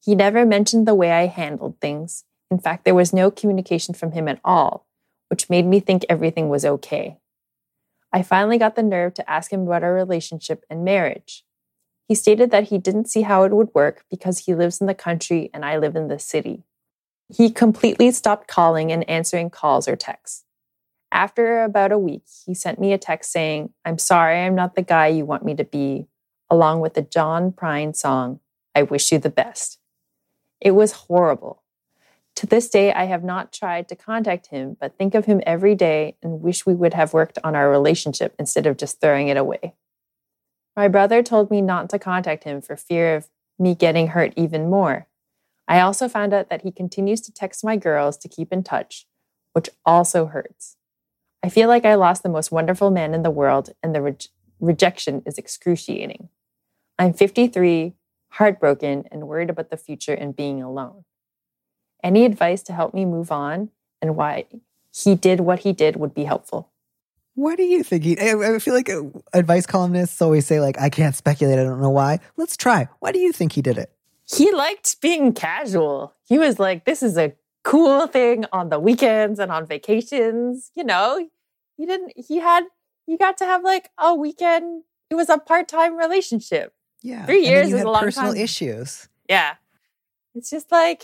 He 0.00 0.14
never 0.14 0.46
mentioned 0.46 0.86
the 0.86 0.94
way 0.94 1.10
I 1.10 1.26
handled 1.26 1.80
things. 1.80 2.22
In 2.48 2.60
fact, 2.60 2.84
there 2.84 2.94
was 2.94 3.12
no 3.12 3.32
communication 3.32 3.92
from 3.92 4.12
him 4.12 4.28
at 4.28 4.38
all 4.44 4.86
which 5.32 5.48
made 5.48 5.64
me 5.64 5.80
think 5.80 6.04
everything 6.10 6.50
was 6.50 6.62
okay. 6.62 7.16
I 8.12 8.22
finally 8.22 8.58
got 8.58 8.76
the 8.76 8.82
nerve 8.82 9.14
to 9.14 9.30
ask 9.30 9.50
him 9.50 9.62
about 9.62 9.82
our 9.82 9.94
relationship 9.94 10.62
and 10.68 10.84
marriage. 10.84 11.42
He 12.06 12.14
stated 12.14 12.50
that 12.50 12.64
he 12.64 12.76
didn't 12.76 13.08
see 13.08 13.22
how 13.22 13.44
it 13.44 13.52
would 13.52 13.70
work 13.72 14.04
because 14.10 14.40
he 14.40 14.54
lives 14.54 14.78
in 14.78 14.86
the 14.86 14.94
country 14.94 15.48
and 15.54 15.64
I 15.64 15.78
live 15.78 15.96
in 15.96 16.08
the 16.08 16.18
city. 16.18 16.64
He 17.34 17.48
completely 17.48 18.10
stopped 18.10 18.46
calling 18.46 18.92
and 18.92 19.08
answering 19.08 19.48
calls 19.48 19.88
or 19.88 19.96
texts. 19.96 20.44
After 21.10 21.62
about 21.62 21.92
a 21.92 21.98
week, 21.98 22.24
he 22.44 22.52
sent 22.52 22.78
me 22.78 22.92
a 22.92 22.98
text 22.98 23.32
saying, 23.32 23.72
I'm 23.86 23.96
sorry 23.96 24.38
I'm 24.38 24.54
not 24.54 24.74
the 24.74 24.82
guy 24.82 25.06
you 25.06 25.24
want 25.24 25.46
me 25.46 25.54
to 25.54 25.64
be, 25.64 26.08
along 26.50 26.80
with 26.80 26.92
the 26.92 27.00
John 27.00 27.52
Prine 27.52 27.96
song, 27.96 28.40
I 28.74 28.82
Wish 28.82 29.10
You 29.10 29.18
the 29.18 29.30
Best. 29.30 29.78
It 30.60 30.72
was 30.72 30.92
horrible. 30.92 31.61
To 32.36 32.46
this 32.46 32.68
day, 32.68 32.92
I 32.92 33.04
have 33.04 33.22
not 33.22 33.52
tried 33.52 33.88
to 33.88 33.96
contact 33.96 34.48
him, 34.48 34.76
but 34.80 34.96
think 34.96 35.14
of 35.14 35.26
him 35.26 35.42
every 35.46 35.74
day 35.74 36.16
and 36.22 36.40
wish 36.40 36.64
we 36.66 36.74
would 36.74 36.94
have 36.94 37.12
worked 37.12 37.38
on 37.44 37.54
our 37.54 37.70
relationship 37.70 38.34
instead 38.38 38.66
of 38.66 38.76
just 38.76 39.00
throwing 39.00 39.28
it 39.28 39.36
away. 39.36 39.74
My 40.74 40.88
brother 40.88 41.22
told 41.22 41.50
me 41.50 41.60
not 41.60 41.90
to 41.90 41.98
contact 41.98 42.44
him 42.44 42.62
for 42.62 42.76
fear 42.76 43.16
of 43.16 43.28
me 43.58 43.74
getting 43.74 44.08
hurt 44.08 44.32
even 44.36 44.70
more. 44.70 45.06
I 45.68 45.80
also 45.80 46.08
found 46.08 46.32
out 46.32 46.48
that 46.48 46.62
he 46.62 46.72
continues 46.72 47.20
to 47.22 47.32
text 47.32 47.64
my 47.64 47.76
girls 47.76 48.16
to 48.18 48.28
keep 48.28 48.52
in 48.52 48.62
touch, 48.62 49.06
which 49.52 49.68
also 49.84 50.26
hurts. 50.26 50.76
I 51.42 51.48
feel 51.48 51.68
like 51.68 51.84
I 51.84 51.94
lost 51.94 52.22
the 52.22 52.28
most 52.28 52.50
wonderful 52.50 52.90
man 52.90 53.14
in 53.14 53.22
the 53.22 53.30
world, 53.30 53.70
and 53.82 53.94
the 53.94 54.02
re- 54.02 54.16
rejection 54.60 55.22
is 55.26 55.38
excruciating. 55.38 56.28
I'm 56.98 57.12
53, 57.12 57.94
heartbroken, 58.30 59.04
and 59.10 59.28
worried 59.28 59.50
about 59.50 59.70
the 59.70 59.76
future 59.76 60.14
and 60.14 60.34
being 60.34 60.62
alone. 60.62 61.04
Any 62.02 62.24
advice 62.24 62.62
to 62.64 62.72
help 62.72 62.94
me 62.94 63.04
move 63.04 63.30
on 63.30 63.70
and 64.00 64.16
why 64.16 64.46
he 64.94 65.14
did 65.14 65.40
what 65.40 65.60
he 65.60 65.72
did 65.72 65.96
would 65.96 66.14
be 66.14 66.24
helpful. 66.24 66.70
What 67.34 67.56
do 67.56 67.62
you 67.62 67.82
think? 67.82 68.04
He, 68.04 68.18
I 68.20 68.58
feel 68.58 68.74
like 68.74 68.90
uh, 68.90 69.04
advice 69.32 69.64
columnists 69.64 70.20
always 70.20 70.46
say, 70.46 70.60
like, 70.60 70.78
I 70.78 70.90
can't 70.90 71.16
speculate. 71.16 71.58
I 71.58 71.64
don't 71.64 71.80
know 71.80 71.88
why. 71.88 72.18
Let's 72.36 72.58
try. 72.58 72.88
Why 72.98 73.10
do 73.12 73.18
you 73.18 73.32
think 73.32 73.52
he 73.52 73.62
did 73.62 73.78
it? 73.78 73.90
He 74.30 74.52
liked 74.52 75.00
being 75.00 75.32
casual. 75.32 76.14
He 76.28 76.38
was 76.38 76.58
like, 76.58 76.84
this 76.84 77.02
is 77.02 77.16
a 77.16 77.32
cool 77.64 78.06
thing 78.06 78.44
on 78.52 78.68
the 78.68 78.78
weekends 78.78 79.38
and 79.38 79.50
on 79.50 79.64
vacations. 79.64 80.70
You 80.74 80.84
know, 80.84 81.26
he 81.76 81.86
didn't, 81.86 82.12
he 82.16 82.38
had, 82.38 82.64
he 83.06 83.16
got 83.16 83.38
to 83.38 83.46
have 83.46 83.64
like 83.64 83.90
a 83.96 84.14
weekend. 84.14 84.84
It 85.08 85.14
was 85.14 85.30
a 85.30 85.38
part 85.38 85.68
time 85.68 85.96
relationship. 85.96 86.74
Yeah. 87.00 87.24
Three 87.24 87.46
years 87.46 87.72
is 87.72 87.80
a 87.80 87.88
long 87.88 88.02
personal 88.02 88.34
time. 88.34 88.42
issues. 88.42 89.08
Yeah. 89.28 89.54
It's 90.34 90.50
just 90.50 90.70
like, 90.70 91.02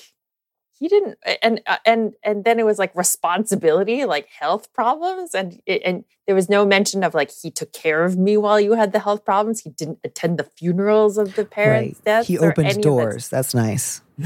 he 0.78 0.88
didn't 0.88 1.18
and 1.42 1.60
uh, 1.66 1.78
and 1.84 2.14
and 2.22 2.44
then 2.44 2.58
it 2.58 2.64
was 2.64 2.78
like 2.78 2.94
responsibility 2.94 4.04
like 4.04 4.28
health 4.28 4.72
problems 4.72 5.34
and 5.34 5.60
and 5.66 6.04
there 6.26 6.34
was 6.34 6.48
no 6.48 6.64
mention 6.64 7.02
of 7.02 7.14
like 7.14 7.30
he 7.30 7.50
took 7.50 7.72
care 7.72 8.04
of 8.04 8.16
me 8.16 8.36
while 8.36 8.60
you 8.60 8.74
had 8.74 8.92
the 8.92 9.00
health 9.00 9.24
problems. 9.24 9.60
He 9.60 9.70
didn't 9.70 9.98
attend 10.04 10.38
the 10.38 10.44
funerals 10.44 11.16
of 11.18 11.34
the 11.34 11.44
parents 11.44 11.98
right. 12.00 12.04
deaths 12.04 12.28
he 12.28 12.38
opened 12.38 12.82
doors. 12.82 13.28
That's 13.28 13.54
nice. 13.54 14.02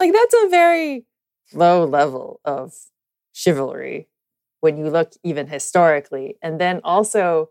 Like 0.00 0.12
that's 0.12 0.34
a 0.44 0.48
very 0.48 1.06
low 1.52 1.84
level 1.84 2.40
of 2.44 2.74
chivalry 3.32 4.08
when 4.60 4.76
you 4.76 4.90
look 4.90 5.12
even 5.24 5.46
historically. 5.46 6.36
And 6.42 6.60
then 6.60 6.80
also 6.84 7.50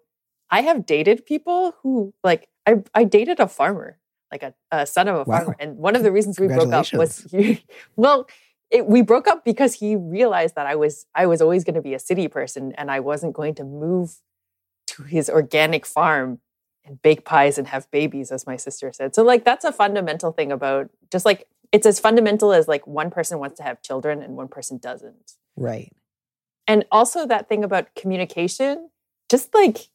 i 0.50 0.62
have 0.62 0.86
dated 0.86 1.26
people 1.26 1.76
who 1.82 2.14
like 2.24 2.48
i 2.66 2.76
i 2.94 3.04
dated 3.04 3.40
a 3.40 3.48
farmer 3.48 4.00
like 4.32 4.44
a, 4.44 4.54
a 4.72 4.86
son 4.86 5.08
of 5.08 5.16
a 5.16 5.18
Wow. 5.20 5.38
farmer. 5.38 5.56
And 5.60 5.78
one 5.78 5.96
of 5.96 6.04
the 6.04 6.12
reasons 6.12 6.40
we 6.40 6.48
broke 6.48 6.74
up 6.74 6.94
was, 6.94 7.28
well, 7.96 8.28
it, 8.70 8.86
we 8.86 9.02
broke 9.02 9.28
up 9.28 9.46
because 9.46 9.76
he 9.76 9.96
realized 9.96 10.56
that 10.56 10.68
I 10.68 10.76
was 10.76 11.06
I 11.16 11.26
was 11.26 11.42
always 11.42 11.64
going 11.64 11.76
to 11.76 11.82
be 11.82 11.94
a 11.94 12.00
city 12.00 12.28
person 12.28 12.74
and 12.78 12.92
I 12.92 13.00
wasn't 13.00 13.34
going 13.34 13.56
to 13.56 13.64
move 13.64 14.18
to 14.88 15.04
his 15.04 15.30
organic 15.30 15.86
farm 15.86 16.40
and 16.86 17.02
bake 17.02 17.24
pies 17.26 17.58
and 17.58 17.68
have 17.68 17.90
babies, 17.92 18.32
as 18.32 18.46
my 18.46 18.58
sister 18.58 18.92
said. 18.92 19.16
So 19.16 19.24
like 19.24 19.46
that's 19.46 19.64
a 19.66 19.72
fundamental 19.72 20.32
thing 20.32 20.52
about 20.52 20.90
just 21.12 21.26
like 21.26 21.48
it's 21.72 21.86
as 21.86 22.00
fundamental 22.00 22.54
as 22.54 22.68
like 22.68 22.88
one 22.88 23.10
person 23.10 23.40
wants 23.40 23.58
to 23.58 23.64
have 23.64 23.82
children 23.82 24.22
and 24.22 24.36
one 24.36 24.48
person 24.48 24.78
doesn't. 24.78 25.34
Right. 25.56 25.94
And 26.68 26.86
also 26.92 27.26
that 27.26 27.48
thing 27.48 27.64
about 27.64 27.96
communication, 27.96 28.90
just 29.30 29.54
like 29.54 29.88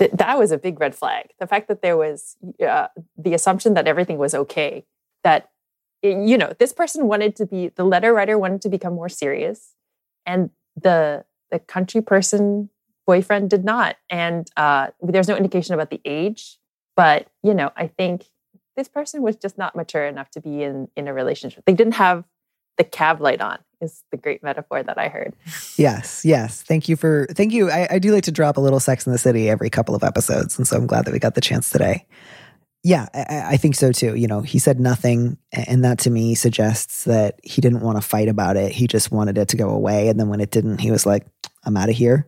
th- 0.00 0.12
that 0.12 0.38
was 0.38 0.50
a 0.50 0.58
big 0.58 0.80
red 0.80 0.94
flag. 0.94 1.26
The 1.38 1.46
fact 1.46 1.68
that 1.68 1.82
there 1.82 1.96
was 1.96 2.36
uh, 2.66 2.88
the 3.16 3.34
assumption 3.34 3.74
that 3.74 3.86
everything 3.86 4.18
was 4.18 4.34
okay, 4.34 4.84
that 5.22 5.50
you 6.02 6.38
know 6.38 6.52
this 6.58 6.72
person 6.72 7.06
wanted 7.06 7.36
to 7.36 7.46
be 7.46 7.68
the 7.68 7.84
letter 7.84 8.12
writer 8.12 8.38
wanted 8.38 8.62
to 8.62 8.68
become 8.68 8.94
more 8.94 9.10
serious, 9.10 9.74
and 10.26 10.50
the 10.74 11.24
the 11.50 11.58
country 11.58 12.00
person 12.00 12.70
boyfriend 13.06 13.50
did 13.50 13.64
not. 13.64 13.96
And 14.08 14.50
uh, 14.56 14.88
there's 15.02 15.28
no 15.28 15.36
indication 15.36 15.74
about 15.74 15.90
the 15.90 16.00
age, 16.04 16.58
but 16.96 17.28
you 17.42 17.54
know 17.54 17.70
I 17.76 17.86
think 17.86 18.30
this 18.76 18.88
person 18.88 19.20
was 19.22 19.36
just 19.36 19.58
not 19.58 19.76
mature 19.76 20.06
enough 20.06 20.30
to 20.30 20.40
be 20.40 20.62
in 20.62 20.88
in 20.96 21.06
a 21.06 21.14
relationship. 21.14 21.64
They 21.66 21.74
didn't 21.74 21.94
have 21.94 22.24
the 22.78 22.84
cab 22.84 23.20
light 23.20 23.42
on 23.42 23.58
is 23.80 24.04
the 24.10 24.16
great 24.16 24.42
metaphor 24.42 24.82
that 24.82 24.98
I 24.98 25.08
heard. 25.08 25.34
Yes, 25.76 26.24
yes. 26.24 26.62
Thank 26.62 26.88
you 26.88 26.96
for 26.96 27.26
thank 27.30 27.52
you. 27.52 27.70
I, 27.70 27.88
I, 27.92 27.98
do 27.98 28.12
like 28.12 28.24
to 28.24 28.32
drop 28.32 28.56
a 28.56 28.60
little 28.60 28.80
Sex 28.80 29.06
in 29.06 29.12
the 29.12 29.18
City 29.18 29.48
every 29.48 29.70
couple 29.70 29.94
of 29.94 30.02
episodes, 30.02 30.58
and 30.58 30.66
so 30.66 30.76
I'm 30.76 30.86
glad 30.86 31.04
that 31.06 31.12
we 31.12 31.18
got 31.18 31.34
the 31.34 31.40
chance 31.40 31.70
today. 31.70 32.06
Yeah, 32.82 33.08
I, 33.14 33.54
I 33.54 33.56
think 33.56 33.74
so 33.74 33.92
too. 33.92 34.14
You 34.14 34.26
know, 34.26 34.40
he 34.40 34.58
said 34.58 34.80
nothing, 34.80 35.38
and 35.52 35.84
that 35.84 35.98
to 36.00 36.10
me 36.10 36.34
suggests 36.34 37.04
that 37.04 37.38
he 37.42 37.60
didn't 37.60 37.80
want 37.80 38.00
to 38.00 38.06
fight 38.06 38.28
about 38.28 38.56
it. 38.56 38.72
He 38.72 38.86
just 38.86 39.10
wanted 39.10 39.38
it 39.38 39.48
to 39.48 39.56
go 39.56 39.70
away, 39.70 40.08
and 40.08 40.18
then 40.18 40.28
when 40.28 40.40
it 40.40 40.50
didn't, 40.50 40.78
he 40.78 40.90
was 40.90 41.06
like, 41.06 41.26
"I'm 41.64 41.76
out 41.76 41.88
of 41.88 41.96
here." 41.96 42.26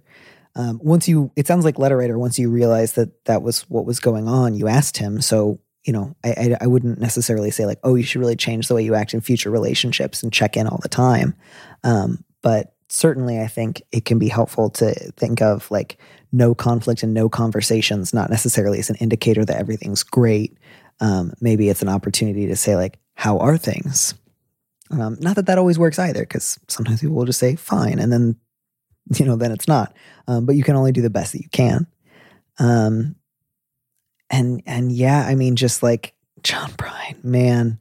Um, 0.54 0.80
once 0.82 1.08
you, 1.08 1.32
it 1.34 1.46
sounds 1.46 1.64
like 1.64 1.78
letter 1.78 1.96
writer. 1.96 2.18
Once 2.18 2.38
you 2.38 2.50
realized 2.50 2.96
that 2.96 3.24
that 3.24 3.42
was 3.42 3.62
what 3.70 3.86
was 3.86 4.00
going 4.00 4.28
on, 4.28 4.54
you 4.54 4.68
asked 4.68 4.98
him. 4.98 5.20
So 5.20 5.58
you 5.84 5.92
know, 5.92 6.14
I, 6.24 6.30
I, 6.30 6.56
I 6.62 6.66
wouldn't 6.66 7.00
necessarily 7.00 7.50
say 7.50 7.66
like, 7.66 7.80
oh, 7.82 7.94
you 7.94 8.04
should 8.04 8.20
really 8.20 8.36
change 8.36 8.68
the 8.68 8.74
way 8.74 8.84
you 8.84 8.94
act 8.94 9.14
in 9.14 9.20
future 9.20 9.50
relationships 9.50 10.22
and 10.22 10.32
check 10.32 10.56
in 10.56 10.66
all 10.66 10.78
the 10.82 10.88
time. 10.88 11.34
Um, 11.82 12.24
but 12.40 12.74
certainly, 12.88 13.40
I 13.40 13.46
think 13.46 13.82
it 13.90 14.04
can 14.04 14.18
be 14.18 14.28
helpful 14.28 14.70
to 14.70 14.94
think 15.12 15.42
of 15.42 15.70
like 15.70 15.98
no 16.30 16.54
conflict 16.54 17.02
and 17.02 17.12
no 17.12 17.28
conversations, 17.28 18.14
not 18.14 18.30
necessarily 18.30 18.78
as 18.78 18.90
an 18.90 18.96
indicator 18.96 19.44
that 19.44 19.58
everything's 19.58 20.02
great. 20.02 20.56
Um, 21.00 21.32
maybe 21.40 21.68
it's 21.68 21.82
an 21.82 21.88
opportunity 21.88 22.46
to 22.46 22.56
say 22.56 22.76
like, 22.76 22.98
how 23.14 23.38
are 23.38 23.56
things? 23.56 24.14
Um, 24.90 25.16
not 25.20 25.36
that 25.36 25.46
that 25.46 25.58
always 25.58 25.78
works 25.78 25.98
either, 25.98 26.20
because 26.20 26.58
sometimes 26.68 27.00
people 27.00 27.16
will 27.16 27.24
just 27.24 27.40
say 27.40 27.56
fine, 27.56 27.98
and 27.98 28.12
then 28.12 28.36
you 29.16 29.24
know 29.24 29.36
then 29.36 29.52
it's 29.52 29.68
not. 29.68 29.96
Um, 30.28 30.46
but 30.46 30.54
you 30.54 30.62
can 30.62 30.76
only 30.76 30.92
do 30.92 31.02
the 31.02 31.10
best 31.10 31.32
that 31.32 31.42
you 31.42 31.48
can. 31.50 31.86
Um, 32.58 33.16
and 34.32 34.62
and 34.66 34.90
yeah, 34.90 35.24
I 35.24 35.36
mean, 35.36 35.54
just 35.54 35.82
like 35.82 36.14
John 36.42 36.70
Prine, 36.70 37.22
man, 37.22 37.78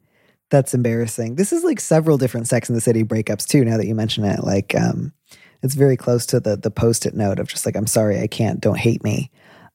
that's 0.52 0.74
embarrassing. 0.74 1.36
This 1.36 1.54
is 1.54 1.64
like 1.64 1.80
several 1.80 2.18
different 2.18 2.48
Sex 2.48 2.70
in 2.70 2.76
the 2.76 2.82
City 2.82 3.04
breakups 3.04 3.48
too. 3.48 3.66
Now 3.66 3.78
that 3.78 3.88
you 3.88 3.96
mention 3.96 4.26
it, 4.26 4.44
like 4.44 4.76
um, 4.76 5.14
it's 5.64 5.74
very 5.76 5.98
close 5.98 6.26
to 6.28 6.40
the 6.40 6.58
the 6.58 6.70
post 6.70 7.06
it 7.08 7.16
note 7.16 7.40
of 7.40 7.48
just 7.48 7.66
like 7.66 7.76
I'm 7.76 7.88
sorry, 7.88 8.20
I 8.20 8.28
can't. 8.28 8.60
Don't 8.60 8.78
hate 8.78 9.04
me. 9.04 9.32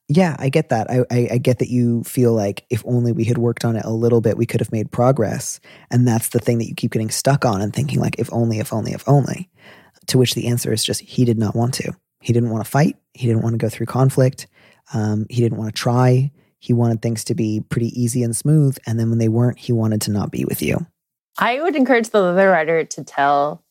Yeah, 0.09 0.37
I 0.39 0.47
get 0.47 0.69
that. 0.69 0.89
I, 0.89 1.03
I, 1.11 1.27
I 1.33 1.37
get 1.37 1.59
that 1.59 1.67
you 1.67 2.01
feel 2.03 2.31
like 2.31 2.65
if 2.69 2.81
only 2.85 3.11
we 3.11 3.25
had 3.25 3.37
worked 3.37 3.65
on 3.65 3.75
it 3.75 3.83
a 3.83 3.91
little 3.91 4.21
bit, 4.21 4.37
we 4.37 4.45
could 4.45 4.61
have 4.61 4.71
made 4.71 4.89
progress. 4.89 5.59
And 5.91 6.07
that's 6.07 6.29
the 6.29 6.39
thing 6.39 6.59
that 6.59 6.69
you 6.69 6.75
keep 6.75 6.91
getting 6.91 7.09
stuck 7.09 7.43
on 7.43 7.59
and 7.59 7.73
thinking 7.73 7.99
like, 7.99 8.17
if 8.17 8.31
only, 8.31 8.59
if 8.59 8.71
only, 8.71 8.93
if 8.93 9.03
only. 9.05 9.49
To 10.05 10.17
which 10.17 10.33
the 10.33 10.47
answer 10.47 10.71
is 10.71 10.85
just 10.85 11.01
he 11.01 11.25
did 11.25 11.37
not 11.37 11.57
want 11.57 11.73
to. 11.73 11.91
He 12.21 12.31
didn't 12.31 12.51
want 12.51 12.63
to 12.63 12.71
fight. 12.71 12.95
He 13.13 13.27
didn't 13.27 13.41
want 13.41 13.55
to 13.55 13.57
go 13.57 13.67
through 13.67 13.87
conflict. 13.87 14.47
Um, 14.93 15.25
he 15.29 15.41
didn't 15.41 15.57
want 15.57 15.75
to 15.75 15.77
try. 15.77 16.31
He 16.59 16.73
wanted 16.73 17.01
things 17.01 17.23
to 17.25 17.35
be 17.35 17.61
pretty 17.69 17.89
easy 17.99 18.23
and 18.23 18.35
smooth. 18.35 18.77
And 18.85 18.99
then 18.99 19.09
when 19.09 19.19
they 19.19 19.29
weren't, 19.29 19.59
he 19.59 19.71
wanted 19.71 20.01
to 20.01 20.11
not 20.11 20.31
be 20.31 20.45
with 20.45 20.61
you. 20.61 20.85
I 21.37 21.61
would 21.61 21.75
encourage 21.75 22.09
the 22.09 22.21
letter 22.21 22.49
writer 22.49 22.83
to 22.83 23.03
tell 23.03 23.63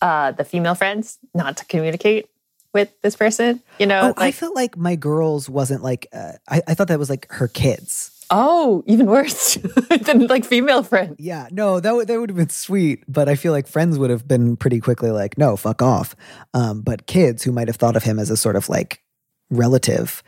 uh, 0.00 0.32
the 0.32 0.44
female 0.44 0.74
friends 0.74 1.18
not 1.34 1.56
to 1.58 1.64
communicate 1.64 2.28
with 2.72 3.00
this 3.02 3.16
person. 3.16 3.62
You 3.78 3.86
know, 3.86 4.00
oh, 4.00 4.06
like, 4.08 4.18
I 4.18 4.30
felt 4.32 4.54
like 4.54 4.76
my 4.76 4.96
girls 4.96 5.48
wasn't 5.48 5.82
like, 5.82 6.06
uh, 6.12 6.32
I, 6.48 6.62
I 6.68 6.74
thought 6.74 6.88
that 6.88 6.98
was 6.98 7.10
like 7.10 7.26
her 7.30 7.48
kids. 7.48 8.10
Oh, 8.30 8.82
even 8.86 9.06
worse 9.06 9.54
than 10.06 10.26
like 10.26 10.44
female 10.44 10.82
friends. 10.82 11.16
Yeah, 11.18 11.48
no, 11.50 11.80
that 11.80 11.94
would 11.94 12.08
that 12.08 12.18
would 12.18 12.30
have 12.30 12.36
been 12.36 12.48
sweet, 12.48 13.04
but 13.06 13.28
I 13.28 13.34
feel 13.34 13.52
like 13.52 13.66
friends 13.66 13.98
would 13.98 14.08
have 14.08 14.26
been 14.26 14.56
pretty 14.56 14.80
quickly 14.80 15.10
like, 15.10 15.36
no, 15.36 15.54
fuck 15.54 15.82
off. 15.82 16.16
Um, 16.54 16.80
but 16.80 17.06
kids 17.06 17.42
who 17.42 17.52
might 17.52 17.68
have 17.68 17.76
thought 17.76 17.94
of 17.94 18.04
him 18.04 18.18
as 18.18 18.30
a 18.30 18.36
sort 18.38 18.56
of 18.56 18.70
like 18.70 19.02
relative 19.50 20.22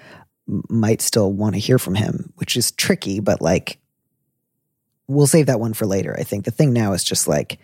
might 0.46 1.00
still 1.00 1.32
want 1.32 1.54
to 1.54 1.60
hear 1.60 1.78
from 1.78 1.94
him, 1.94 2.32
which 2.36 2.56
is 2.56 2.72
tricky, 2.72 3.20
but 3.20 3.40
like 3.40 3.78
we'll 5.08 5.26
save 5.26 5.46
that 5.46 5.60
one 5.60 5.74
for 5.74 5.86
later. 5.86 6.16
I 6.18 6.22
think 6.22 6.44
the 6.44 6.50
thing 6.50 6.72
now 6.72 6.92
is 6.92 7.04
just 7.04 7.28
like, 7.28 7.58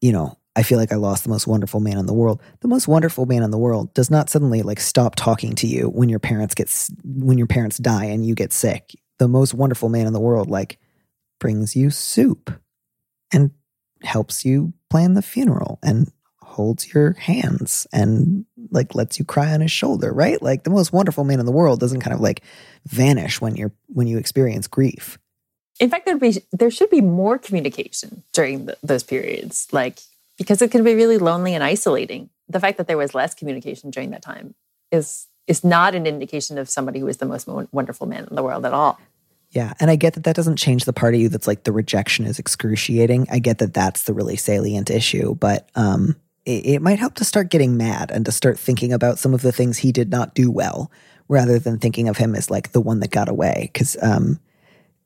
you 0.00 0.12
know, 0.12 0.38
I 0.56 0.62
feel 0.62 0.78
like 0.78 0.92
I 0.92 0.96
lost 0.96 1.24
the 1.24 1.30
most 1.30 1.46
wonderful 1.46 1.80
man 1.80 1.98
in 1.98 2.06
the 2.06 2.12
world. 2.12 2.40
The 2.60 2.68
most 2.68 2.86
wonderful 2.86 3.26
man 3.26 3.42
in 3.42 3.50
the 3.50 3.58
world 3.58 3.92
does 3.94 4.10
not 4.10 4.30
suddenly 4.30 4.62
like 4.62 4.80
stop 4.80 5.16
talking 5.16 5.54
to 5.56 5.66
you 5.66 5.88
when 5.88 6.08
your 6.08 6.20
parents 6.20 6.54
get 6.54 6.88
when 7.04 7.38
your 7.38 7.48
parents 7.48 7.78
die 7.78 8.06
and 8.06 8.24
you 8.24 8.34
get 8.34 8.52
sick. 8.52 8.94
The 9.18 9.28
most 9.28 9.54
wonderful 9.54 9.88
man 9.88 10.06
in 10.06 10.12
the 10.12 10.20
world 10.20 10.48
like 10.48 10.78
brings 11.40 11.74
you 11.74 11.90
soup 11.90 12.52
and 13.32 13.50
helps 14.02 14.44
you 14.44 14.72
plan 14.90 15.14
the 15.14 15.22
funeral 15.22 15.78
and 15.82 16.10
holds 16.54 16.94
your 16.94 17.14
hands 17.14 17.86
and 17.92 18.46
like 18.70 18.94
lets 18.94 19.18
you 19.18 19.24
cry 19.24 19.52
on 19.52 19.60
his 19.60 19.72
shoulder, 19.72 20.12
right? 20.12 20.40
Like 20.40 20.62
the 20.62 20.70
most 20.70 20.92
wonderful 20.92 21.24
man 21.24 21.40
in 21.40 21.46
the 21.46 21.52
world 21.52 21.80
doesn't 21.80 22.00
kind 22.00 22.14
of 22.14 22.20
like 22.20 22.42
vanish 22.86 23.40
when 23.40 23.56
you're 23.56 23.72
when 23.88 24.06
you 24.06 24.18
experience 24.18 24.68
grief. 24.68 25.18
In 25.80 25.90
fact, 25.90 26.06
there'd 26.06 26.20
be 26.20 26.40
there 26.52 26.70
should 26.70 26.90
be 26.90 27.00
more 27.00 27.38
communication 27.38 28.22
during 28.32 28.66
the, 28.66 28.76
those 28.82 29.02
periods, 29.02 29.66
like 29.72 29.98
because 30.38 30.62
it 30.62 30.70
can 30.70 30.84
be 30.84 30.94
really 30.94 31.18
lonely 31.18 31.54
and 31.54 31.64
isolating. 31.64 32.30
The 32.48 32.60
fact 32.60 32.78
that 32.78 32.86
there 32.86 32.98
was 32.98 33.14
less 33.14 33.34
communication 33.34 33.90
during 33.90 34.10
that 34.10 34.22
time 34.22 34.54
is 34.92 35.26
is 35.46 35.64
not 35.64 35.94
an 35.94 36.06
indication 36.06 36.56
of 36.56 36.70
somebody 36.70 37.00
who 37.00 37.08
is 37.08 37.18
the 37.18 37.26
most 37.26 37.48
wonderful 37.72 38.06
man 38.06 38.26
in 38.30 38.36
the 38.36 38.42
world 38.42 38.64
at 38.64 38.72
all. 38.72 38.98
Yeah, 39.50 39.72
and 39.78 39.90
I 39.90 39.96
get 39.96 40.14
that 40.14 40.24
that 40.24 40.36
doesn't 40.36 40.56
change 40.56 40.84
the 40.84 40.92
part 40.92 41.14
of 41.14 41.20
you 41.20 41.28
that's 41.28 41.46
like 41.46 41.64
the 41.64 41.72
rejection 41.72 42.24
is 42.24 42.38
excruciating. 42.38 43.26
I 43.30 43.40
get 43.40 43.58
that 43.58 43.74
that's 43.74 44.04
the 44.04 44.14
really 44.14 44.36
salient 44.36 44.90
issue, 44.90 45.34
but 45.34 45.68
um 45.74 46.16
it, 46.46 46.82
might 46.82 46.98
help 46.98 47.14
to 47.14 47.24
start 47.24 47.50
getting 47.50 47.76
mad 47.76 48.10
and 48.10 48.24
to 48.26 48.32
start 48.32 48.58
thinking 48.58 48.92
about 48.92 49.18
some 49.18 49.34
of 49.34 49.42
the 49.42 49.52
things 49.52 49.78
he 49.78 49.92
did 49.92 50.10
not 50.10 50.34
do 50.34 50.50
well 50.50 50.90
rather 51.28 51.58
than 51.58 51.78
thinking 51.78 52.08
of 52.08 52.18
him 52.18 52.34
as 52.34 52.50
like 52.50 52.72
the 52.72 52.80
one 52.80 53.00
that 53.00 53.10
got 53.10 53.28
away. 53.28 53.70
Because, 53.72 53.96
um, 54.02 54.38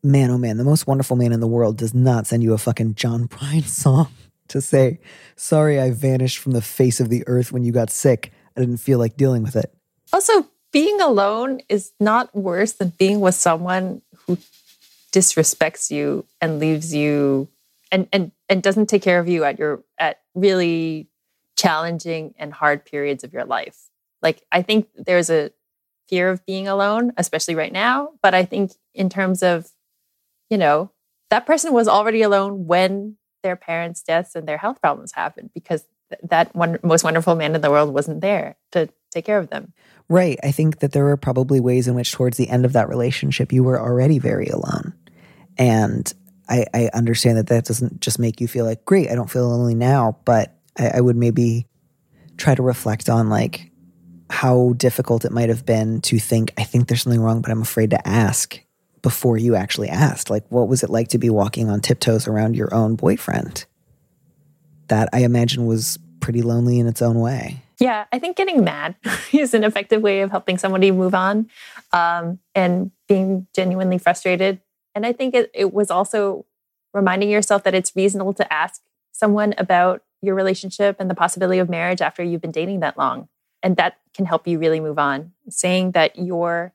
man, 0.03 0.31
oh 0.31 0.39
man, 0.39 0.57
the 0.57 0.65
most 0.65 0.87
wonderful 0.87 1.17
man 1.17 1.33
in 1.33 1.41
the 1.41 1.47
world 1.47 1.77
does 1.77 1.95
not 1.95 2.27
send 2.27 2.43
you 2.43 2.55
a 2.55 2.59
fucking 2.59 2.95
John 2.95 3.29
Prine 3.29 3.65
song 3.65 4.09
to 4.49 4.61
say, 4.61 4.99
sorry, 5.37 5.81
I 5.81 5.91
vanished 5.91 6.39
from 6.39 6.53
the 6.53 6.63
face 6.63 7.01
of 7.01 7.09
the 7.09 7.23
earth 7.27 7.53
when 7.53 7.65
you 7.65 7.73
got 7.73 7.91
sick. 7.91 8.33
I 8.57 8.61
didn't 8.61 8.79
feel 8.79 8.99
like 8.99 9.17
dealing 9.17 9.43
with 9.43 9.57
it. 9.57 9.73
Also, 10.13 10.49
being 10.73 11.01
alone 11.01 11.61
is 11.69 11.93
not 12.01 12.35
worse 12.35 12.73
than 12.73 12.93
being 12.99 13.21
with 13.21 13.35
someone 13.35 14.03
who 14.27 14.39
disrespects 15.13 15.91
you 15.91 16.25
and 16.41 16.59
leaves 16.59 16.95
you 16.95 17.49
and 17.91 18.07
and 18.13 18.31
and 18.49 18.63
doesn't 18.63 18.87
take 18.87 19.03
care 19.03 19.19
of 19.19 19.29
you 19.29 19.45
at 19.45 19.59
your 19.59 19.83
at 19.99 20.21
really 20.35 21.09
challenging 21.59 22.35
and 22.39 22.53
hard 22.53 22.85
periods 22.85 23.25
of 23.25 23.33
your 23.33 23.45
life. 23.45 23.91
Like, 24.23 24.43
I 24.51 24.63
think 24.63 24.89
there's 24.95 25.29
a 25.29 25.51
fear 26.09 26.31
of 26.31 26.47
being 26.47 26.69
alone, 26.69 27.13
especially 27.17 27.57
right 27.57 27.73
now. 27.73 28.11
But 28.23 28.33
I 28.33 28.45
think, 28.45 28.73
in 28.95 29.11
terms 29.11 29.43
of, 29.43 29.69
you 30.49 30.57
know, 30.57 30.91
that 31.31 31.47
person 31.47 31.73
was 31.73 31.89
already 31.89 32.23
alone 32.23 32.67
when 32.67 33.17
their 33.43 33.57
parents' 33.57 34.03
deaths 34.03 34.35
and 34.35 34.47
their 34.49 34.57
health 34.57 34.81
problems 34.81 35.13
happened 35.13 35.51
because 35.53 35.85
th- 36.11 36.21
that 36.31 36.55
one 36.55 36.79
most 36.83 37.05
wonderful 37.05 37.35
man 37.35 37.55
in 37.55 37.61
the 37.61 37.71
world 37.71 37.93
wasn't 37.93 38.21
there 38.21 38.57
to 38.73 38.89
take 39.11 39.25
care 39.25 39.39
of 39.39 39.51
them. 39.51 39.73
Right. 40.09 40.39
I 40.43 40.53
think 40.53 40.79
that 40.79 40.93
there 40.93 41.05
were 41.05 41.17
probably 41.17 41.61
ways 41.61 41.89
in 41.89 41.95
which, 41.95 42.13
towards 42.13 42.37
the 42.37 42.49
end 42.49 42.65
of 42.65 42.73
that 42.73 42.89
relationship, 42.89 43.53
you 43.53 43.63
were 43.63 43.81
already 43.81 44.19
very 44.19 44.49
alone. 44.49 44.95
And 45.59 46.13
I, 46.49 46.65
I 46.73 46.91
understand 46.95 47.37
that 47.37 47.49
that 47.49 47.67
doesn't 47.67 48.01
just 48.01 48.19
make 48.19 48.41
you 48.41 48.49
feel 48.49 48.65
like, 48.65 48.85
great, 48.85 49.11
I 49.11 49.15
don't 49.15 49.31
feel 49.31 49.49
lonely 49.49 49.75
now, 49.75 50.19
but 50.25 50.58
I, 50.79 50.89
I 50.97 51.01
would 51.01 51.17
maybe 51.17 51.67
try 52.37 52.55
to 52.55 52.63
reflect 52.63 53.09
on 53.09 53.29
like 53.29 53.71
how 54.31 54.75
difficult 54.77 55.25
it 55.25 55.33
might 55.33 55.49
have 55.49 55.65
been 55.65 56.01
to 56.03 56.19
think, 56.19 56.53
I 56.57 56.65
think 56.65 56.89
there's 56.89 57.03
something 57.03 57.21
wrong, 57.21 57.41
but 57.41 57.51
I'm 57.51 57.63
afraid 57.63 57.91
to 57.91 58.09
ask 58.09 58.61
before 59.03 59.39
you 59.39 59.55
actually 59.55 59.89
asked. 59.89 60.31
Like, 60.31 60.45
what 60.51 60.69
was 60.69 60.83
it 60.83 60.91
like 60.91 61.09
to 61.09 61.19
be 61.19 61.31
walking 61.31 61.71
on 61.71 61.81
tiptoes 61.81 62.29
around 62.29 62.57
your 62.57 62.73
own 62.75 62.95
boyfriend? 62.95 63.65
That 64.89 65.09
I 65.13 65.21
imagine 65.21 65.67
was 65.67 65.99
pretty 66.21 66.43
lonely 66.43 66.79
in 66.79 66.87
its 66.87 67.03
own 67.03 67.21
way. 67.21 67.63
Yeah, 67.79 68.07
I 68.13 68.19
think 68.19 68.37
getting 68.37 68.65
mad 68.65 68.97
is 69.33 69.55
an 69.55 69.65
effective 69.65 70.03
way 70.03 70.21
of 70.21 70.31
helping 70.31 70.59
somebody 70.59 70.91
move 70.91 71.15
on 71.15 71.49
um, 71.93 72.39
and 72.55 72.91
being 73.07 73.47
genuinely 73.55 73.99
frustrated. 73.99 74.61
And 74.95 75.07
I 75.07 75.13
think 75.13 75.35
it, 75.35 75.51
it 75.55 75.73
was 75.73 75.91
also 75.91 76.45
reminding 76.93 77.31
yourself 77.31 77.63
that 77.65 77.75
it's 77.75 77.95
reasonable 77.95 78.35
to 78.35 78.53
ask 78.53 78.83
someone 79.13 79.55
about 79.59 80.03
your 80.23 80.35
relationship 80.35 80.97
and 80.99 81.09
the 81.09 81.15
possibility 81.15 81.59
of 81.59 81.69
marriage 81.69 82.01
after 82.01 82.23
you've 82.23 82.41
been 82.41 82.51
dating 82.51 82.81
that 82.81 82.99
long. 82.99 83.29
And 83.63 83.77
that 83.77 83.99
can 84.15 84.25
help 84.25 84.47
you 84.47 84.59
really 84.59 84.81
move 84.81 84.99
on. 84.99 85.33
Saying 85.49 85.93
that 85.93 86.19
your 86.19 86.73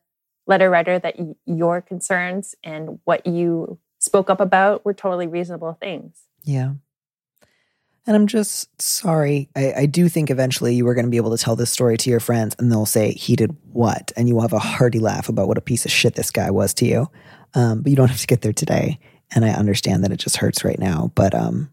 letter 0.48 0.70
writer, 0.70 1.00
that 1.00 1.18
y- 1.18 1.36
your 1.46 1.82
concerns 1.82 2.56
and 2.64 3.00
what 3.06 3.26
you 3.26 3.80
spoke 4.00 4.30
up 4.30 4.40
about 4.40 4.84
were 4.84 4.94
totally 4.94 5.28
reasonable 5.28 5.78
things. 5.80 6.24
Yeah. 6.44 6.74
And 8.06 8.18
I'm 8.18 8.28
just 8.28 8.82
sorry. 8.82 9.50
I, 9.56 9.74
I 9.74 9.86
do 9.86 10.10
think 10.10 10.30
eventually 10.30 10.76
you 10.76 10.86
are 10.88 10.94
going 10.94 11.06
to 11.06 11.12
be 11.12 11.18
able 11.18 11.36
to 11.36 11.42
tell 11.42 11.56
this 11.56 11.72
story 11.72 11.98
to 11.98 12.10
your 12.10 12.20
friends 12.20 12.54
and 12.60 12.70
they'll 12.70 12.86
say, 12.86 13.14
he 13.14 13.38
did 13.38 13.56
what? 13.72 14.12
And 14.18 14.28
you 14.28 14.36
will 14.36 14.42
have 14.42 14.52
a 14.52 14.60
hearty 14.60 15.00
laugh 15.00 15.30
about 15.30 15.48
what 15.48 15.58
a 15.58 15.62
piece 15.62 15.86
of 15.86 15.92
shit 15.92 16.16
this 16.16 16.32
guy 16.32 16.52
was 16.52 16.74
to 16.76 16.86
you. 16.86 17.10
Um, 17.54 17.82
but 17.82 17.90
you 17.90 17.96
don't 17.96 18.10
have 18.10 18.20
to 18.20 18.28
get 18.28 18.42
there 18.42 18.52
today. 18.52 19.00
And 19.34 19.46
I 19.46 19.52
understand 19.52 20.04
that 20.04 20.12
it 20.12 20.18
just 20.18 20.38
hurts 20.38 20.66
right 20.66 20.80
now. 20.80 21.14
But 21.16 21.34
um, 21.34 21.72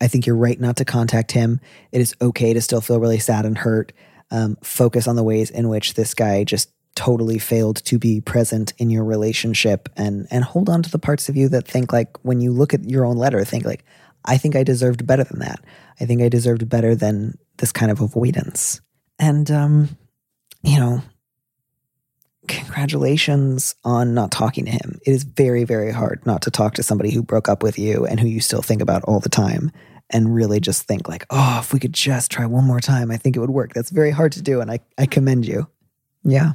I 0.00 0.08
think 0.08 0.26
you're 0.26 0.36
right 0.36 0.60
not 0.60 0.76
to 0.76 0.84
contact 0.84 1.32
him. 1.32 1.60
It 1.90 2.00
is 2.00 2.14
okay 2.20 2.52
to 2.52 2.60
still 2.60 2.80
feel 2.80 3.00
really 3.00 3.18
sad 3.18 3.44
and 3.44 3.56
hurt. 3.56 3.92
Um, 4.30 4.56
focus 4.62 5.06
on 5.06 5.16
the 5.16 5.22
ways 5.22 5.50
in 5.50 5.68
which 5.68 5.94
this 5.94 6.14
guy 6.14 6.44
just 6.44 6.72
totally 6.94 7.38
failed 7.38 7.76
to 7.84 7.98
be 7.98 8.20
present 8.20 8.72
in 8.78 8.90
your 8.90 9.04
relationship 9.04 9.88
and 9.96 10.26
and 10.30 10.44
hold 10.44 10.68
on 10.68 10.82
to 10.82 10.90
the 10.90 10.98
parts 10.98 11.28
of 11.28 11.36
you 11.36 11.48
that 11.48 11.66
think 11.66 11.92
like 11.92 12.22
when 12.22 12.40
you 12.40 12.52
look 12.52 12.74
at 12.74 12.88
your 12.88 13.04
own 13.04 13.16
letter 13.16 13.44
think 13.44 13.64
like 13.64 13.84
I 14.24 14.36
think 14.36 14.54
I 14.54 14.62
deserved 14.62 15.06
better 15.06 15.24
than 15.24 15.40
that. 15.40 15.64
I 16.00 16.04
think 16.04 16.22
I 16.22 16.28
deserved 16.28 16.68
better 16.68 16.94
than 16.94 17.38
this 17.56 17.72
kind 17.72 17.90
of 17.90 18.00
avoidance. 18.00 18.80
And 19.18 19.50
um 19.50 19.96
you 20.62 20.78
know, 20.78 21.02
congratulations 22.48 23.74
on 23.84 24.14
not 24.14 24.30
talking 24.30 24.64
to 24.64 24.70
him. 24.70 25.00
It 25.06 25.12
is 25.12 25.24
very 25.24 25.64
very 25.64 25.92
hard 25.92 26.24
not 26.26 26.42
to 26.42 26.50
talk 26.50 26.74
to 26.74 26.82
somebody 26.82 27.10
who 27.10 27.22
broke 27.22 27.48
up 27.48 27.62
with 27.62 27.78
you 27.78 28.06
and 28.06 28.18
who 28.18 28.28
you 28.28 28.40
still 28.40 28.62
think 28.62 28.82
about 28.82 29.02
all 29.04 29.20
the 29.20 29.28
time 29.28 29.70
and 30.10 30.34
really 30.34 30.60
just 30.60 30.82
think 30.82 31.08
like, 31.08 31.24
"Oh, 31.30 31.58
if 31.60 31.72
we 31.72 31.80
could 31.80 31.92
just 31.92 32.30
try 32.30 32.46
one 32.46 32.64
more 32.64 32.80
time, 32.80 33.10
I 33.10 33.16
think 33.16 33.36
it 33.36 33.40
would 33.40 33.50
work." 33.50 33.72
That's 33.74 33.90
very 33.90 34.10
hard 34.10 34.32
to 34.32 34.42
do 34.42 34.60
and 34.60 34.70
I 34.70 34.80
I 34.98 35.06
commend 35.06 35.46
you. 35.46 35.68
Yeah. 36.24 36.52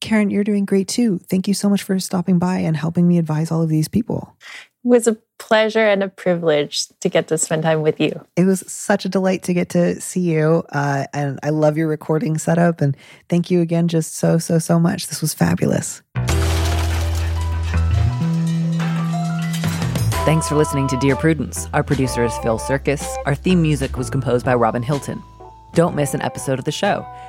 Karen, 0.00 0.30
you're 0.30 0.42
doing 0.42 0.64
great 0.64 0.88
too. 0.88 1.18
Thank 1.30 1.46
you 1.46 1.54
so 1.54 1.70
much 1.70 1.84
for 1.84 1.98
stopping 2.00 2.40
by 2.40 2.58
and 2.58 2.76
helping 2.76 3.06
me 3.06 3.18
advise 3.18 3.52
all 3.52 3.62
of 3.62 3.68
these 3.68 3.86
people. 3.86 4.36
It 4.84 4.88
was 4.88 5.06
a 5.06 5.16
pleasure 5.38 5.86
and 5.86 6.02
a 6.02 6.08
privilege 6.08 6.88
to 7.00 7.08
get 7.08 7.28
to 7.28 7.38
spend 7.38 7.62
time 7.62 7.82
with 7.82 8.00
you. 8.00 8.26
It 8.36 8.46
was 8.46 8.64
such 8.66 9.04
a 9.04 9.08
delight 9.08 9.44
to 9.44 9.54
get 9.54 9.68
to 9.70 10.00
see 10.00 10.20
you. 10.20 10.64
Uh, 10.70 11.04
and 11.12 11.38
I 11.44 11.50
love 11.50 11.76
your 11.76 11.86
recording 11.86 12.36
setup. 12.36 12.80
And 12.80 12.96
thank 13.28 13.48
you 13.48 13.60
again 13.60 13.86
just 13.86 14.16
so, 14.16 14.38
so, 14.38 14.58
so 14.58 14.80
much. 14.80 15.06
This 15.06 15.20
was 15.20 15.34
fabulous. 15.34 16.02
Thanks 20.24 20.48
for 20.48 20.56
listening 20.56 20.88
to 20.88 20.96
Dear 20.98 21.14
Prudence. 21.14 21.68
Our 21.72 21.84
producer 21.84 22.24
is 22.24 22.36
Phil 22.38 22.58
Surkis. 22.58 23.04
Our 23.24 23.36
theme 23.36 23.62
music 23.62 23.96
was 23.96 24.10
composed 24.10 24.44
by 24.44 24.54
Robin 24.54 24.82
Hilton. 24.82 25.22
Don't 25.74 25.94
miss 25.94 26.12
an 26.12 26.22
episode 26.22 26.58
of 26.58 26.64
the 26.64 26.72
show. 26.72 27.06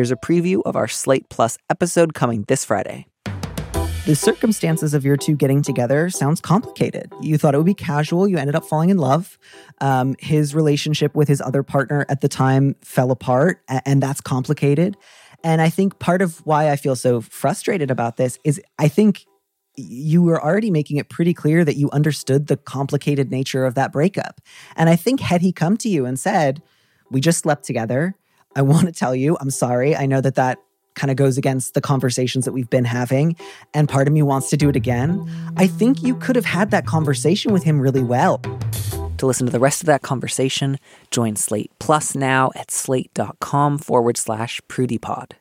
Here's 0.00 0.10
a 0.10 0.16
preview 0.16 0.62
of 0.64 0.76
our 0.76 0.88
Slate 0.88 1.28
Plus 1.28 1.58
episode 1.68 2.14
coming 2.14 2.46
this 2.48 2.64
Friday. 2.64 3.06
The 4.06 4.16
circumstances 4.16 4.94
of 4.94 5.04
your 5.04 5.18
two 5.18 5.36
getting 5.36 5.60
together 5.60 6.08
sounds 6.08 6.40
complicated. 6.40 7.12
You 7.20 7.36
thought 7.36 7.54
it 7.54 7.58
would 7.58 7.66
be 7.66 7.74
casual. 7.74 8.26
You 8.26 8.38
ended 8.38 8.56
up 8.56 8.64
falling 8.64 8.88
in 8.88 8.96
love. 8.96 9.38
Um, 9.82 10.16
his 10.18 10.54
relationship 10.54 11.14
with 11.14 11.28
his 11.28 11.42
other 11.42 11.62
partner 11.62 12.06
at 12.08 12.22
the 12.22 12.28
time 12.28 12.76
fell 12.80 13.10
apart, 13.10 13.60
and 13.68 14.02
that's 14.02 14.22
complicated. 14.22 14.96
And 15.44 15.60
I 15.60 15.68
think 15.68 15.98
part 15.98 16.22
of 16.22 16.38
why 16.46 16.70
I 16.70 16.76
feel 16.76 16.96
so 16.96 17.20
frustrated 17.20 17.90
about 17.90 18.16
this 18.16 18.38
is 18.42 18.58
I 18.78 18.88
think 18.88 19.26
you 19.76 20.22
were 20.22 20.42
already 20.42 20.70
making 20.70 20.96
it 20.96 21.10
pretty 21.10 21.34
clear 21.34 21.62
that 21.62 21.76
you 21.76 21.90
understood 21.90 22.46
the 22.46 22.56
complicated 22.56 23.30
nature 23.30 23.66
of 23.66 23.74
that 23.74 23.92
breakup. 23.92 24.40
And 24.76 24.88
I 24.88 24.96
think 24.96 25.20
had 25.20 25.42
he 25.42 25.52
come 25.52 25.76
to 25.76 25.90
you 25.90 26.06
and 26.06 26.18
said, 26.18 26.62
"We 27.10 27.20
just 27.20 27.40
slept 27.40 27.64
together. 27.66 28.14
I 28.56 28.62
want 28.62 28.86
to 28.86 28.92
tell 28.92 29.14
you, 29.14 29.36
I'm 29.40 29.50
sorry. 29.50 29.94
I 29.94 30.06
know 30.06 30.20
that 30.20 30.34
that 30.34 30.58
kind 30.94 31.10
of 31.10 31.16
goes 31.16 31.38
against 31.38 31.74
the 31.74 31.80
conversations 31.80 32.44
that 32.44 32.52
we've 32.52 32.68
been 32.68 32.84
having, 32.84 33.36
and 33.74 33.88
part 33.88 34.08
of 34.08 34.12
me 34.12 34.22
wants 34.22 34.50
to 34.50 34.56
do 34.56 34.68
it 34.68 34.76
again." 34.76 35.24
I 35.56 35.66
think 35.66 36.02
you 36.02 36.16
could 36.16 36.36
have 36.36 36.44
had 36.44 36.70
that 36.72 36.86
conversation 36.86 37.52
with 37.52 37.62
him 37.62 37.80
really 37.80 38.02
well. 38.02 38.40
To 39.18 39.26
listen 39.26 39.46
to 39.46 39.52
the 39.52 39.60
rest 39.60 39.82
of 39.82 39.86
that 39.86 40.02
conversation, 40.02 40.78
join 41.10 41.36
Slate 41.36 41.70
Plus 41.78 42.14
now 42.14 42.50
at 42.56 42.70
slate.com 42.70 43.78
forward 43.78 44.16
slash 44.16 44.60
prudiepod. 44.68 45.32